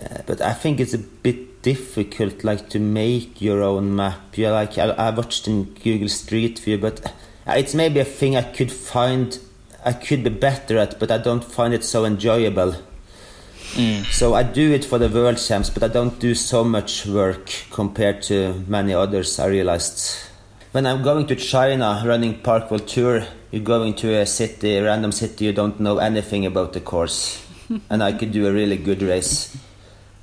Uh, 0.00 0.22
but 0.26 0.40
I 0.40 0.52
think 0.52 0.80
it's 0.80 0.94
a 0.94 0.98
bit 0.98 1.62
difficult, 1.62 2.44
like 2.44 2.68
to 2.70 2.78
make 2.78 3.40
your 3.40 3.62
own 3.62 3.96
map. 3.96 4.36
You 4.38 4.50
like 4.50 4.78
I, 4.78 4.90
I 4.90 5.10
watched 5.10 5.48
in 5.48 5.64
Google 5.74 6.08
Street 6.08 6.58
View, 6.60 6.78
but 6.78 7.04
uh, 7.46 7.52
it's 7.52 7.74
maybe 7.74 8.00
a 8.00 8.04
thing 8.04 8.36
I 8.36 8.42
could 8.42 8.72
find. 8.72 9.38
I 9.84 9.92
could 9.92 10.24
be 10.24 10.30
better 10.30 10.78
at, 10.78 10.98
but 10.98 11.10
I 11.10 11.18
don't 11.18 11.44
find 11.44 11.72
it 11.72 11.84
so 11.84 12.04
enjoyable. 12.04 12.74
So 14.10 14.34
I 14.34 14.42
do 14.42 14.72
it 14.72 14.84
for 14.84 14.98
the 14.98 15.08
world 15.08 15.38
champs, 15.38 15.70
but 15.70 15.82
I 15.82 15.88
don't 15.88 16.18
do 16.18 16.34
so 16.34 16.64
much 16.64 17.06
work 17.06 17.52
compared 17.70 18.22
to 18.22 18.64
many 18.66 18.92
others. 18.92 19.38
I 19.38 19.46
realized 19.46 20.16
when 20.72 20.86
I'm 20.86 21.02
going 21.02 21.26
to 21.28 21.36
China 21.36 22.02
running 22.04 22.40
Park 22.40 22.70
World 22.70 22.88
Tour, 22.88 23.24
you're 23.52 23.62
going 23.62 23.94
to 23.96 24.14
a 24.14 24.26
city, 24.26 24.76
a 24.76 24.84
random 24.84 25.12
city, 25.12 25.44
you 25.44 25.52
don't 25.52 25.78
know 25.78 25.98
anything 25.98 26.44
about 26.44 26.72
the 26.72 26.80
course, 26.80 27.46
and 27.90 28.02
I 28.02 28.12
could 28.12 28.32
do 28.32 28.46
a 28.48 28.52
really 28.52 28.76
good 28.76 29.02
race. 29.02 29.56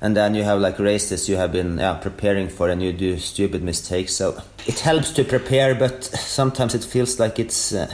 And 0.00 0.14
then 0.14 0.34
you 0.34 0.42
have 0.42 0.60
like 0.60 0.78
races 0.78 1.26
you 1.26 1.36
have 1.36 1.52
been 1.52 1.78
yeah, 1.78 1.94
preparing 1.94 2.48
for, 2.50 2.68
and 2.68 2.82
you 2.82 2.92
do 2.92 3.16
stupid 3.16 3.62
mistakes. 3.62 4.14
So 4.14 4.42
it 4.66 4.80
helps 4.80 5.12
to 5.12 5.24
prepare, 5.24 5.74
but 5.74 6.04
sometimes 6.04 6.74
it 6.74 6.84
feels 6.84 7.18
like 7.18 7.38
it's 7.38 7.72
uh, 7.72 7.92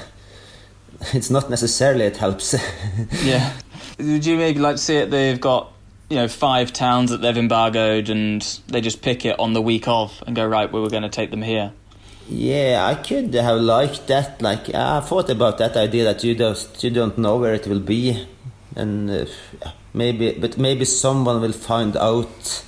it's 1.14 1.30
not 1.30 1.50
necessarily 1.50 2.04
it 2.04 2.16
helps. 2.16 2.54
Yeah. 3.22 3.52
Would 3.98 4.24
you 4.26 4.36
maybe 4.36 4.58
like 4.58 4.76
to 4.76 4.82
see 4.82 4.96
it? 4.96 5.10
They've 5.10 5.40
got 5.40 5.72
you 6.08 6.16
know 6.16 6.28
five 6.28 6.72
towns 6.72 7.10
that 7.10 7.20
they've 7.20 7.36
embargoed, 7.36 8.08
and 8.08 8.42
they 8.68 8.80
just 8.80 9.02
pick 9.02 9.24
it 9.24 9.38
on 9.38 9.52
the 9.52 9.62
week 9.62 9.86
of 9.86 10.22
and 10.26 10.34
go 10.34 10.46
right. 10.46 10.70
We 10.72 10.80
were 10.80 10.88
going 10.90 11.02
to 11.04 11.08
take 11.08 11.30
them 11.30 11.42
here. 11.42 11.72
Yeah, 12.28 12.86
I 12.86 12.94
could 12.94 13.34
have 13.34 13.60
liked 13.60 14.06
that. 14.08 14.40
Like 14.40 14.74
I 14.74 15.00
thought 15.00 15.30
about 15.30 15.58
that 15.58 15.76
idea 15.76 16.04
that 16.04 16.24
you 16.24 16.34
just 16.34 16.82
you 16.82 16.90
don't 16.90 17.18
know 17.18 17.36
where 17.36 17.54
it 17.54 17.66
will 17.66 17.80
be, 17.80 18.26
and 18.74 19.10
uh, 19.10 19.26
maybe 19.92 20.32
but 20.32 20.56
maybe 20.58 20.84
someone 20.84 21.40
will 21.40 21.52
find 21.52 21.96
out 21.96 22.64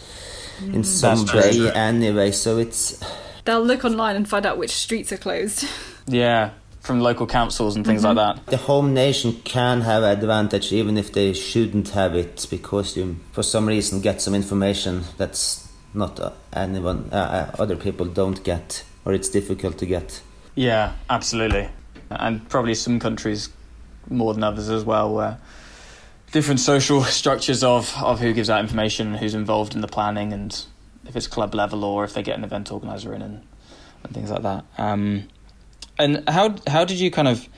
in 0.60 0.84
some 0.84 1.24
That's 1.24 1.30
true. 1.30 1.64
way 1.66 1.72
anyway. 1.72 2.30
So 2.32 2.58
it's 2.58 3.00
They'll 3.44 3.64
look 3.64 3.84
online 3.84 4.16
and 4.16 4.28
find 4.28 4.46
out 4.46 4.56
which 4.58 4.70
streets 4.72 5.12
are 5.12 5.18
closed. 5.18 5.66
Yeah, 6.06 6.50
from 6.84 7.00
local 7.00 7.26
councils 7.26 7.76
and 7.76 7.84
things 7.84 8.04
like 8.04 8.16
that. 8.16 8.46
the 8.46 8.56
home 8.56 8.92
nation 8.92 9.32
can 9.44 9.80
have 9.80 10.02
advantage 10.02 10.72
even 10.72 10.96
if 10.96 11.12
they 11.12 11.32
shouldn't 11.32 11.88
have 11.88 12.14
it 12.14 12.46
because 12.50 12.96
you 12.96 13.16
for 13.32 13.42
some 13.42 13.66
reason 13.66 14.00
get 14.00 14.20
some 14.20 14.34
information 14.34 15.02
that's 15.16 15.68
not 15.94 16.20
uh, 16.20 16.30
anyone 16.52 17.08
uh, 17.10 17.16
uh, 17.56 17.62
other 17.62 17.76
people 17.76 18.04
don't 18.06 18.44
get 18.44 18.84
or 19.04 19.12
it's 19.12 19.28
difficult 19.28 19.78
to 19.78 19.86
get. 19.86 20.22
Yeah, 20.54 20.92
absolutely. 21.10 21.68
And 22.10 22.48
probably 22.48 22.74
some 22.74 22.98
countries 23.00 23.50
more 24.08 24.34
than 24.34 24.42
others 24.42 24.68
as 24.68 24.84
well, 24.84 25.12
where 25.12 25.38
different 26.32 26.60
social 26.60 27.02
structures 27.20 27.62
of, 27.62 27.94
of 28.02 28.20
who 28.20 28.32
gives 28.32 28.50
out 28.50 28.60
information, 28.60 29.14
who's 29.14 29.34
involved 29.34 29.74
in 29.74 29.80
the 29.80 29.88
planning, 29.88 30.32
and 30.32 30.64
if 31.06 31.16
it's 31.16 31.26
club 31.26 31.54
level 31.54 31.84
or 31.84 32.04
if 32.04 32.14
they 32.14 32.22
get 32.22 32.38
an 32.38 32.44
event 32.44 32.72
organizer 32.72 33.14
in 33.14 33.22
and, 33.22 33.42
and 34.02 34.14
things 34.14 34.30
like 34.30 34.42
that. 34.42 34.64
Um, 34.78 35.28
and 35.98 36.28
how 36.28 36.57
how 36.66 36.85
did 36.85 36.98
you 36.98 37.11
kind 37.11 37.28
of 37.28 37.48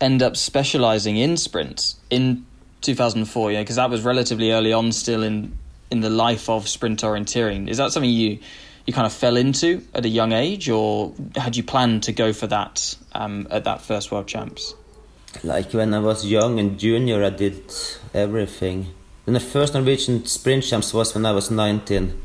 end 0.00 0.22
up 0.22 0.36
specializing 0.36 1.16
in 1.16 1.36
sprints 1.36 1.96
in 2.10 2.46
2004? 2.80 3.52
Yeah, 3.52 3.60
because 3.60 3.76
that 3.76 3.90
was 3.90 4.02
relatively 4.02 4.52
early 4.52 4.72
on, 4.72 4.92
still 4.92 5.22
in 5.22 5.56
in 5.90 6.00
the 6.00 6.10
life 6.10 6.48
of 6.48 6.68
sprint 6.68 7.02
orienteering. 7.02 7.68
Is 7.68 7.78
that 7.78 7.92
something 7.92 8.10
you 8.10 8.38
you 8.86 8.92
kind 8.92 9.06
of 9.06 9.12
fell 9.12 9.36
into 9.36 9.82
at 9.94 10.04
a 10.04 10.08
young 10.08 10.32
age, 10.32 10.68
or 10.68 11.12
had 11.36 11.56
you 11.56 11.62
planned 11.62 12.04
to 12.04 12.12
go 12.12 12.32
for 12.32 12.46
that 12.46 12.96
um, 13.12 13.46
at 13.50 13.64
that 13.64 13.82
first 13.82 14.10
World 14.10 14.26
Champs? 14.26 14.74
Like 15.44 15.72
when 15.72 15.94
I 15.94 16.00
was 16.00 16.26
young 16.26 16.58
and 16.58 16.78
junior, 16.78 17.22
I 17.24 17.30
did 17.30 17.72
everything. 18.12 18.92
Then 19.24 19.34
the 19.34 19.40
first 19.40 19.74
Norwegian 19.74 20.26
sprint 20.26 20.64
champs 20.64 20.92
was 20.92 21.14
when 21.14 21.24
I 21.24 21.32
was 21.32 21.50
19. 21.50 22.20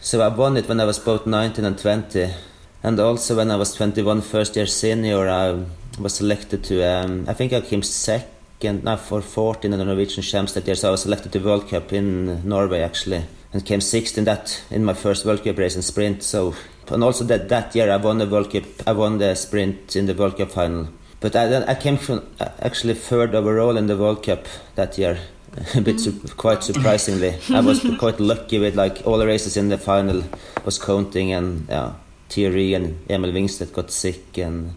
So 0.00 0.20
I 0.20 0.28
won 0.28 0.56
it 0.56 0.68
when 0.68 0.80
I 0.80 0.84
was 0.84 0.98
both 0.98 1.26
19 1.26 1.64
and 1.64 1.78
20. 1.78 2.34
And 2.84 2.98
also 2.98 3.36
when 3.36 3.50
I 3.50 3.56
was 3.56 3.74
21, 3.74 4.22
first 4.22 4.56
year 4.56 4.66
senior, 4.66 5.28
I 5.28 5.64
was 6.00 6.14
selected 6.14 6.64
to, 6.64 6.82
um, 6.82 7.26
I 7.28 7.32
think 7.32 7.52
I 7.52 7.60
came 7.60 7.82
second, 7.82 8.84
now 8.84 8.96
for 8.96 9.20
14 9.20 9.72
in 9.72 9.78
the 9.78 9.84
Norwegian 9.84 10.22
champs 10.22 10.54
that 10.54 10.66
year. 10.66 10.74
So 10.74 10.88
I 10.88 10.90
was 10.92 11.02
selected 11.02 11.32
to 11.32 11.38
World 11.38 11.68
Cup 11.68 11.92
in 11.92 12.46
Norway 12.48 12.80
actually. 12.80 13.24
And 13.52 13.64
came 13.64 13.82
sixth 13.82 14.16
in 14.16 14.24
that, 14.24 14.62
in 14.70 14.84
my 14.84 14.94
first 14.94 15.24
World 15.26 15.44
Cup 15.44 15.58
race 15.58 15.76
in 15.76 15.82
sprint. 15.82 16.22
So, 16.22 16.54
and 16.88 17.04
also 17.04 17.22
that, 17.24 17.48
that 17.50 17.74
year 17.74 17.92
I 17.92 17.98
won 17.98 18.18
the 18.18 18.26
World 18.26 18.50
Cup, 18.50 18.64
I 18.86 18.92
won 18.92 19.18
the 19.18 19.34
sprint 19.34 19.94
in 19.94 20.06
the 20.06 20.14
World 20.14 20.38
Cup 20.38 20.50
final. 20.50 20.88
But 21.20 21.36
I, 21.36 21.64
I 21.66 21.74
came 21.76 21.98
from 21.98 22.26
actually 22.40 22.94
third 22.94 23.34
overall 23.34 23.76
in 23.76 23.86
the 23.86 23.96
World 23.96 24.24
Cup 24.24 24.46
that 24.74 24.98
year. 24.98 25.18
A 25.74 25.82
bit 25.82 26.00
su- 26.00 26.18
quite 26.36 26.64
surprisingly, 26.64 27.36
I 27.50 27.60
was 27.60 27.86
quite 27.98 28.18
lucky 28.18 28.58
with 28.58 28.74
like 28.74 29.02
all 29.04 29.18
the 29.18 29.26
races 29.26 29.56
in 29.58 29.68
the 29.68 29.76
final 29.76 30.24
was 30.64 30.78
counting, 30.78 31.30
and 31.32 31.68
yeah, 31.68 31.92
Thierry 32.32 32.72
and 32.72 32.98
Emil 33.10 33.32
Wingstedt 33.32 33.74
got 33.74 33.90
sick, 33.90 34.38
and 34.38 34.74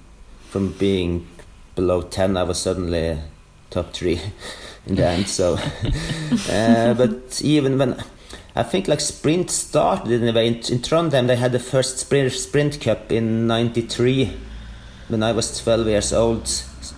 from 0.49 0.73
being 0.73 1.25
below 1.73 2.01
ten, 2.01 2.35
I 2.35 2.43
was 2.43 2.59
suddenly 2.59 3.17
top 3.69 3.93
three 3.93 4.19
in 4.85 4.95
the 4.95 5.07
end. 5.07 5.29
So, 5.29 5.53
uh, 6.49 6.93
but 6.93 7.41
even 7.41 7.77
when 7.77 8.03
I 8.57 8.63
think 8.63 8.89
like 8.89 8.99
sprint 8.99 9.49
started 9.51 10.11
in 10.11 10.27
a 10.27 10.33
way 10.33 10.47
in, 10.47 10.55
in 10.55 10.79
Trondheim, 10.79 11.27
they 11.27 11.37
had 11.37 11.53
the 11.53 11.59
first 11.59 11.97
sprint 11.97 12.33
sprint 12.33 12.81
cup 12.81 13.11
in 13.11 13.47
'93 13.47 14.33
when 15.07 15.23
I 15.23 15.31
was 15.31 15.57
12 15.63 15.87
years 15.87 16.11
old. 16.11 16.49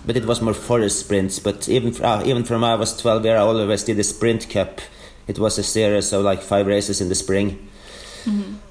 But 0.04 0.16
it 0.16 0.24
was 0.24 0.40
more 0.40 0.54
forest 0.54 1.00
sprints. 1.00 1.38
But 1.38 1.68
even 1.68 1.94
uh, 2.02 2.22
even 2.26 2.42
from 2.44 2.64
I 2.64 2.74
was 2.74 2.96
12 2.96 3.24
years, 3.24 3.38
I 3.38 3.42
always 3.42 3.84
did 3.84 3.96
the 3.96 4.04
sprint 4.04 4.50
cup. 4.50 4.80
It 5.28 5.38
was 5.38 5.58
a 5.58 5.62
series 5.62 6.12
of 6.12 6.24
like 6.24 6.42
five 6.42 6.66
races 6.66 7.00
in 7.00 7.08
the 7.08 7.14
spring. 7.14 7.68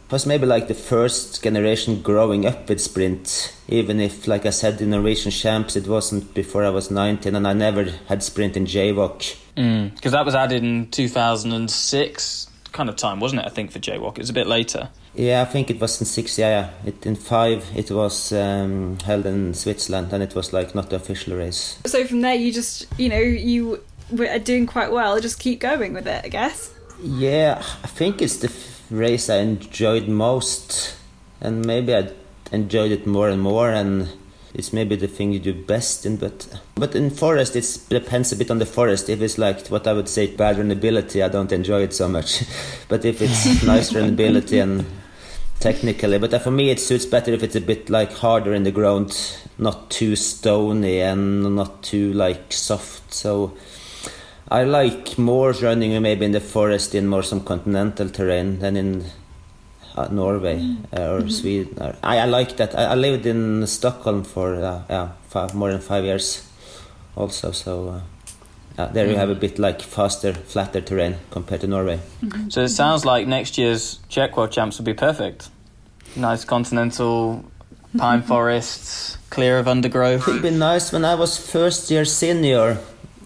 Was 0.09 0.25
maybe 0.25 0.45
like 0.45 0.67
the 0.67 0.73
first 0.73 1.43
generation 1.43 2.01
growing 2.01 2.45
up 2.45 2.69
with 2.69 2.81
sprint. 2.81 3.53
Even 3.67 3.99
if, 3.99 4.27
like 4.27 4.45
I 4.45 4.51
said, 4.51 4.81
in 4.81 4.91
Norwegian 4.91 5.31
champs, 5.31 5.75
it 5.75 5.87
wasn't 5.87 6.33
before 6.33 6.63
I 6.63 6.69
was 6.69 6.89
19, 6.89 7.35
and 7.35 7.47
I 7.47 7.53
never 7.53 7.85
had 8.07 8.23
sprint 8.23 8.55
in 8.55 8.65
JWOC. 8.65 9.35
Because 9.55 10.11
mm, 10.11 10.11
that 10.11 10.25
was 10.25 10.35
added 10.35 10.63
in 10.63 10.89
2006 10.91 12.47
kind 12.71 12.89
of 12.89 12.95
time, 12.95 13.19
wasn't 13.19 13.41
it? 13.41 13.45
I 13.45 13.49
think 13.49 13.71
for 13.71 13.79
JWOC, 13.79 14.11
it 14.11 14.19
was 14.19 14.29
a 14.29 14.33
bit 14.33 14.47
later. 14.47 14.89
Yeah, 15.15 15.41
I 15.41 15.45
think 15.45 15.69
it 15.69 15.81
was 15.81 15.99
in 15.99 16.05
six. 16.05 16.37
Yeah, 16.37 16.49
yeah. 16.49 16.89
It, 16.89 17.05
in 17.05 17.15
five, 17.15 17.65
it 17.75 17.89
was 17.91 18.31
um, 18.31 18.97
held 19.03 19.25
in 19.25 19.53
Switzerland, 19.53 20.13
and 20.13 20.21
it 20.23 20.35
was 20.35 20.53
like 20.53 20.75
not 20.75 20.89
the 20.89 20.95
official 20.95 21.35
race. 21.35 21.79
So 21.85 22.05
from 22.05 22.21
there, 22.21 22.35
you 22.35 22.53
just, 22.53 22.85
you 22.97 23.09
know, 23.09 23.19
you 23.19 23.83
were 24.11 24.37
doing 24.39 24.67
quite 24.67 24.91
well. 24.91 25.19
Just 25.19 25.39
keep 25.39 25.59
going 25.59 25.93
with 25.93 26.07
it, 26.07 26.23
I 26.23 26.29
guess. 26.29 26.73
Yeah, 27.01 27.63
I 27.83 27.87
think 27.87 28.21
it's 28.21 28.37
the 28.37 28.49
race 28.89 29.29
I 29.29 29.37
enjoyed 29.37 30.07
most, 30.07 30.95
and 31.41 31.65
maybe 31.65 31.93
I 31.95 32.11
enjoyed 32.51 32.91
it 32.91 33.05
more 33.05 33.29
and 33.29 33.41
more, 33.41 33.69
and 33.69 34.09
it's 34.53 34.73
maybe 34.73 34.95
the 34.95 35.07
thing 35.07 35.31
you 35.31 35.39
do 35.39 35.53
best 35.53 36.05
in. 36.05 36.17
But 36.17 36.47
but 36.75 36.95
in 36.95 37.09
forest, 37.09 37.55
it 37.55 37.79
depends 37.89 38.31
a 38.31 38.35
bit 38.35 38.51
on 38.51 38.59
the 38.59 38.65
forest. 38.65 39.09
If 39.09 39.21
it's 39.21 39.37
like 39.37 39.67
what 39.67 39.87
I 39.87 39.93
would 39.93 40.09
say 40.09 40.27
bad 40.27 40.57
runnability, 40.57 41.23
I 41.23 41.29
don't 41.29 41.51
enjoy 41.51 41.83
it 41.83 41.93
so 41.93 42.07
much. 42.07 42.43
but 42.87 43.05
if 43.05 43.21
it's 43.21 43.63
nice 43.63 43.91
runnability 43.91 44.61
and 44.61 44.85
technically, 45.59 46.17
but 46.17 46.41
for 46.41 46.51
me 46.51 46.69
it 46.69 46.79
suits 46.79 47.05
better 47.05 47.33
if 47.33 47.43
it's 47.43 47.55
a 47.55 47.61
bit 47.61 47.89
like 47.89 48.13
harder 48.13 48.53
in 48.53 48.63
the 48.63 48.71
ground, 48.71 49.37
not 49.57 49.89
too 49.89 50.15
stony 50.15 51.01
and 51.01 51.55
not 51.55 51.83
too 51.83 52.13
like 52.13 52.51
soft. 52.53 53.13
So 53.13 53.53
I 54.49 54.63
like 54.63 55.17
more 55.17 55.51
running 55.51 56.01
maybe 56.01 56.25
in 56.25 56.31
the 56.31 56.39
forest 56.39 56.95
in 56.95 57.07
more 57.07 57.23
some 57.23 57.43
continental 57.43 58.09
terrain 58.09 58.59
than 58.59 58.77
in 58.77 59.05
uh, 59.95 60.07
Norway 60.09 60.59
mm. 60.59 60.85
uh, 60.95 61.13
or 61.13 61.19
mm-hmm. 61.19 61.29
Sweden. 61.29 61.77
Or, 61.81 61.95
I, 62.01 62.19
I, 62.19 62.25
like 62.25 62.55
that. 62.57 62.77
I, 62.77 62.85
I, 62.85 62.95
lived 62.95 63.25
in 63.25 63.65
Stockholm 63.67 64.23
for 64.23 64.55
uh, 64.55 64.83
yeah 64.89 65.09
five, 65.27 65.53
more 65.53 65.71
than 65.71 65.81
five 65.81 66.05
years, 66.05 66.47
also. 67.15 67.51
So 67.51 68.01
uh, 68.77 68.85
there 68.87 69.07
mm. 69.07 69.11
you 69.11 69.15
have 69.17 69.29
a 69.29 69.35
bit 69.35 69.59
like 69.59 69.81
faster, 69.81 70.33
flatter 70.33 70.81
terrain 70.81 71.15
compared 71.31 71.61
to 71.61 71.67
Norway. 71.67 71.99
Mm-hmm. 72.21 72.49
So 72.49 72.61
it 72.61 72.69
sounds 72.69 73.03
like 73.03 73.27
next 73.27 73.57
year's 73.57 73.99
Czech 74.07 74.37
World 74.37 74.51
Champs 74.51 74.77
would 74.77 74.85
be 74.85 74.93
perfect. 74.93 75.49
Nice 76.15 76.45
continental 76.45 77.43
pine 77.97 78.21
forests, 78.27 79.17
clear 79.29 79.59
of 79.59 79.67
undergrowth. 79.67 80.27
It 80.27 80.31
would 80.31 80.41
be 80.41 80.51
nice 80.51 80.93
when 80.93 81.03
I 81.03 81.15
was 81.15 81.37
first 81.37 81.91
year 81.91 82.05
senior. 82.05 82.77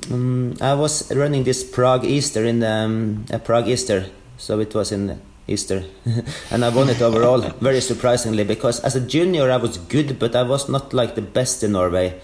Um, 0.10 0.56
I 0.62 0.74
was 0.74 1.14
running 1.14 1.44
this 1.44 1.64
Prague 1.64 2.06
Easter 2.06 2.46
in 2.46 2.64
um, 2.64 3.26
a 3.30 3.40
Prague 3.40 3.68
Easter, 3.68 4.08
so 4.38 4.60
it 4.60 4.74
was 4.74 4.92
in 4.92 5.22
Easter, 5.48 5.84
and 6.52 6.66
I 6.66 6.70
won 6.70 6.90
it 6.90 7.02
overall. 7.02 7.40
very 7.62 7.82
surprisingly, 7.82 8.44
because 8.44 8.80
as 8.82 8.96
a 8.96 9.02
junior 9.02 9.52
I 9.52 9.58
was 9.58 9.78
good, 9.78 10.18
but 10.18 10.36
I 10.36 10.44
was 10.44 10.70
not 10.70 10.94
like 10.94 11.16
the 11.16 11.22
best 11.22 11.64
in 11.64 11.74
Norway. 11.74 12.20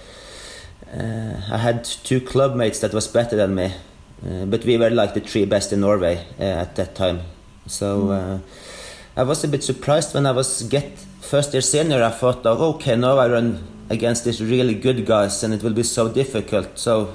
Uh, 0.91 1.41
I 1.51 1.57
had 1.57 1.83
two 1.83 2.21
club 2.21 2.55
mates 2.55 2.79
that 2.79 2.93
was 2.93 3.07
better 3.07 3.35
than 3.35 3.55
me, 3.55 3.73
uh, 4.25 4.45
but 4.45 4.63
we 4.63 4.77
were 4.77 4.89
like 4.89 5.13
the 5.13 5.21
three 5.21 5.45
best 5.45 5.73
in 5.73 5.81
Norway 5.81 6.25
uh, 6.39 6.43
at 6.43 6.75
that 6.77 6.95
time. 6.95 7.21
So 7.67 8.07
mm. 8.07 8.41
I 9.17 9.23
was 9.23 9.43
a 9.43 9.47
bit 9.47 9.63
surprised 9.63 10.13
when 10.13 10.25
I 10.25 10.31
was 10.31 10.63
get 10.63 10.97
first 11.21 11.53
year 11.53 11.61
senior. 11.61 12.03
I 12.03 12.11
thought, 12.11 12.45
oh, 12.45 12.75
okay, 12.75 12.95
now 12.95 13.17
I 13.17 13.27
run 13.27 13.63
against 13.89 14.25
these 14.25 14.41
really 14.41 14.75
good 14.75 15.05
guys, 15.05 15.43
and 15.43 15.53
it 15.53 15.63
will 15.63 15.73
be 15.73 15.83
so 15.83 16.07
difficult. 16.07 16.79
So 16.79 17.13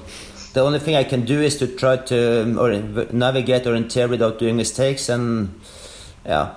the 0.53 0.61
only 0.61 0.79
thing 0.79 0.95
I 0.95 1.05
can 1.05 1.25
do 1.25 1.41
is 1.41 1.57
to 1.59 1.67
try 1.67 1.97
to 1.97 2.43
um, 2.43 2.59
or 2.59 2.73
navigate 3.13 3.67
or 3.67 3.75
enter 3.75 4.09
without 4.09 4.39
doing 4.39 4.57
mistakes 4.57 5.09
and 5.09 5.61
yeah 6.25 6.55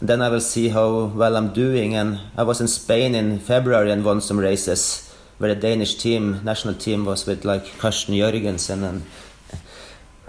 then 0.00 0.22
I 0.22 0.28
will 0.28 0.40
see 0.40 0.68
how 0.68 1.06
well 1.06 1.36
I'm 1.36 1.52
doing. 1.52 1.94
And 1.94 2.20
I 2.36 2.42
was 2.44 2.60
in 2.60 2.68
Spain 2.68 3.14
in 3.14 3.38
February 3.38 3.90
and 3.90 4.04
won 4.04 4.20
some 4.20 4.38
races 4.38 5.12
where 5.38 5.54
the 5.54 5.60
Danish 5.60 5.94
team 5.96 6.40
national 6.44 6.74
team 6.74 7.04
was 7.04 7.26
with 7.26 7.44
like 7.44 7.78
Karsten 7.78 8.14
Jørgensen 8.14 8.82
and 8.88 9.02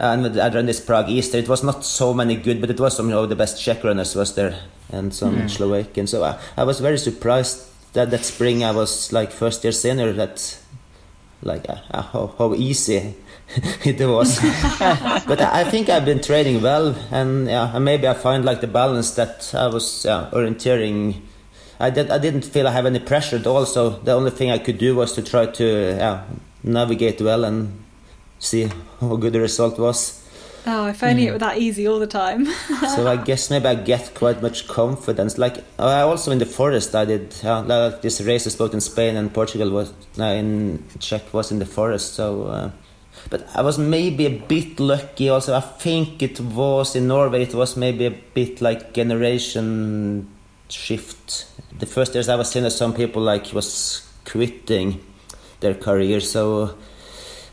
and 0.01 0.39
I 0.39 0.47
ran 0.49 0.65
this 0.65 0.80
Prague 0.80 1.09
Easter. 1.09 1.38
It 1.38 1.49
was 1.49 1.61
not 1.61 1.84
so 1.84 2.13
many 2.13 2.36
good 2.36 2.61
but 2.61 2.70
it 2.70 2.80
was 2.80 2.95
some 2.95 3.11
of 3.11 3.30
the 3.30 3.36
best 3.36 3.61
Czech 3.61 3.84
runners 3.84 4.15
was 4.15 4.34
there 4.36 4.57
and 4.91 5.13
some 5.13 5.36
mm. 5.36 5.49
Slovakian. 5.49 6.07
So 6.07 6.24
I, 6.24 6.39
I 6.57 6.63
was 6.63 6.80
very 6.80 6.97
surprised 6.97 7.65
that 7.93 8.11
that 8.11 8.24
spring 8.24 8.63
I 8.63 8.72
was 8.72 9.11
like 9.11 9.32
first 9.32 9.63
year 9.63 9.74
senior 9.74 10.13
that 10.13 10.57
like 11.41 11.69
uh, 11.69 11.77
uh, 11.91 12.01
how, 12.01 12.33
how 12.37 12.53
easy 12.53 13.15
it 13.85 13.99
was. 14.07 14.39
but 15.27 15.41
I 15.41 15.63
think 15.69 15.89
I've 15.89 16.05
been 16.05 16.21
trading 16.21 16.61
well, 16.61 16.95
and 17.11 17.47
yeah, 17.47 17.75
and 17.75 17.83
maybe 17.85 18.07
I 18.07 18.13
find 18.13 18.45
like 18.45 18.61
the 18.61 18.67
balance 18.67 19.11
that 19.11 19.53
I 19.55 19.67
was 19.67 20.05
yeah, 20.05 20.29
orienteering. 20.31 21.21
I 21.79 21.89
did. 21.89 22.11
I 22.11 22.17
didn't 22.17 22.43
feel 22.43 22.67
I 22.67 22.71
have 22.71 22.85
any 22.85 22.99
pressure 22.99 23.37
at 23.37 23.47
all. 23.47 23.65
So 23.65 23.89
the 23.89 24.11
only 24.13 24.31
thing 24.31 24.51
I 24.51 24.57
could 24.57 24.77
do 24.77 24.95
was 24.95 25.13
to 25.13 25.21
try 25.23 25.45
to 25.45 25.65
yeah, 25.97 26.23
navigate 26.63 27.21
well 27.21 27.45
and 27.45 27.83
see 28.39 28.69
how 28.99 29.15
good 29.15 29.33
the 29.33 29.41
result 29.41 29.79
was. 29.79 30.28
Oh, 30.66 30.88
if 30.88 31.03
only 31.03 31.24
mm. 31.24 31.28
it 31.28 31.32
were 31.32 31.39
that 31.39 31.57
easy 31.57 31.88
all 31.88 31.99
the 31.99 32.07
time. 32.07 32.45
so 32.95 33.07
I 33.07 33.18
guess 33.18 33.49
maybe 33.49 33.68
I 33.68 33.76
get 33.76 34.14
quite 34.14 34.41
much 34.41 34.68
confidence. 34.68 35.38
Like 35.38 35.57
I 35.78 36.01
also 36.01 36.32
in 36.32 36.39
the 36.39 36.45
forest, 36.45 36.95
I 36.95 37.05
did 37.05 37.34
uh, 37.43 37.64
like 37.64 38.01
this 38.01 38.22
races 38.22 38.55
both 38.55 38.74
in 38.74 38.82
Spain 38.82 39.16
and 39.16 39.34
Portugal 39.34 39.70
was 39.70 39.93
uh, 40.20 40.24
in 40.24 40.84
Czech 40.99 41.34
was 41.34 41.51
in 41.51 41.60
the 41.60 41.66
forest. 41.66 42.14
So, 42.14 42.43
uh, 42.43 42.72
but 43.30 43.47
I 43.55 43.62
was 43.62 43.78
maybe 43.78 44.26
a 44.26 44.38
bit 44.38 44.80
lucky. 44.80 45.30
Also, 45.30 45.55
I 45.55 45.62
think 45.62 46.22
it 46.22 46.39
was 46.39 46.95
in 46.95 47.07
Norway. 47.07 47.43
It 47.43 47.53
was 47.53 47.76
maybe 47.78 48.05
a 48.05 48.12
bit 48.12 48.62
like 48.62 48.93
generation 48.93 50.30
shift. 50.70 51.45
The 51.78 51.86
first 51.86 52.14
years 52.14 52.30
I 52.30 52.36
was 52.36 52.51
seeing 52.51 52.70
some 52.70 52.93
people 52.93 53.22
like 53.22 53.53
was 53.53 54.05
quitting 54.26 55.01
their 55.60 55.74
career. 55.74 56.20
So 56.20 56.76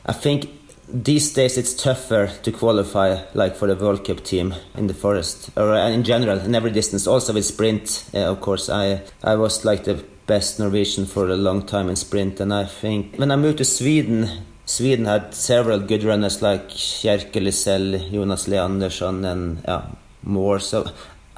I 0.04 0.12
think 0.12 0.50
these 0.88 1.32
days 1.32 1.58
it's 1.58 1.74
tougher 1.74 2.28
to 2.42 2.52
qualify 2.52 3.20
like 3.34 3.56
for 3.56 3.66
the 3.66 3.76
World 3.76 4.04
Cup 4.04 4.22
team 4.22 4.54
in 4.74 4.86
the 4.86 4.94
forest 4.94 5.50
or 5.56 5.74
uh, 5.74 5.88
in 5.88 6.04
general 6.04 6.38
in 6.38 6.54
every 6.54 6.70
distance. 6.70 7.06
Also 7.06 7.32
with 7.32 7.44
sprint 7.44 8.08
uh, 8.14 8.18
of 8.18 8.40
course 8.40 8.68
I 8.68 9.02
I 9.24 9.34
was 9.36 9.64
like 9.64 9.84
the 9.84 10.04
best 10.26 10.58
Norwegian 10.58 11.06
for 11.06 11.28
a 11.28 11.36
long 11.36 11.66
time 11.66 11.88
in 11.88 11.96
sprint 11.96 12.40
and 12.40 12.52
I 12.52 12.64
think 12.64 13.16
when 13.16 13.30
I 13.30 13.36
moved 13.36 13.58
to 13.58 13.64
Sweden 13.64 14.28
Sweden 14.66 15.04
had 15.06 15.34
several 15.34 15.78
good 15.78 16.02
runners 16.02 16.42
like 16.42 16.68
Jerker 16.70 17.40
Lysell, 17.40 18.10
Jonas 18.10 18.48
Leandersson 18.48 19.24
and 19.24 19.62
yeah, 19.64 19.86
more. 20.24 20.58
So 20.58 20.90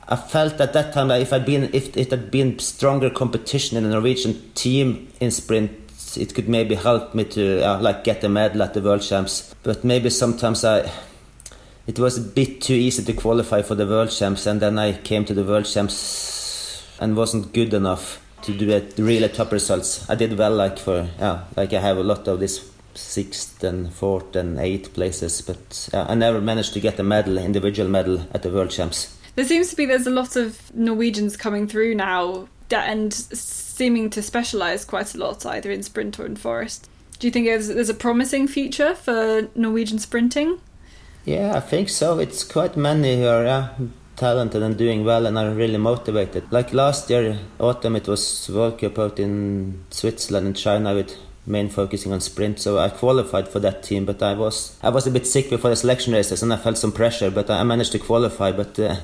I 0.09 0.17
felt 0.17 0.59
at 0.61 0.73
that 0.73 0.95
time 0.95 1.09
that 1.09 1.21
if 1.21 1.35
I'd 1.35 1.45
been 1.45 1.69
if 1.75 1.95
it 1.95 2.11
had 2.11 2.31
been 2.31 2.59
stronger 2.59 3.11
competition 3.11 3.77
in 3.77 3.85
the 3.85 3.91
Norwegian 3.91 4.51
team 4.55 5.09
in 5.21 5.31
sprint 5.31 5.88
it 6.17 6.35
could 6.35 6.49
maybe 6.49 6.75
help 6.75 7.15
me 7.15 7.25
to 7.25 7.61
uh, 7.63 7.81
like 7.81 8.05
get 8.05 8.25
a 8.25 8.29
medal 8.29 8.63
at 8.63 8.75
the 8.75 8.81
world 8.81 9.03
champs 9.03 9.55
but 9.63 9.85
maybe 9.85 10.11
sometimes 10.11 10.65
i 10.65 10.91
it 11.87 11.99
was 11.99 12.19
a 12.19 12.21
bit 12.21 12.61
too 12.61 12.75
easy 12.75 13.03
to 13.03 13.13
qualify 13.13 13.63
for 13.63 13.75
the 13.75 13.87
world 13.87 14.11
champs 14.11 14.47
and 14.47 14.61
then 14.61 14.79
i 14.79 14.93
came 14.93 15.25
to 15.25 15.35
the 15.35 15.45
world 15.45 15.65
champs 15.65 16.87
and 17.01 17.17
wasn't 17.17 17.53
good 17.53 17.75
enough 17.75 18.21
to 18.43 18.57
do 18.57 18.71
it 18.71 18.95
really 18.99 19.29
top 19.29 19.53
results. 19.53 20.09
I 20.09 20.15
did 20.15 20.39
well 20.39 20.55
like 20.55 20.79
for 20.79 21.09
yeah 21.19 21.45
like 21.57 21.73
i 21.73 21.81
have 21.81 21.97
a 21.97 22.03
lot 22.03 22.27
of 22.29 22.41
this 22.41 22.71
sixth 22.95 23.63
and 23.63 23.93
fourth 23.93 24.35
and 24.35 24.59
eighth 24.59 24.93
places 24.93 25.41
but 25.41 25.89
i 25.93 26.15
never 26.15 26.41
managed 26.41 26.73
to 26.73 26.81
get 26.81 26.99
a 26.99 27.03
medal 27.05 27.39
individual 27.39 27.89
medal 27.89 28.27
at 28.33 28.43
the 28.43 28.51
world 28.51 28.71
champs. 28.71 29.15
There 29.35 29.45
seems 29.45 29.71
to 29.71 29.77
be 29.77 29.87
there's 29.87 30.07
a 30.07 30.11
lot 30.11 30.35
of 30.37 30.75
norwegians 30.75 31.37
coming 31.37 31.69
through 31.69 31.95
now 31.95 32.49
and 32.71 33.13
seeming 33.79 34.11
to 34.11 34.21
specialise 34.23 34.85
quite 34.85 35.15
a 35.15 35.19
lot, 35.19 35.47
either 35.47 35.71
in 35.71 35.83
sprint 35.83 36.19
or 36.19 36.27
in 36.27 36.37
forest. 36.37 36.91
Do 37.19 37.27
you 37.27 37.31
think 37.31 37.47
there's 37.47 37.89
a 37.89 37.95
promising 37.95 38.47
future 38.49 38.95
for 38.95 39.49
Norwegian 39.55 39.99
sprinting? 39.99 40.61
Yeah, 41.25 41.57
I 41.57 41.61
think 41.61 41.89
so. 41.89 42.19
It's 42.19 42.45
quite 42.45 42.77
many 42.77 43.21
who 43.21 43.27
are 43.27 43.71
talented 44.17 44.63
and 44.63 44.77
doing 44.77 45.05
well 45.05 45.27
and 45.27 45.39
are 45.39 45.51
really 45.51 45.79
motivated. 45.79 46.51
Like 46.51 46.73
last 46.73 47.09
year, 47.11 47.39
autumn, 47.59 47.97
it 47.97 48.09
was 48.09 48.51
World 48.51 48.79
Cup 48.81 48.99
out 48.99 49.19
in 49.19 49.85
Switzerland 49.91 50.47
and 50.47 50.57
China 50.57 50.95
with 50.95 51.17
main 51.47 51.69
focusing 51.69 52.13
on 52.13 52.21
sprint. 52.21 52.59
So 52.61 52.79
I 52.79 52.89
qualified 52.89 53.49
for 53.49 53.61
that 53.61 53.83
team, 53.83 54.05
but 54.05 54.23
I 54.23 54.35
was 54.35 54.77
I 54.83 54.91
was 54.91 55.07
a 55.07 55.11
bit 55.11 55.27
sick 55.27 55.51
before 55.51 55.71
the 55.71 55.77
selection 55.77 56.13
races 56.13 56.43
and 56.43 56.53
I 56.53 56.57
felt 56.57 56.79
some 56.79 56.93
pressure. 56.93 57.31
But 57.31 57.49
I 57.51 57.63
managed 57.63 57.93
to 57.93 57.99
qualify. 57.99 58.53
But 58.53 58.79
uh, 58.79 58.97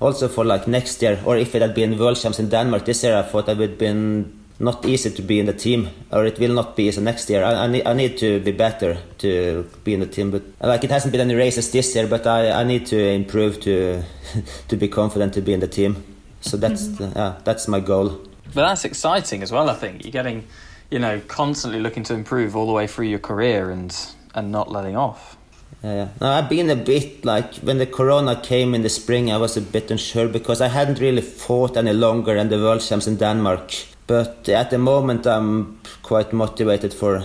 also 0.00 0.28
for 0.28 0.44
like 0.44 0.66
next 0.66 1.02
year, 1.02 1.20
or 1.24 1.36
if 1.36 1.54
it 1.54 1.62
had 1.62 1.74
been 1.74 1.98
World 1.98 2.16
Champs 2.16 2.38
in 2.38 2.48
Denmark 2.48 2.84
this 2.84 3.04
year, 3.04 3.16
I 3.16 3.22
thought 3.22 3.48
it 3.48 3.58
would 3.58 3.70
have 3.70 3.78
been 3.78 4.40
not 4.58 4.84
easy 4.84 5.10
to 5.10 5.22
be 5.22 5.40
in 5.40 5.46
the 5.46 5.54
team, 5.54 5.88
or 6.12 6.26
it 6.26 6.38
will 6.38 6.52
not 6.52 6.76
be 6.76 6.84
easy 6.84 7.00
next 7.00 7.30
year. 7.30 7.42
I, 7.42 7.64
I, 7.64 7.66
need, 7.66 7.86
I 7.86 7.94
need 7.94 8.18
to 8.18 8.40
be 8.40 8.52
better 8.52 8.98
to 9.18 9.68
be 9.84 9.94
in 9.94 10.00
the 10.00 10.06
team, 10.06 10.30
but 10.30 10.42
like 10.60 10.84
it 10.84 10.90
hasn't 10.90 11.12
been 11.12 11.22
any 11.22 11.34
races 11.34 11.70
this 11.70 11.94
year, 11.94 12.06
but 12.06 12.26
I, 12.26 12.50
I 12.50 12.64
need 12.64 12.86
to 12.86 12.98
improve 12.98 13.60
to 13.60 14.02
to 14.68 14.76
be 14.76 14.88
confident 14.88 15.34
to 15.34 15.40
be 15.40 15.52
in 15.52 15.60
the 15.60 15.68
team. 15.68 16.04
So 16.42 16.56
that's 16.56 16.88
mm-hmm. 16.88 17.12
the, 17.12 17.36
that's 17.44 17.68
my 17.68 17.80
goal. 17.80 18.20
But 18.54 18.66
that's 18.66 18.84
exciting 18.84 19.42
as 19.42 19.52
well. 19.52 19.70
I 19.70 19.74
think 19.74 20.04
you're 20.04 20.12
getting, 20.12 20.46
you 20.90 20.98
know, 20.98 21.20
constantly 21.28 21.80
looking 21.80 22.02
to 22.04 22.14
improve 22.14 22.56
all 22.56 22.66
the 22.66 22.72
way 22.72 22.86
through 22.86 23.06
your 23.06 23.18
career 23.18 23.70
and 23.70 23.94
and 24.34 24.52
not 24.52 24.70
letting 24.70 24.96
off. 24.96 25.36
Yeah, 25.82 25.94
yeah. 25.94 26.08
No, 26.20 26.30
I've 26.30 26.48
been 26.48 26.70
a 26.70 26.76
bit 26.76 27.24
like 27.24 27.54
when 27.56 27.78
the 27.78 27.86
corona 27.86 28.36
came 28.36 28.74
in 28.74 28.82
the 28.82 28.88
spring, 28.88 29.32
I 29.32 29.38
was 29.38 29.56
a 29.56 29.62
bit 29.62 29.90
unsure 29.90 30.28
because 30.28 30.60
I 30.60 30.68
hadn't 30.68 31.00
really 31.00 31.22
fought 31.22 31.76
any 31.76 31.92
longer 31.92 32.36
in 32.36 32.48
the 32.48 32.58
world 32.58 32.82
champs 32.82 33.06
in 33.06 33.16
Denmark. 33.16 33.72
But 34.06 34.48
at 34.48 34.70
the 34.70 34.78
moment, 34.78 35.26
I'm 35.26 35.80
quite 36.02 36.32
motivated 36.32 36.92
for 36.92 37.24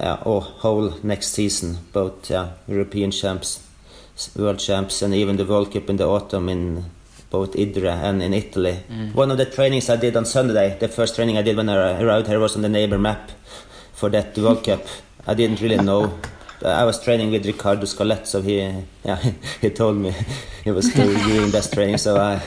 uh, 0.00 0.16
oh, 0.26 0.40
whole 0.40 0.94
next 1.02 1.28
season, 1.28 1.78
both 1.92 2.30
yeah, 2.30 2.50
European 2.66 3.10
champs, 3.10 3.66
world 4.36 4.58
champs, 4.58 5.02
and 5.02 5.14
even 5.14 5.36
the 5.36 5.44
World 5.44 5.72
Cup 5.72 5.88
in 5.88 5.96
the 5.96 6.06
autumn 6.06 6.48
in 6.48 6.84
both 7.30 7.54
Idre 7.54 7.90
and 7.90 8.22
in 8.22 8.34
Italy. 8.34 8.80
Mm. 8.90 9.14
One 9.14 9.30
of 9.30 9.38
the 9.38 9.46
trainings 9.46 9.88
I 9.88 9.96
did 9.96 10.16
on 10.16 10.26
Sunday, 10.26 10.76
the 10.78 10.88
first 10.88 11.14
training 11.14 11.38
I 11.38 11.42
did 11.42 11.56
when 11.56 11.68
I 11.68 12.02
arrived 12.02 12.26
here 12.26 12.40
was 12.40 12.56
on 12.56 12.62
the 12.62 12.68
neighbor 12.68 12.98
map 12.98 13.30
for 13.92 14.10
that 14.10 14.36
World 14.36 14.64
Cup. 14.64 14.84
I 15.26 15.34
didn't 15.34 15.60
really 15.60 15.78
know. 15.78 16.18
I 16.62 16.84
was 16.84 17.02
training 17.02 17.30
with 17.30 17.46
Riccardo 17.46 17.84
Scalet, 17.84 18.26
so 18.26 18.42
he 18.42 18.58
yeah 19.04 19.16
he 19.60 19.70
told 19.70 19.96
me 19.96 20.14
he 20.62 20.70
was 20.70 20.88
doing 20.94 21.50
best 21.50 21.72
training. 21.72 21.98
So 21.98 22.16
I 22.16 22.40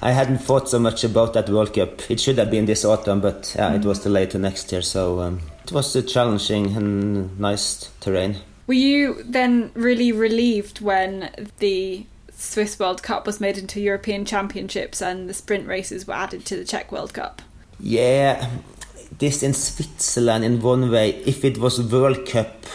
I 0.00 0.12
hadn't 0.12 0.38
thought 0.38 0.68
so 0.68 0.78
much 0.78 1.04
about 1.04 1.32
that 1.34 1.48
World 1.48 1.72
Cup. 1.72 2.10
It 2.10 2.20
should 2.20 2.38
have 2.38 2.50
been 2.50 2.66
this 2.66 2.84
autumn, 2.84 3.20
but 3.20 3.54
yeah, 3.56 3.74
it 3.74 3.84
was 3.84 4.00
delayed 4.00 4.30
to 4.30 4.38
next 4.38 4.70
year. 4.72 4.82
So 4.82 5.20
um, 5.20 5.40
it 5.64 5.72
was 5.72 5.94
a 5.96 6.02
challenging 6.02 6.76
and 6.76 7.38
nice 7.38 7.90
terrain. 8.00 8.36
Were 8.66 8.74
you 8.74 9.22
then 9.22 9.70
really 9.74 10.12
relieved 10.12 10.80
when 10.80 11.30
the 11.58 12.06
Swiss 12.36 12.78
World 12.78 13.02
Cup 13.02 13.26
was 13.26 13.40
made 13.40 13.58
into 13.58 13.80
European 13.80 14.24
Championships 14.24 15.00
and 15.00 15.28
the 15.28 15.34
sprint 15.34 15.66
races 15.66 16.06
were 16.06 16.14
added 16.14 16.44
to 16.46 16.56
the 16.56 16.64
Czech 16.64 16.90
World 16.90 17.14
Cup? 17.14 17.42
Yeah, 17.78 18.50
this 19.18 19.42
in 19.42 19.54
Switzerland 19.54 20.44
in 20.44 20.60
one 20.60 20.90
way. 20.90 21.10
If 21.26 21.44
it 21.44 21.58
was 21.58 21.80
World 21.80 22.26
Cup 22.26 22.66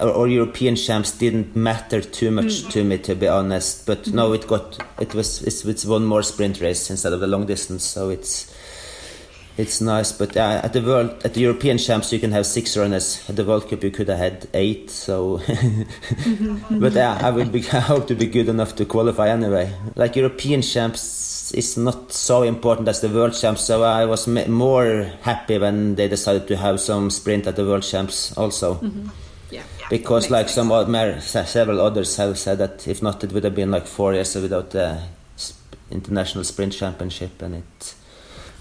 or, 0.00 0.08
or 0.08 0.28
European 0.28 0.76
champs, 0.76 1.12
didn't 1.12 1.54
matter 1.54 2.00
too 2.00 2.30
much 2.30 2.62
mm. 2.62 2.70
to 2.70 2.84
me, 2.84 2.98
to 2.98 3.14
be 3.14 3.28
honest. 3.28 3.86
But 3.86 4.04
mm. 4.04 4.14
no, 4.14 4.32
it 4.32 4.46
got 4.46 4.78
it 5.00 5.14
was 5.14 5.42
it's, 5.42 5.64
it's 5.64 5.84
one 5.84 6.04
more 6.04 6.22
sprint 6.22 6.60
race 6.60 6.90
instead 6.90 7.12
of 7.12 7.20
the 7.20 7.26
long 7.26 7.46
distance, 7.46 7.84
so 7.84 8.10
it's 8.10 8.54
it's 9.56 9.80
nice. 9.80 10.12
But 10.12 10.36
uh, 10.36 10.60
at 10.64 10.72
the 10.72 10.82
world, 10.82 11.22
at 11.24 11.34
the 11.34 11.40
European 11.40 11.78
champs, 11.78 12.12
you 12.12 12.18
can 12.18 12.32
have 12.32 12.46
six 12.46 12.76
runners. 12.76 13.22
At 13.28 13.36
the 13.36 13.44
World 13.44 13.68
Cup, 13.68 13.84
you 13.84 13.90
could 13.90 14.08
have 14.08 14.18
had 14.18 14.48
eight. 14.52 14.90
So, 14.90 15.40
but 16.70 16.96
uh, 16.96 17.18
I 17.20 17.30
would 17.30 17.52
be, 17.52 17.60
I 17.72 17.80
hope 17.80 18.08
to 18.08 18.14
be 18.14 18.26
good 18.26 18.48
enough 18.48 18.74
to 18.76 18.84
qualify 18.84 19.28
anyway. 19.28 19.72
Like 19.94 20.16
European 20.16 20.62
champs 20.62 21.52
is 21.52 21.76
not 21.76 22.12
so 22.12 22.42
important 22.42 22.88
as 22.88 23.00
the 23.00 23.08
World 23.08 23.34
champs. 23.34 23.62
So 23.62 23.82
I 23.82 24.06
was 24.06 24.26
more 24.26 25.10
happy 25.22 25.58
when 25.58 25.94
they 25.94 26.08
decided 26.08 26.48
to 26.48 26.56
have 26.56 26.80
some 26.80 27.10
sprint 27.10 27.46
at 27.46 27.56
the 27.56 27.64
World 27.64 27.82
champs 27.82 28.36
also. 28.36 28.76
Mm-hmm. 28.76 29.08
Yeah, 29.84 29.98
because 29.98 30.30
like 30.30 30.48
some 30.48 30.72
other, 30.72 31.20
several 31.20 31.80
others 31.80 32.16
have 32.16 32.38
said 32.38 32.58
that 32.58 32.88
if 32.88 33.02
not, 33.02 33.22
it 33.24 33.32
would 33.32 33.44
have 33.44 33.54
been 33.54 33.70
like 33.70 33.86
four 33.86 34.14
years 34.14 34.34
without 34.34 34.70
the 34.70 35.00
international 35.90 36.44
sprint 36.44 36.72
championship, 36.72 37.42
and 37.42 37.56
it 37.56 37.94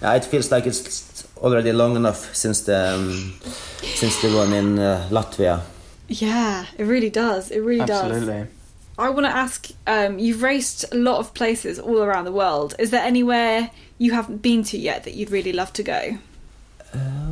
yeah, 0.01 0.15
it 0.15 0.25
feels 0.25 0.51
like 0.51 0.65
it's 0.65 1.27
already 1.37 1.71
long 1.71 1.95
enough 1.95 2.35
since 2.35 2.61
the 2.61 2.95
um, 2.95 3.33
since 3.81 4.21
the 4.21 4.35
one 4.35 4.53
in 4.53 4.79
uh, 4.79 5.07
Latvia. 5.09 5.61
Yeah, 6.09 6.65
it 6.77 6.83
really 6.83 7.09
does. 7.09 7.51
It 7.51 7.59
really 7.59 7.81
Absolutely. 7.81 8.09
does. 8.09 8.23
Absolutely. 8.23 8.53
I 8.97 9.09
want 9.09 9.25
to 9.25 9.35
ask 9.35 9.69
um, 9.87 10.19
you've 10.19 10.43
raced 10.43 10.85
a 10.91 10.95
lot 10.95 11.19
of 11.19 11.33
places 11.33 11.79
all 11.79 12.03
around 12.03 12.25
the 12.25 12.31
world. 12.31 12.75
Is 12.77 12.91
there 12.91 13.01
anywhere 13.01 13.71
you 13.97 14.11
haven't 14.11 14.41
been 14.41 14.63
to 14.65 14.77
yet 14.77 15.05
that 15.05 15.13
you'd 15.15 15.31
really 15.31 15.53
love 15.53 15.73
to 15.73 15.83
go? 15.83 16.17
Uh, 16.93 16.97
I 16.97 17.31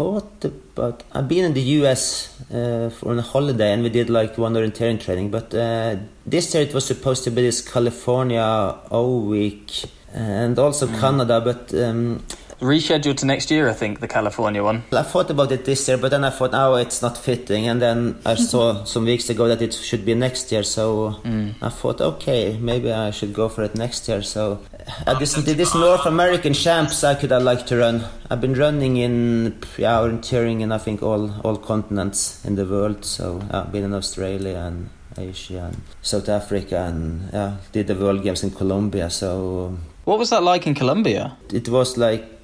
thought 0.00 0.44
about. 0.46 1.02
I've 1.12 1.28
been 1.28 1.44
in 1.44 1.54
the 1.60 1.66
US 1.78 2.02
uh, 2.50 2.88
for 2.96 3.14
a 3.14 3.20
holiday 3.20 3.70
and 3.74 3.82
we 3.82 3.90
did 3.90 4.08
like 4.08 4.38
one 4.38 4.54
orienteering 4.54 4.98
training, 5.04 5.28
but 5.30 5.54
uh, 5.54 5.96
this 6.24 6.54
year 6.54 6.62
it 6.62 6.72
was 6.72 6.86
supposed 6.86 7.22
to 7.24 7.30
be 7.30 7.42
this 7.42 7.60
California 7.74 8.48
O 8.90 9.18
week 9.34 9.66
and 10.14 10.58
also 10.58 10.86
mm. 10.86 11.00
Canada, 11.00 11.36
but. 11.40 11.62
Um, 11.74 12.24
Rescheduled 12.60 13.16
to 13.18 13.26
next 13.26 13.50
year, 13.50 13.68
I 13.68 13.72
think, 13.72 14.00
the 14.00 14.08
California 14.08 14.62
one. 14.62 14.84
I 14.92 15.02
thought 15.02 15.30
about 15.30 15.50
it 15.50 15.64
this 15.64 15.88
year, 15.88 15.96
but 15.96 16.10
then 16.10 16.24
I 16.24 16.30
thought, 16.30 16.50
oh, 16.52 16.74
it's 16.74 17.00
not 17.00 17.16
fitting. 17.16 17.66
And 17.66 17.80
then 17.80 18.18
I 18.24 18.34
saw 18.50 18.84
some 18.84 19.04
weeks 19.06 19.30
ago 19.30 19.48
that 19.48 19.62
it 19.62 19.72
should 19.72 20.04
be 20.04 20.14
next 20.14 20.52
year, 20.52 20.62
so 20.62 21.20
mm. 21.24 21.54
I 21.62 21.70
thought, 21.70 22.00
okay, 22.00 22.58
maybe 22.58 22.92
I 22.92 23.10
should 23.12 23.32
go 23.32 23.48
for 23.48 23.62
it 23.64 23.74
next 23.74 24.06
year. 24.08 24.22
So 24.22 24.60
uh, 25.06 25.18
this, 25.18 25.34
this 25.34 25.74
North 25.74 26.06
American 26.06 26.52
champs 26.52 27.02
I 27.02 27.14
could 27.14 27.30
have 27.30 27.42
liked 27.42 27.66
to 27.68 27.78
run. 27.78 28.04
I've 28.30 28.40
been 28.40 28.54
running 28.54 28.96
in, 28.98 29.58
yeah, 29.78 29.96
orienteering 29.96 30.60
in 30.60 30.72
I 30.72 30.78
think 30.78 31.02
all 31.02 31.30
all 31.42 31.56
continents 31.56 32.44
in 32.44 32.56
the 32.56 32.64
world. 32.64 33.04
So 33.04 33.40
I've 33.50 33.72
been 33.72 33.84
in 33.84 33.94
Australia 33.94 34.56
and 34.56 34.90
Asia 35.16 35.70
and 35.72 35.80
South 36.02 36.28
Africa 36.28 36.84
and 36.84 37.30
yeah, 37.32 37.56
did 37.72 37.86
the 37.86 37.94
World 37.94 38.22
Games 38.22 38.42
in 38.42 38.50
Colombia. 38.50 39.10
So 39.10 39.78
what 40.04 40.18
was 40.18 40.30
that 40.30 40.42
like 40.42 40.66
in 40.66 40.74
Colombia? 40.74 41.36
It 41.52 41.68
was 41.68 41.96
like 41.96 42.39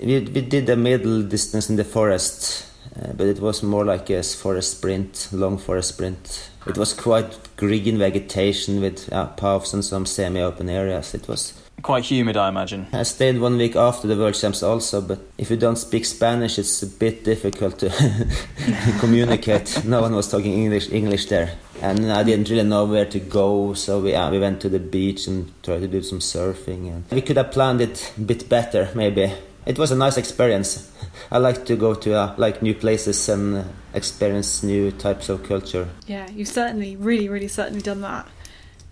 we, 0.00 0.20
we 0.20 0.40
did 0.40 0.68
a 0.68 0.76
middle 0.76 1.22
distance 1.22 1.68
in 1.70 1.76
the 1.76 1.84
forest, 1.84 2.66
uh, 2.96 3.12
but 3.12 3.26
it 3.26 3.40
was 3.40 3.62
more 3.62 3.84
like 3.84 4.10
a 4.10 4.22
forest 4.22 4.78
sprint, 4.78 5.28
long 5.32 5.58
forest 5.58 5.90
sprint. 5.90 6.50
It 6.66 6.76
was 6.76 6.92
quite 6.92 7.56
green 7.56 7.98
vegetation 7.98 8.80
with 8.80 9.12
uh, 9.12 9.26
paths 9.28 9.72
and 9.72 9.84
some 9.84 10.06
semi-open 10.06 10.68
areas. 10.68 11.14
It 11.14 11.26
was 11.28 11.54
quite 11.82 12.04
humid, 12.04 12.36
I 12.36 12.48
imagine. 12.48 12.86
I 12.92 13.04
stayed 13.04 13.40
one 13.40 13.56
week 13.56 13.76
after 13.76 14.06
the 14.06 14.16
World 14.16 14.34
Champs 14.34 14.62
also, 14.62 15.00
but 15.00 15.20
if 15.38 15.50
you 15.50 15.56
don't 15.56 15.76
speak 15.76 16.04
Spanish, 16.04 16.58
it's 16.58 16.82
a 16.82 16.86
bit 16.86 17.24
difficult 17.24 17.78
to 17.80 17.90
communicate. 19.00 19.82
no 19.84 20.02
one 20.02 20.14
was 20.14 20.30
talking 20.30 20.52
English 20.52 20.90
English 20.90 21.26
there, 21.26 21.52
and 21.80 22.12
I 22.12 22.22
didn't 22.22 22.50
really 22.50 22.68
know 22.68 22.84
where 22.84 23.06
to 23.06 23.20
go. 23.20 23.74
So 23.74 24.00
we 24.00 24.12
we 24.12 24.38
went 24.38 24.60
to 24.62 24.68
the 24.68 24.80
beach 24.80 25.26
and 25.26 25.50
tried 25.62 25.80
to 25.80 25.88
do 25.88 26.02
some 26.02 26.20
surfing. 26.20 26.88
And 26.88 27.04
we 27.10 27.22
could 27.22 27.36
have 27.36 27.52
planned 27.52 27.80
it 27.80 28.12
a 28.16 28.20
bit 28.20 28.48
better, 28.48 28.90
maybe. 28.94 29.32
It 29.68 29.78
was 29.78 29.90
a 29.90 29.96
nice 29.96 30.16
experience. 30.16 30.90
I 31.30 31.36
like 31.36 31.66
to 31.66 31.76
go 31.76 31.92
to 31.94 32.14
uh, 32.14 32.34
like 32.38 32.62
new 32.62 32.74
places 32.74 33.28
and 33.28 33.66
experience 33.92 34.62
new 34.62 34.90
types 34.90 35.28
of 35.28 35.44
culture. 35.44 35.90
Yeah, 36.06 36.26
you've 36.30 36.48
certainly, 36.48 36.96
really, 36.96 37.28
really, 37.28 37.48
certainly 37.48 37.82
done 37.82 38.00
that. 38.00 38.26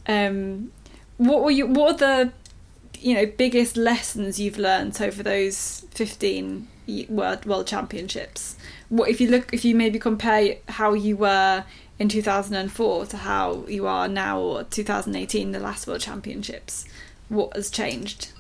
Um, 0.07 0.72
what 1.16 1.43
were 1.43 1.51
you? 1.51 1.66
What 1.66 2.03
are 2.03 2.27
the 2.27 2.33
you 3.01 3.14
know 3.14 3.24
biggest 3.24 3.77
lessons 3.79 4.39
you've 4.39 4.59
learned 4.59 5.01
over 5.01 5.22
those 5.22 5.87
15 5.93 6.68
world 7.09 7.45
world 7.45 7.66
championships 7.66 8.57
what 8.89 9.11
if 9.11 9.20
you 9.20 9.29
look 9.29 9.53
if 9.53 9.64
you 9.64 9.74
maybe 9.74 9.99
compare 9.99 10.57
how 10.68 10.95
you 10.95 11.16
were 11.16 11.64
in 11.99 12.09
2004 12.09 13.07
to 13.07 13.16
how 13.18 13.64
you 13.68 13.87
are 13.87 14.09
now 14.09 14.41
or 14.41 14.64
2018 14.64 15.53
the 15.53 15.59
last 15.59 15.87
world 15.87 16.01
championships 16.01 16.87
what 17.29 17.55
has 17.55 17.70
changed 17.70 18.33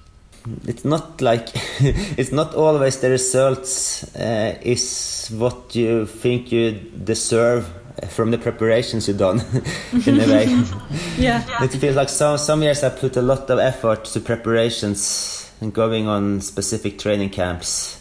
it's 0.66 0.84
not 0.84 1.20
like 1.20 1.48
it's 1.80 2.32
not 2.32 2.54
always 2.54 3.00
the 3.00 3.10
results 3.10 4.04
uh, 4.16 4.58
is 4.62 5.28
what 5.36 5.74
you 5.74 6.06
think 6.06 6.52
you 6.52 6.72
deserve 6.72 7.68
from 8.08 8.30
the 8.30 8.38
preparations 8.38 9.08
you've 9.08 9.18
done 9.18 9.40
in 10.06 10.20
a 10.20 10.26
way. 10.26 10.44
yeah. 11.18 11.62
It 11.62 11.68
feels 11.68 11.96
like 11.96 12.08
some 12.08 12.38
some 12.38 12.62
years 12.62 12.84
I 12.84 12.90
put 12.90 13.16
a 13.16 13.22
lot 13.22 13.50
of 13.50 13.58
effort 13.58 14.04
to 14.06 14.20
preparations 14.20 15.50
and 15.60 15.72
going 15.72 16.06
on 16.06 16.40
specific 16.40 16.98
training 16.98 17.30
camps. 17.30 18.00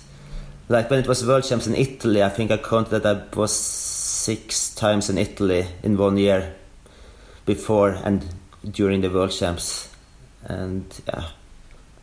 Like 0.67 0.89
when 0.89 0.99
it 0.99 1.07
was 1.07 1.25
World 1.25 1.43
Champs 1.43 1.67
in 1.67 1.75
Italy, 1.75 2.23
I 2.23 2.29
think 2.29 2.51
I 2.51 2.57
counted 2.57 3.03
that 3.03 3.29
I 3.33 3.35
was 3.35 3.55
six 3.55 4.73
times 4.73 5.09
in 5.09 5.17
Italy 5.17 5.67
in 5.83 5.97
one 5.97 6.17
year 6.17 6.55
before 7.45 7.91
and 7.91 8.25
during 8.69 9.01
the 9.01 9.09
World 9.09 9.31
Champs. 9.31 9.89
And 10.43 10.85
yeah, 11.07 11.27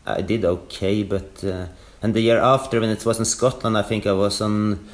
I 0.05 0.21
did 0.21 0.43
okay, 0.45 1.03
but 1.03 1.43
uh, 1.43 1.67
and 2.01 2.13
the 2.13 2.21
year 2.21 2.39
after 2.39 2.79
when 2.79 2.89
it 2.89 3.05
was 3.05 3.19
in 3.19 3.25
Scotland, 3.25 3.77
I 3.77 3.83
think 3.83 4.05
I 4.05 4.11
was 4.11 4.41
on 4.41 4.87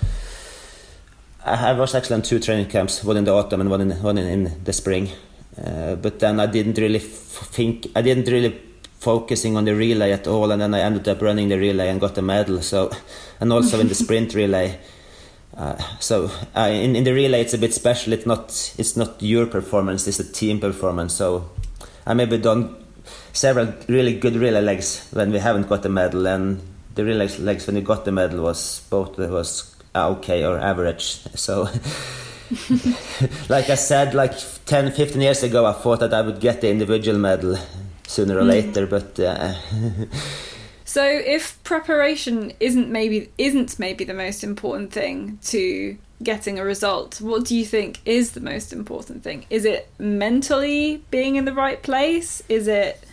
I 1.45 1.73
was 1.73 1.95
actually 1.95 2.15
on 2.15 2.21
two 2.21 2.39
training 2.39 2.67
camps, 2.67 3.03
one 3.03 3.17
in 3.17 3.23
the 3.23 3.33
autumn 3.33 3.61
and 3.61 3.69
one 3.69 3.81
in 3.81 3.91
one 4.03 4.17
in, 4.17 4.27
in 4.27 4.63
the 4.63 4.73
spring. 4.73 5.09
Uh, 5.57 5.95
but 5.95 6.19
then 6.19 6.39
I 6.39 6.45
didn't 6.45 6.77
really 6.77 6.99
think 6.99 7.87
I 7.95 8.01
didn't 8.01 8.27
really 8.27 8.59
focusing 8.99 9.55
on 9.55 9.65
the 9.65 9.75
relay 9.75 10.11
at 10.11 10.27
all, 10.27 10.51
and 10.51 10.61
then 10.61 10.73
I 10.73 10.81
ended 10.81 11.07
up 11.07 11.21
running 11.21 11.49
the 11.49 11.57
relay 11.57 11.89
and 11.89 11.99
got 11.99 12.17
a 12.17 12.21
medal. 12.21 12.61
So, 12.61 12.91
and 13.39 13.51
also 13.51 13.79
in 13.79 13.87
the 13.87 13.95
sprint 13.95 14.33
relay. 14.35 14.77
Uh, 15.57 15.75
so 15.99 16.29
uh, 16.55 16.69
in 16.71 16.95
in 16.95 17.03
the 17.03 17.13
relay 17.13 17.41
it's 17.41 17.53
a 17.53 17.57
bit 17.57 17.73
special. 17.73 18.13
It's 18.13 18.25
not 18.25 18.73
it's 18.77 18.95
not 18.95 19.21
your 19.21 19.47
performance; 19.47 20.07
it's 20.07 20.19
a 20.19 20.31
team 20.31 20.59
performance. 20.59 21.15
So 21.15 21.49
I 22.05 22.13
maybe 22.13 22.37
done 22.37 22.75
several 23.33 23.73
really 23.87 24.17
good 24.17 24.35
relay 24.35 24.61
legs 24.61 25.07
when 25.11 25.31
we 25.31 25.39
haven't 25.39 25.67
got 25.67 25.83
the 25.83 25.89
medal, 25.89 26.27
and 26.27 26.61
the 26.95 27.05
relay 27.05 27.27
legs 27.37 27.67
when 27.67 27.75
we 27.75 27.81
got 27.81 28.05
the 28.05 28.11
medal 28.11 28.43
was 28.43 28.81
both 28.89 29.17
was 29.17 29.75
Ah, 29.95 30.09
okay 30.09 30.45
or 30.45 30.57
average. 30.59 31.19
So, 31.35 31.63
like 33.49 33.69
I 33.69 33.75
said, 33.75 34.13
like 34.13 34.33
10, 34.65 34.91
15 34.91 35.21
years 35.21 35.43
ago, 35.43 35.65
I 35.65 35.73
thought 35.73 35.99
that 35.99 36.13
I 36.13 36.21
would 36.21 36.39
get 36.39 36.61
the 36.61 36.69
individual 36.69 37.17
medal 37.17 37.57
sooner 38.07 38.37
or 38.37 38.41
mm. 38.41 38.47
later, 38.47 38.87
but. 38.87 39.19
Uh, 39.19 39.53
so, 40.85 41.03
if 41.03 41.61
preparation 41.63 42.53
isn't 42.59 42.89
maybe 42.89 43.29
isn't 43.37 43.79
maybe 43.79 44.03
the 44.03 44.13
most 44.13 44.43
important 44.43 44.91
thing 44.91 45.39
to 45.45 45.97
getting 46.21 46.59
a 46.59 46.63
result, 46.63 47.21
what 47.21 47.45
do 47.45 47.55
you 47.55 47.65
think 47.65 47.99
is 48.05 48.31
the 48.31 48.41
most 48.41 48.73
important 48.73 49.23
thing? 49.23 49.45
Is 49.49 49.65
it 49.65 49.89
mentally 49.97 51.03
being 51.11 51.35
in 51.35 51.45
the 51.45 51.53
right 51.53 51.81
place? 51.81 52.43
Is 52.49 52.67
it 52.67 53.03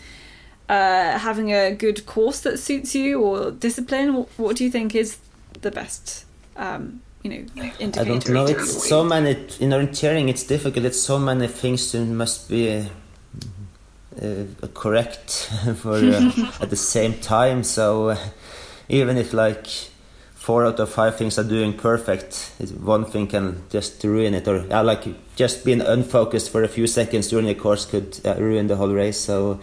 uh, 0.69 1.17
having 1.17 1.53
a 1.53 1.73
good 1.73 2.05
course 2.05 2.41
that 2.41 2.59
suits 2.59 2.95
you 2.95 3.21
or 3.21 3.51
discipline? 3.51 4.13
What, 4.13 4.29
what 4.37 4.55
do 4.57 4.63
you 4.63 4.71
think 4.71 4.95
is 4.95 5.17
the 5.61 5.71
best, 5.71 6.25
um, 6.55 7.01
you 7.23 7.29
know, 7.29 7.71
indicator? 7.79 8.01
I 8.01 8.03
don't 8.03 8.29
know. 8.29 8.45
It's 8.45 8.87
so 8.87 9.03
many 9.03 9.31
in 9.59 9.71
orienteering. 9.71 10.29
It's 10.29 10.43
difficult. 10.43 10.85
It's 10.85 11.01
so 11.01 11.19
many 11.19 11.47
things 11.47 11.91
that 11.91 12.05
must 12.05 12.49
be 12.49 12.79
uh, 12.79 12.83
uh, 14.21 14.67
correct 14.73 15.31
for 15.75 15.95
uh, 15.95 16.31
at 16.61 16.69
the 16.69 16.75
same 16.75 17.13
time. 17.15 17.63
So 17.63 18.09
uh, 18.09 18.17
even 18.89 19.17
if 19.17 19.33
like 19.33 19.67
four 20.33 20.65
out 20.65 20.79
of 20.79 20.89
five 20.89 21.17
things 21.17 21.37
are 21.37 21.43
doing 21.43 21.73
perfect, 21.73 22.51
one 22.81 23.05
thing 23.05 23.27
can 23.27 23.63
just 23.69 24.03
ruin 24.03 24.33
it. 24.33 24.47
Or 24.47 24.65
uh, 24.71 24.83
like 24.83 25.03
just 25.35 25.65
being 25.65 25.81
unfocused 25.81 26.49
for 26.49 26.63
a 26.63 26.67
few 26.67 26.87
seconds 26.87 27.27
during 27.27 27.49
a 27.49 27.55
course 27.55 27.85
could 27.85 28.19
uh, 28.25 28.35
ruin 28.35 28.67
the 28.67 28.75
whole 28.75 28.93
race. 28.93 29.19
So 29.19 29.59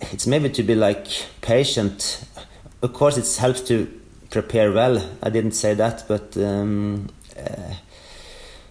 it's 0.00 0.26
maybe 0.26 0.50
to 0.50 0.62
be 0.62 0.74
like 0.74 1.06
patient. 1.40 2.24
Of 2.82 2.92
course, 2.92 3.16
it 3.16 3.40
helps 3.40 3.60
to 3.62 3.88
prepare 4.30 4.72
well. 4.72 5.02
I 5.22 5.30
didn't 5.30 5.52
say 5.52 5.74
that, 5.74 6.04
but 6.08 6.36
um, 6.36 7.08
uh, 7.38 7.74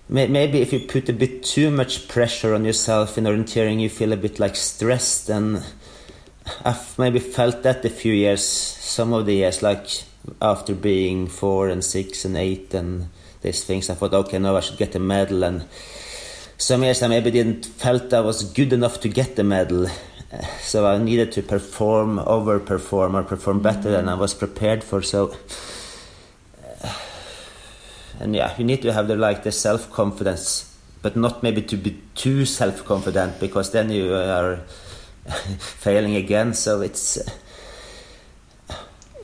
may, 0.10 0.28
maybe 0.28 0.62
if 0.62 0.74
you 0.74 0.80
put 0.80 1.10
a 1.10 1.14
bit 1.14 1.44
too 1.44 1.72
much 1.72 2.08
pressure 2.08 2.54
on 2.54 2.66
yourself 2.66 3.18
in 3.18 3.24
orienteering, 3.26 3.80
you 3.80 3.90
feel 3.90 4.14
a 4.14 4.18
bit 4.18 4.40
like 4.40 4.56
stressed. 4.56 5.30
And 5.30 5.64
I've 6.64 6.98
maybe 7.00 7.20
felt 7.20 7.64
that 7.64 7.84
a 7.86 7.90
few 7.90 8.14
years, 8.14 8.44
some 8.44 9.14
of 9.14 9.26
the 9.26 9.36
years, 9.36 9.62
like 9.62 9.88
after 10.42 10.74
being 10.74 11.28
four 11.28 11.70
and 11.70 11.84
six 11.84 12.26
and 12.26 12.38
eight 12.38 12.74
and 12.74 13.10
these 13.42 13.64
things, 13.64 13.90
I 13.90 13.96
thought, 13.96 14.14
okay, 14.14 14.40
now 14.40 14.56
I 14.56 14.60
should 14.60 14.78
get 14.78 14.96
a 14.96 15.00
medal. 15.00 15.44
And 15.44 15.68
some 16.58 16.84
years 16.84 17.02
I 17.02 17.08
maybe 17.08 17.32
didn't 17.32 17.66
felt 17.66 18.14
I 18.14 18.22
was 18.22 18.44
good 18.44 18.74
enough 18.74 19.00
to 19.02 19.10
get 19.10 19.36
the 19.36 19.44
medal 19.44 19.88
so 20.60 20.88
I 20.88 20.98
needed 20.98 21.32
to 21.34 21.42
perform, 21.42 22.20
overperform, 22.20 23.14
or 23.14 23.24
perform 23.24 23.62
better 23.62 23.92
than 23.92 24.10
I 24.10 24.16
was 24.16 24.34
prepared 24.34 24.84
for. 24.84 25.02
So, 25.02 25.36
and 28.20 28.36
yeah, 28.36 28.56
you 28.58 28.64
need 28.64 28.82
to 28.82 28.94
have 28.94 29.08
the 29.08 29.16
like 29.16 29.44
the 29.44 29.52
self 29.52 29.92
confidence, 29.92 30.76
but 31.02 31.16
not 31.16 31.44
maybe 31.44 31.62
to 31.64 31.78
be 31.78 32.02
too 32.16 32.46
self 32.46 32.86
confident 32.86 33.40
because 33.40 33.72
then 33.72 33.90
you 33.90 34.14
are 34.14 34.58
failing 35.60 36.16
again. 36.16 36.54
So 36.54 36.82
it's. 36.82 37.20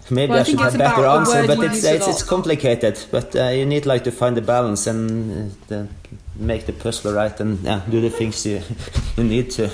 Maybe 0.10 0.32
Well, 0.32 0.42
I 0.42 0.44
should 0.44 0.60
have 0.60 0.78
better 0.78 1.06
answer, 1.06 1.48
but 1.48 1.64
it's 1.64 1.86
it's, 1.86 2.06
it's 2.06 2.24
complicated. 2.24 3.00
But 3.12 3.34
uh, 3.34 3.48
you 3.48 3.66
need 3.66 3.86
like 3.86 4.04
to 4.04 4.12
find 4.12 4.36
the 4.36 4.42
balance 4.42 4.86
and 4.86 5.52
uh, 5.52 5.56
the, 5.68 5.88
make 6.36 6.66
the 6.66 6.74
puzzle 6.74 7.14
right 7.14 7.40
and 7.40 7.60
yeah, 7.64 7.82
do 7.90 8.02
the 8.02 8.10
things 8.10 8.46
you 8.46 8.62
you 9.18 9.24
need 9.24 9.52
to 9.52 9.70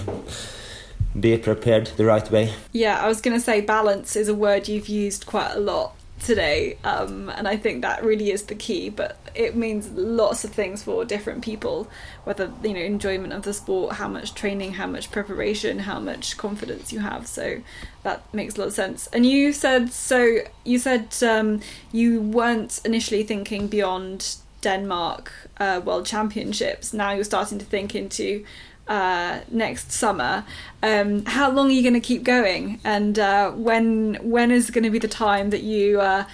be 1.20 1.38
prepared 1.38 1.88
the 1.98 2.06
right 2.06 2.30
way. 2.32 2.54
Yeah, 2.72 3.00
I 3.00 3.08
was 3.08 3.22
going 3.22 3.36
to 3.36 3.42
say 3.44 3.62
balance 3.62 4.16
is 4.16 4.28
a 4.28 4.36
word 4.36 4.68
you've 4.68 4.90
used 4.90 5.26
quite 5.26 5.52
a 5.52 5.60
lot 5.60 5.94
today, 6.20 6.78
um, 6.84 7.30
and 7.30 7.48
I 7.48 7.58
think 7.58 7.82
that 7.82 8.04
really 8.04 8.32
is 8.32 8.44
the 8.44 8.56
key. 8.56 8.90
But 8.90 9.18
it 9.36 9.56
means 9.56 9.90
lots 9.92 10.44
of 10.44 10.52
things 10.52 10.84
for 10.84 11.06
different 11.06 11.44
people, 11.44 11.88
whether 12.24 12.52
you 12.64 12.74
know 12.74 12.80
enjoyment 12.80 13.34
of 13.34 13.44
the 13.44 13.54
sport, 13.54 13.96
how 13.96 14.08
much 14.08 14.34
training, 14.34 14.74
how 14.74 14.88
much 14.88 15.12
preparation, 15.12 15.80
how 15.80 16.00
much 16.00 16.38
confidence 16.38 16.92
you 16.92 17.00
have. 17.00 17.28
So 17.28 17.62
that 18.04 18.32
makes 18.34 18.56
a 18.56 18.62
lot 18.62 18.68
of 18.68 18.74
sense. 18.74 19.08
And 19.08 19.26
you 19.26 19.54
said 19.54 19.92
so. 19.92 20.40
You 20.64 20.80
said 20.80 21.16
um, 21.24 21.62
you 21.92 22.22
weren't 22.22 22.82
initially 22.86 23.24
thinking 23.24 23.68
beyond 23.68 24.38
Denmark 24.62 25.32
uh, 25.60 25.82
World 25.84 26.06
Championships. 26.06 26.94
Now 26.94 27.12
you're 27.12 27.24
starting 27.24 27.60
to 27.60 27.66
think 27.66 27.96
into 27.96 28.44
uh, 28.88 29.40
next 29.52 29.92
summer. 29.92 30.46
Um, 30.82 31.26
how 31.26 31.52
long 31.52 31.68
are 31.68 31.74
you 31.74 31.82
going 31.82 31.94
to 31.94 32.00
keep 32.00 32.24
going? 32.24 32.80
And 32.84 33.20
uh, 33.20 33.52
when 33.52 34.16
when 34.22 34.52
is 34.52 34.72
going 34.72 34.84
to 34.84 34.90
be 34.90 35.00
the 35.00 35.08
time 35.08 35.50
that 35.50 35.64
you 35.64 36.02
uh, 36.02 36.26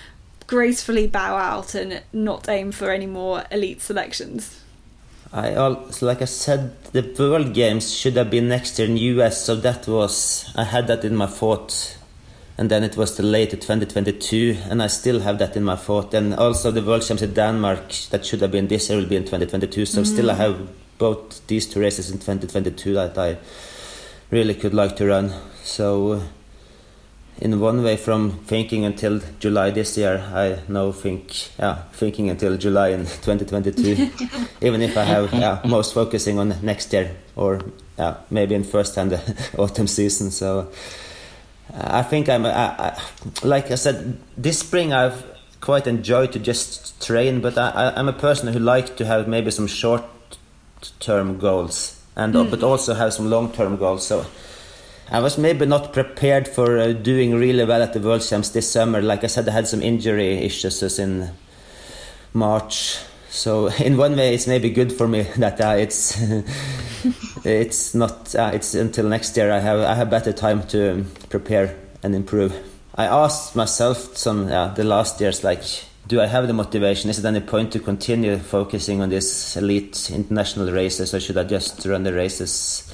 gracefully 0.48 1.08
bow 1.08 1.36
out 1.38 1.76
and 1.76 2.02
not 2.12 2.50
aim 2.50 2.72
for 2.72 2.92
any 2.92 3.08
more 3.08 3.44
elite 3.52 3.82
selections? 3.82 4.60
I 5.32 5.56
also, 5.56 6.06
like 6.06 6.22
I 6.22 6.26
said, 6.26 6.76
the 6.92 7.02
World 7.18 7.54
Games 7.56 7.92
should 7.92 8.16
have 8.18 8.30
been 8.30 8.48
next 8.48 8.78
year 8.78 8.88
in 8.88 8.98
US, 8.98 9.44
so 9.44 9.56
that 9.56 9.88
was 9.88 10.52
I 10.56 10.64
had 10.64 10.86
that 10.88 11.04
in 11.04 11.16
my 11.16 11.26
thought, 11.26 11.98
and 12.56 12.70
then 12.70 12.84
it 12.84 12.96
was 12.96 13.16
delayed 13.16 13.50
to 13.50 13.58
2022, 13.58 14.58
and 14.70 14.84
I 14.84 14.88
still 14.88 15.22
have 15.22 15.40
that 15.40 15.58
in 15.58 15.64
my 15.64 15.76
thought. 15.76 16.14
And 16.14 16.36
also 16.36 16.70
the 16.70 16.84
World 16.84 17.02
Champs 17.02 17.24
in 17.24 17.34
Denmark 17.34 17.94
that 18.12 18.28
should 18.28 18.42
have 18.42 18.52
been 18.52 18.68
this 18.68 18.90
year 18.90 19.00
will 19.00 19.08
be 19.08 19.16
in 19.16 19.24
2022, 19.24 19.88
so 19.88 20.04
still 20.04 20.30
I 20.30 20.36
have 20.36 20.70
both 21.04 21.46
these 21.48 21.66
two 21.68 21.82
races 21.82 22.10
in 22.12 22.18
2022 22.18 22.94
that 22.94 23.18
I 23.18 23.38
really 24.32 24.56
could 24.56 24.74
like 24.74 24.96
to 24.98 25.06
run. 25.08 25.34
So. 25.64 26.22
In 27.42 27.60
one 27.60 27.84
way, 27.84 27.98
from 27.98 28.32
thinking 28.46 28.86
until 28.86 29.20
July 29.40 29.72
this 29.72 29.98
year, 29.98 30.24
I 30.34 30.60
now 30.68 30.92
think, 30.92 31.50
yeah, 31.58 31.82
thinking 31.92 32.30
until 32.30 32.56
July 32.58 32.90
in 32.90 33.06
2022 33.26 34.12
even 34.62 34.82
if 34.82 34.96
I 34.96 35.04
have 35.04 35.34
yeah, 35.34 35.60
most 35.66 35.94
focusing 35.94 36.38
on 36.38 36.54
next 36.62 36.94
year 36.94 37.10
or 37.36 37.60
yeah, 37.98 38.18
maybe 38.30 38.54
in 38.56 38.64
first 38.64 38.96
hand 38.96 39.20
autumn 39.58 39.88
season. 39.88 40.30
So 40.32 40.72
uh, 41.74 42.00
I 42.00 42.04
think 42.04 42.30
I'm 42.30 42.46
I, 42.46 42.68
I, 42.88 43.02
like 43.42 43.72
I 43.72 43.76
said 43.76 44.18
this 44.38 44.60
spring 44.60 44.94
I've 44.94 45.26
quite 45.60 45.88
enjoyed 45.88 46.32
to 46.34 46.40
just 46.40 47.02
train, 47.06 47.42
but 47.42 47.58
I, 47.58 47.70
I, 47.70 48.00
I'm 48.00 48.10
a 48.10 48.20
person 48.28 48.54
who 48.54 48.60
likes 48.60 48.92
to 48.92 49.06
have 49.06 49.28
maybe 49.28 49.50
some 49.52 49.68
short 49.68 50.04
term 51.00 51.40
goals 51.40 52.02
and 52.16 52.36
uh, 52.36 52.44
but 52.44 52.64
also 52.64 52.94
have 52.94 53.14
some 53.14 53.30
long 53.30 53.52
term 53.52 53.78
goals. 53.78 54.06
So. 54.08 54.26
I 55.12 55.20
was 55.20 55.38
maybe 55.38 55.66
not 55.66 55.94
prepared 55.94 56.48
for 56.48 56.80
uh, 56.80 56.94
doing 56.94 57.36
really 57.36 57.66
well 57.66 57.84
at 57.84 57.94
the 57.94 58.00
World 58.00 58.22
Champs 58.22 58.50
this 58.50 58.72
summer. 58.72 59.02
Like 59.02 59.24
I 59.24 59.28
said, 59.28 59.48
I 59.48 59.52
had 59.52 59.68
some 59.68 59.82
injury 59.82 60.38
issues 60.40 60.98
in 60.98 61.30
March. 62.34 62.98
So 63.30 63.68
in 63.80 63.98
one 63.98 64.16
way, 64.16 64.34
it's 64.34 64.48
maybe 64.48 64.70
good 64.70 64.94
for 64.94 65.08
me 65.08 65.22
that 65.38 65.60
uh, 65.62 65.76
it's 65.78 66.20
it's 67.44 67.94
not 67.94 68.34
uh, 68.34 68.52
it's 68.54 68.74
until 68.74 69.08
next 69.08 69.36
year. 69.38 69.52
I 69.52 69.60
have 69.60 69.80
I 69.82 69.94
have 69.94 70.10
better 70.10 70.34
time 70.34 70.66
to 70.68 71.06
prepare 71.30 71.76
and 72.02 72.16
improve. 72.16 72.54
I 72.96 73.06
asked 73.06 73.56
myself 73.56 74.18
some 74.18 74.48
uh, 74.48 74.68
the 74.70 74.84
last 74.84 75.20
years 75.20 75.44
like, 75.44 75.64
do 76.14 76.22
I 76.22 76.28
have 76.28 76.46
the 76.46 76.54
motivation? 76.54 77.10
Is 77.10 77.18
it 77.18 77.26
any 77.26 77.40
point 77.40 77.72
to 77.72 77.80
continue 77.80 78.38
focusing 78.38 79.02
on 79.02 79.10
these 79.10 79.58
elite 79.58 80.12
international 80.12 80.72
races, 80.72 81.12
or 81.12 81.20
should 81.20 81.40
I 81.40 81.44
just 81.44 81.84
run 81.88 82.04
the 82.04 82.14
races 82.14 82.94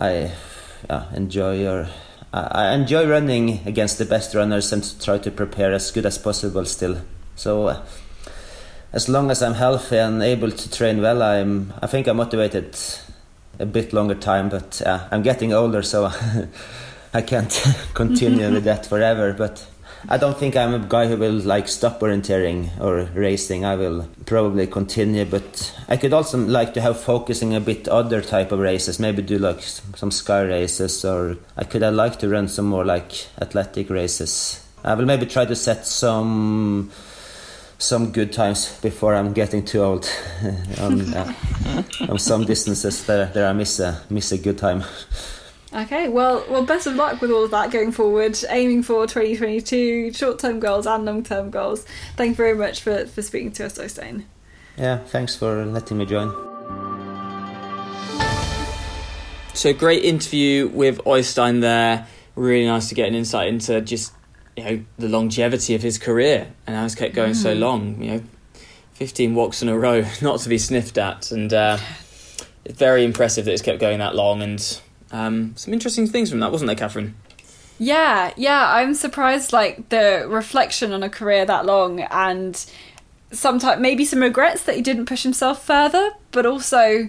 I 0.00 0.30
uh, 0.88 1.06
enjoy 1.16 1.66
or 1.66 1.88
I 2.32 2.74
enjoy 2.74 3.08
running 3.08 3.66
against 3.66 3.98
the 3.98 4.04
best 4.04 4.36
runners 4.36 4.72
and 4.72 4.84
try 5.02 5.18
to 5.18 5.32
prepare 5.32 5.72
as 5.72 5.90
good 5.90 6.06
as 6.06 6.16
possible 6.16 6.64
still. 6.64 7.00
So 7.34 7.66
uh, 7.66 7.84
as 8.92 9.08
long 9.08 9.32
as 9.32 9.42
I'm 9.42 9.54
healthy 9.54 9.96
and 9.96 10.22
able 10.22 10.52
to 10.52 10.70
train 10.70 11.02
well, 11.02 11.24
I'm 11.24 11.72
I 11.82 11.88
think 11.88 12.06
I'm 12.06 12.18
motivated 12.18 12.78
a 13.58 13.66
bit 13.66 13.92
longer 13.92 14.14
time. 14.14 14.48
But 14.48 14.80
uh, 14.86 15.08
I'm 15.10 15.22
getting 15.22 15.52
older, 15.52 15.82
so 15.82 16.12
I 17.14 17.22
can't 17.22 17.66
continue 17.94 18.52
with 18.52 18.62
that 18.62 18.86
forever. 18.86 19.32
But 19.32 19.66
I 20.08 20.18
don't 20.18 20.36
think 20.36 20.56
I'm 20.56 20.72
a 20.72 20.78
guy 20.78 21.08
who 21.08 21.16
will 21.16 21.40
like 21.40 21.66
stop 21.66 22.00
orienteering 22.00 22.80
or 22.80 23.08
racing. 23.14 23.64
I 23.64 23.74
will 23.74 24.08
probably 24.24 24.66
continue, 24.68 25.24
but 25.24 25.74
I 25.88 25.96
could 25.96 26.12
also 26.12 26.38
like 26.38 26.74
to 26.74 26.80
have 26.80 27.00
focusing 27.00 27.54
a 27.56 27.60
bit 27.60 27.88
other 27.88 28.22
type 28.22 28.52
of 28.52 28.60
races. 28.60 29.00
Maybe 29.00 29.22
do 29.22 29.38
like 29.38 29.62
some 29.62 30.12
sky 30.12 30.42
races, 30.42 31.04
or 31.04 31.36
I 31.56 31.64
could 31.64 31.82
I 31.82 31.88
like 31.88 32.20
to 32.20 32.28
run 32.28 32.46
some 32.46 32.66
more 32.66 32.84
like 32.84 33.26
athletic 33.40 33.90
races. 33.90 34.64
I 34.84 34.94
will 34.94 35.06
maybe 35.06 35.26
try 35.26 35.44
to 35.44 35.56
set 35.56 35.86
some 35.86 36.92
some 37.78 38.12
good 38.12 38.32
times 38.32 38.78
before 38.80 39.14
I'm 39.14 39.32
getting 39.32 39.64
too 39.64 39.82
old 39.82 40.08
on, 40.80 41.12
uh, 41.12 41.34
on 42.08 42.18
some 42.18 42.44
distances 42.44 43.04
there, 43.04 43.26
there 43.26 43.48
I 43.48 43.52
miss 43.52 43.80
a 43.80 44.02
miss 44.08 44.30
a 44.30 44.38
good 44.38 44.58
time. 44.58 44.84
Okay, 45.72 46.08
well, 46.08 46.44
well, 46.48 46.64
best 46.64 46.86
of 46.86 46.94
luck 46.94 47.20
with 47.20 47.30
all 47.30 47.44
of 47.44 47.50
that 47.50 47.70
going 47.72 47.90
forward. 47.90 48.38
Aiming 48.48 48.82
for 48.82 49.06
2022, 49.06 50.12
short-term 50.12 50.60
goals 50.60 50.86
and 50.86 51.04
long-term 51.04 51.50
goals. 51.50 51.84
Thank 52.16 52.30
you 52.30 52.34
very 52.36 52.54
much 52.54 52.80
for, 52.80 53.06
for 53.06 53.20
speaking 53.20 53.50
to 53.52 53.66
us, 53.66 53.76
Øystein. 53.78 54.24
Yeah, 54.78 54.98
thanks 54.98 55.34
for 55.34 55.64
letting 55.66 55.98
me 55.98 56.06
join. 56.06 56.30
So 59.54 59.72
great 59.72 60.04
interview 60.04 60.68
with 60.68 60.98
Øystein 61.06 61.62
there. 61.62 62.06
Really 62.36 62.66
nice 62.66 62.88
to 62.90 62.94
get 62.94 63.08
an 63.08 63.14
insight 63.14 63.48
into 63.48 63.80
just 63.80 64.12
you 64.54 64.64
know 64.64 64.84
the 64.98 65.08
longevity 65.08 65.74
of 65.74 65.82
his 65.82 65.98
career 65.98 66.52
and 66.66 66.76
how 66.76 66.84
it's 66.84 66.94
kept 66.94 67.14
going 67.14 67.32
so 67.32 67.54
long. 67.54 68.02
You 68.02 68.10
know, 68.10 68.22
fifteen 68.92 69.34
WOCs 69.34 69.62
in 69.62 69.70
a 69.70 69.78
row, 69.78 70.04
not 70.22 70.40
to 70.40 70.50
be 70.50 70.58
sniffed 70.58 70.98
at, 70.98 71.32
and 71.32 71.52
uh, 71.54 71.78
it's 72.66 72.78
very 72.78 73.02
impressive 73.02 73.46
that 73.46 73.52
it's 73.52 73.62
kept 73.62 73.80
going 73.80 73.98
that 74.00 74.14
long. 74.14 74.42
And 74.42 74.80
um, 75.12 75.54
some 75.56 75.72
interesting 75.74 76.06
things 76.06 76.30
from 76.30 76.40
that, 76.40 76.52
wasn't 76.52 76.66
there, 76.68 76.76
Katherine? 76.76 77.14
Yeah, 77.78 78.32
yeah, 78.36 78.72
I'm 78.72 78.94
surprised 78.94 79.52
like 79.52 79.90
the 79.90 80.26
reflection 80.28 80.92
on 80.92 81.02
a 81.02 81.10
career 81.10 81.44
that 81.44 81.66
long 81.66 82.00
and 82.00 82.64
sometimes 83.32 83.80
maybe 83.82 84.04
some 84.04 84.20
regrets 84.20 84.62
that 84.64 84.76
he 84.76 84.82
didn't 84.82 85.06
push 85.06 85.22
himself 85.22 85.64
further, 85.64 86.12
but 86.32 86.46
also 86.46 87.08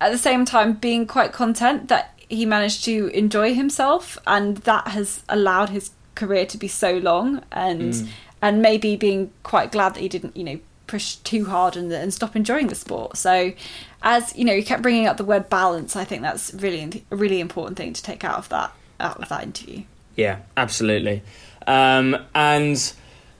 at 0.00 0.10
the 0.10 0.18
same 0.18 0.44
time 0.44 0.72
being 0.74 1.06
quite 1.06 1.32
content 1.32 1.88
that 1.88 2.18
he 2.28 2.44
managed 2.44 2.84
to 2.84 3.06
enjoy 3.08 3.54
himself, 3.54 4.18
and 4.26 4.56
that 4.58 4.88
has 4.88 5.22
allowed 5.28 5.68
his 5.68 5.90
career 6.16 6.44
to 6.46 6.58
be 6.58 6.66
so 6.68 6.96
long, 6.98 7.42
and 7.52 7.92
Mm. 7.92 8.08
and 8.42 8.60
maybe 8.62 8.96
being 8.96 9.30
quite 9.44 9.70
glad 9.70 9.94
that 9.94 10.00
he 10.00 10.08
didn't, 10.08 10.36
you 10.36 10.42
know, 10.44 10.58
push 10.86 11.16
too 11.16 11.46
hard 11.46 11.76
and, 11.76 11.92
and 11.92 12.12
stop 12.12 12.36
enjoying 12.36 12.68
the 12.68 12.74
sport. 12.74 13.16
So, 13.16 13.52
as 14.02 14.36
you 14.36 14.44
know, 14.44 14.52
you 14.52 14.64
kept 14.64 14.82
bringing 14.82 15.06
up 15.06 15.16
the 15.16 15.24
word 15.24 15.48
balance. 15.48 15.96
I 15.96 16.04
think 16.04 16.22
that's 16.22 16.52
really 16.54 17.04
a 17.10 17.16
really 17.16 17.40
important 17.40 17.76
thing 17.76 17.92
to 17.92 18.02
take 18.02 18.24
out 18.24 18.38
of 18.38 18.48
that 18.50 18.72
out 19.00 19.20
of 19.22 19.28
that 19.28 19.42
interview. 19.42 19.82
Yeah, 20.14 20.40
absolutely. 20.56 21.22
Um, 21.66 22.16
and 22.34 22.92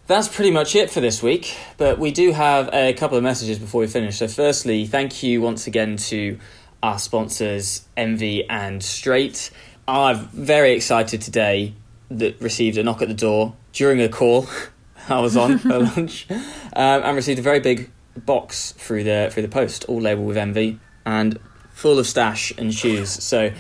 that's 0.07 0.29
pretty 0.29 0.51
much 0.51 0.75
it 0.75 0.91
for 0.91 1.01
this 1.01 1.23
week. 1.23 1.57
But 1.79 1.99
we 1.99 2.11
do 2.11 2.33
have 2.33 2.69
a 2.73 2.93
couple 2.93 3.17
of 3.17 3.25
messages 3.25 3.59
before 3.59 3.81
we 3.81 3.87
finish. 3.87 4.19
So, 4.19 4.29
firstly, 4.29 4.87
thank 4.87 5.23
you 5.23 5.41
once 5.41 5.67
again 5.67 5.97
to 5.97 6.39
our 6.83 6.99
sponsors, 6.99 7.87
Nvii 7.97 8.47
and 8.49 8.83
Straight. 8.83 9.51
I'm 9.89 10.29
very 10.29 10.73
excited 10.73 11.21
today 11.23 11.75
that 12.11 12.41
received 12.41 12.77
a 12.77 12.83
knock 12.83 13.03
at 13.03 13.09
the 13.09 13.15
door 13.15 13.55
during 13.73 14.01
a 14.01 14.09
call 14.09 14.47
I 15.09 15.21
was 15.21 15.37
on 15.37 15.53
at 15.53 15.65
lunch 15.97 16.27
um, 16.31 16.43
and 16.75 17.17
received 17.17 17.39
a 17.39 17.43
very 17.43 17.61
big 17.61 17.91
box 18.17 18.73
through 18.73 19.05
the 19.05 19.29
through 19.33 19.43
the 19.43 19.49
post, 19.49 19.85
all 19.87 20.01
labelled 20.01 20.27
with 20.27 20.37
Nvii 20.37 20.79
and 21.05 21.39
full 21.71 21.99
of 21.99 22.07
stash 22.07 22.53
and 22.57 22.73
shoes. 22.75 23.11
So 23.11 23.53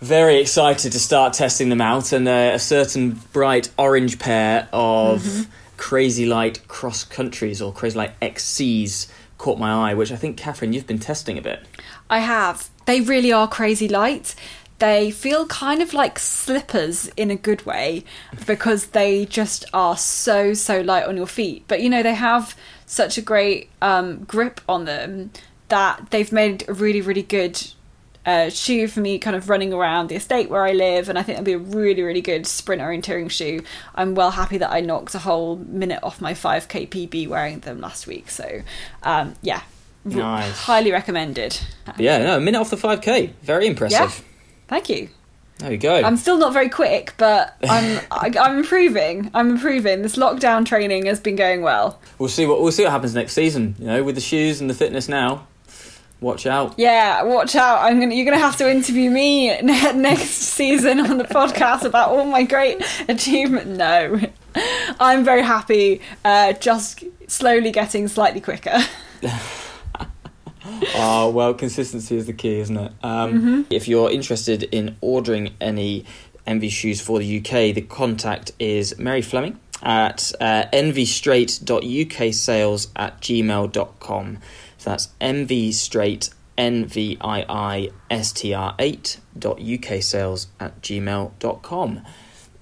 very 0.00 0.38
excited 0.40 0.92
to 0.92 0.98
start 1.00 1.32
testing 1.32 1.68
them 1.68 1.80
out, 1.80 2.12
and 2.12 2.28
uh, 2.28 2.50
a 2.54 2.58
certain 2.58 3.20
bright 3.32 3.70
orange 3.78 4.18
pair 4.18 4.68
of 4.72 5.46
Crazy 5.76 6.26
Light 6.26 6.66
cross 6.68 7.04
countries 7.04 7.62
or 7.62 7.72
Crazy 7.72 7.96
Light 7.96 8.20
XCs 8.20 9.08
caught 9.38 9.58
my 9.58 9.90
eye, 9.90 9.94
which 9.94 10.12
I 10.12 10.16
think 10.16 10.36
Katherine 10.36 10.72
you've 10.72 10.86
been 10.86 10.98
testing 10.98 11.38
a 11.38 11.42
bit. 11.42 11.64
I 12.10 12.18
have. 12.18 12.68
They 12.86 13.00
really 13.00 13.32
are 13.32 13.48
crazy 13.48 13.88
light. 13.88 14.34
They 14.84 15.10
feel 15.10 15.46
kind 15.46 15.80
of 15.80 15.94
like 15.94 16.18
slippers 16.18 17.08
in 17.16 17.30
a 17.30 17.36
good 17.36 17.64
way 17.64 18.04
because 18.46 18.88
they 18.88 19.24
just 19.24 19.64
are 19.72 19.96
so 19.96 20.52
so 20.52 20.82
light 20.82 21.06
on 21.06 21.16
your 21.16 21.26
feet. 21.26 21.64
But 21.68 21.80
you 21.80 21.88
know 21.88 22.02
they 22.02 22.12
have 22.14 22.54
such 22.84 23.16
a 23.16 23.22
great 23.22 23.70
um, 23.80 24.24
grip 24.24 24.60
on 24.68 24.84
them 24.84 25.30
that 25.70 26.10
they've 26.10 26.30
made 26.30 26.68
a 26.68 26.74
really 26.74 27.00
really 27.00 27.22
good 27.22 27.56
uh, 28.26 28.50
shoe 28.50 28.86
for 28.88 29.00
me, 29.00 29.18
kind 29.18 29.34
of 29.34 29.48
running 29.48 29.72
around 29.72 30.08
the 30.08 30.16
estate 30.16 30.50
where 30.50 30.64
I 30.66 30.72
live, 30.72 31.08
and 31.08 31.18
I 31.18 31.22
think 31.22 31.38
it'll 31.38 31.46
be 31.46 31.52
a 31.54 31.58
really 31.80 32.02
really 32.02 32.20
good 32.20 32.46
sprint 32.46 32.82
orienteering 32.82 33.30
shoe. 33.30 33.60
I'm 33.94 34.14
well 34.14 34.32
happy 34.32 34.58
that 34.58 34.70
I 34.70 34.80
knocked 34.80 35.14
a 35.14 35.20
whole 35.20 35.56
minute 35.56 36.00
off 36.02 36.20
my 36.20 36.34
5k 36.34 36.90
PB 36.90 37.28
wearing 37.28 37.60
them 37.60 37.80
last 37.80 38.06
week. 38.06 38.28
So 38.28 38.60
um, 39.02 39.34
yeah, 39.40 39.62
Nice. 40.04 40.58
highly 40.58 40.92
recommended. 40.92 41.58
Yeah, 41.96 42.18
no, 42.18 42.36
a 42.36 42.40
minute 42.40 42.60
off 42.60 42.68
the 42.68 42.76
5k. 42.76 43.32
Very 43.42 43.66
impressive. 43.66 44.22
Thank 44.68 44.88
you. 44.88 45.08
There 45.58 45.70
you 45.70 45.78
go. 45.78 45.94
I'm 45.94 46.16
still 46.16 46.36
not 46.36 46.52
very 46.52 46.68
quick, 46.68 47.14
but 47.16 47.56
I'm 47.62 48.00
I, 48.10 48.32
I'm 48.40 48.58
improving. 48.58 49.30
I'm 49.34 49.50
improving. 49.50 50.02
This 50.02 50.16
lockdown 50.16 50.66
training 50.66 51.06
has 51.06 51.20
been 51.20 51.36
going 51.36 51.62
well. 51.62 52.00
We'll 52.18 52.28
see 52.28 52.46
what 52.46 52.60
we'll 52.60 52.72
see 52.72 52.82
what 52.82 52.92
happens 52.92 53.14
next 53.14 53.34
season. 53.34 53.76
You 53.78 53.86
know, 53.86 54.02
with 54.02 54.16
the 54.16 54.20
shoes 54.20 54.60
and 54.60 54.68
the 54.68 54.74
fitness 54.74 55.08
now. 55.08 55.46
Watch 56.20 56.46
out. 56.46 56.74
Yeah, 56.78 57.22
watch 57.24 57.54
out! 57.54 57.82
I'm 57.82 58.00
gonna 58.00 58.14
you're 58.14 58.24
gonna 58.24 58.38
have 58.38 58.56
to 58.56 58.70
interview 58.70 59.10
me 59.10 59.48
ne- 59.62 59.92
next 59.92 60.30
season 60.30 61.00
on 61.00 61.18
the 61.18 61.24
podcast 61.24 61.82
about 61.84 62.10
all 62.10 62.24
my 62.24 62.44
great 62.44 62.82
achievement. 63.08 63.66
No, 63.66 64.18
I'm 65.00 65.24
very 65.24 65.42
happy. 65.42 66.00
Uh, 66.24 66.54
just 66.54 67.04
slowly 67.28 67.70
getting 67.70 68.08
slightly 68.08 68.40
quicker. 68.40 68.78
Oh, 70.94 71.28
well, 71.34 71.52
consistency 71.54 72.16
is 72.16 72.26
the 72.26 72.32
key, 72.32 72.58
isn't 72.60 72.76
it? 72.76 72.92
Um, 73.02 73.66
If 73.70 73.88
you're 73.88 74.10
interested 74.10 74.62
in 74.64 74.96
ordering 75.00 75.54
any 75.60 76.04
Nvii 76.46 76.70
shoes 76.70 77.00
for 77.00 77.18
the 77.18 77.38
UK, 77.38 77.74
the 77.74 77.80
contact 77.82 78.52
is 78.58 78.96
Mary 78.98 79.22
Fleming 79.22 79.58
at 79.82 80.30
uh, 80.40 80.64
nviistr8.uksales 80.72 82.88
at 82.96 83.20
gmail.com. 83.20 84.38
So 84.78 84.90
that's 84.90 85.08
nviistr8, 85.20 86.30
N-V-I-I-S-T-R 86.56 88.74
8 88.78 89.18
dot 89.38 89.58
uksales 89.58 90.46
at 90.60 90.80
gmail.com. 90.82 92.02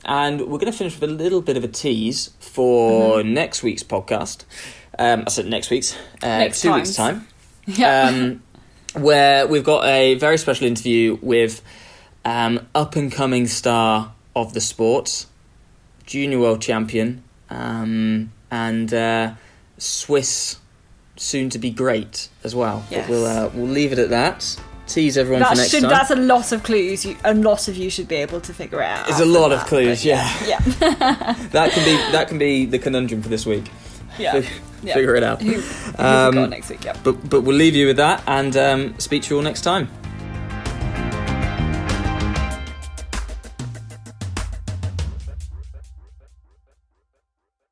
And 0.05 0.40
we're 0.40 0.59
going 0.59 0.72
to 0.72 0.76
finish 0.76 0.98
with 0.98 1.09
a 1.09 1.12
little 1.12 1.40
bit 1.42 1.57
of 1.57 1.62
a 1.62 1.68
tease 1.68 2.30
for 2.40 3.22
next 3.22 3.62
week's 3.62 3.84
podcast. 3.84 4.44
Um, 4.98 5.22
I 5.26 5.30
said 5.30 5.46
next 5.46 5.70
week's, 5.70 5.94
uh, 6.22 6.38
Next 6.38 6.61
two 6.61 6.72
weeks' 6.74 6.96
time 6.96 7.28
Yeah. 7.66 8.06
um, 8.08 8.42
where 8.94 9.46
we've 9.46 9.64
got 9.64 9.84
a 9.84 10.14
very 10.14 10.38
special 10.38 10.66
interview 10.66 11.18
with 11.22 11.62
um, 12.24 12.66
up 12.74 12.96
and 12.96 13.10
coming 13.10 13.46
star 13.46 14.12
of 14.36 14.54
the 14.54 14.60
sport, 14.60 15.26
junior 16.06 16.38
world 16.38 16.60
champion, 16.60 17.22
um, 17.50 18.32
and 18.50 18.92
uh, 18.92 19.34
Swiss 19.78 20.58
soon 21.16 21.50
to 21.50 21.58
be 21.58 21.70
great 21.70 22.28
as 22.44 22.54
well. 22.54 22.84
Yes. 22.90 23.06
But 23.06 23.10
we'll 23.10 23.26
uh, 23.26 23.50
we'll 23.54 23.66
leave 23.66 23.92
it 23.92 23.98
at 23.98 24.10
that. 24.10 24.60
Tease 24.86 25.16
everyone 25.16 25.44
for 25.44 25.54
next 25.54 25.70
should 25.70 25.82
time. 25.82 25.90
that's 25.90 26.10
a 26.10 26.16
lot 26.16 26.52
of 26.52 26.62
clues. 26.64 27.06
You, 27.06 27.16
a 27.24 27.34
lot 27.34 27.68
of 27.68 27.76
you 27.76 27.88
should 27.88 28.08
be 28.08 28.16
able 28.16 28.40
to 28.40 28.52
figure 28.52 28.82
it 28.82 28.86
out. 28.86 29.08
It's 29.08 29.20
a 29.20 29.24
lot 29.24 29.52
of 29.52 29.64
clues, 29.66 30.00
but 30.00 30.04
yeah. 30.04 30.46
yeah, 30.46 30.58
that 31.50 31.70
can 31.72 31.84
be 31.84 31.96
that 32.12 32.28
can 32.28 32.38
be 32.38 32.66
the 32.66 32.78
conundrum 32.78 33.22
for 33.22 33.28
this 33.28 33.46
week. 33.46 33.70
yeah. 34.18 34.42
Yeah. 34.82 34.94
Figure 34.94 35.14
it 35.14 35.22
out. 35.22 35.40
Who, 35.42 35.62
Um, 35.98 36.50
next 36.50 36.68
week? 36.70 36.84
Yeah. 36.84 36.96
But 37.04 37.28
but 37.30 37.42
we'll 37.42 37.56
leave 37.56 37.74
you 37.76 37.86
with 37.86 37.96
that 37.98 38.22
and 38.26 38.56
um, 38.56 38.98
speak 38.98 39.22
to 39.24 39.30
you 39.30 39.36
all 39.36 39.42
next 39.42 39.62
time. 39.62 39.88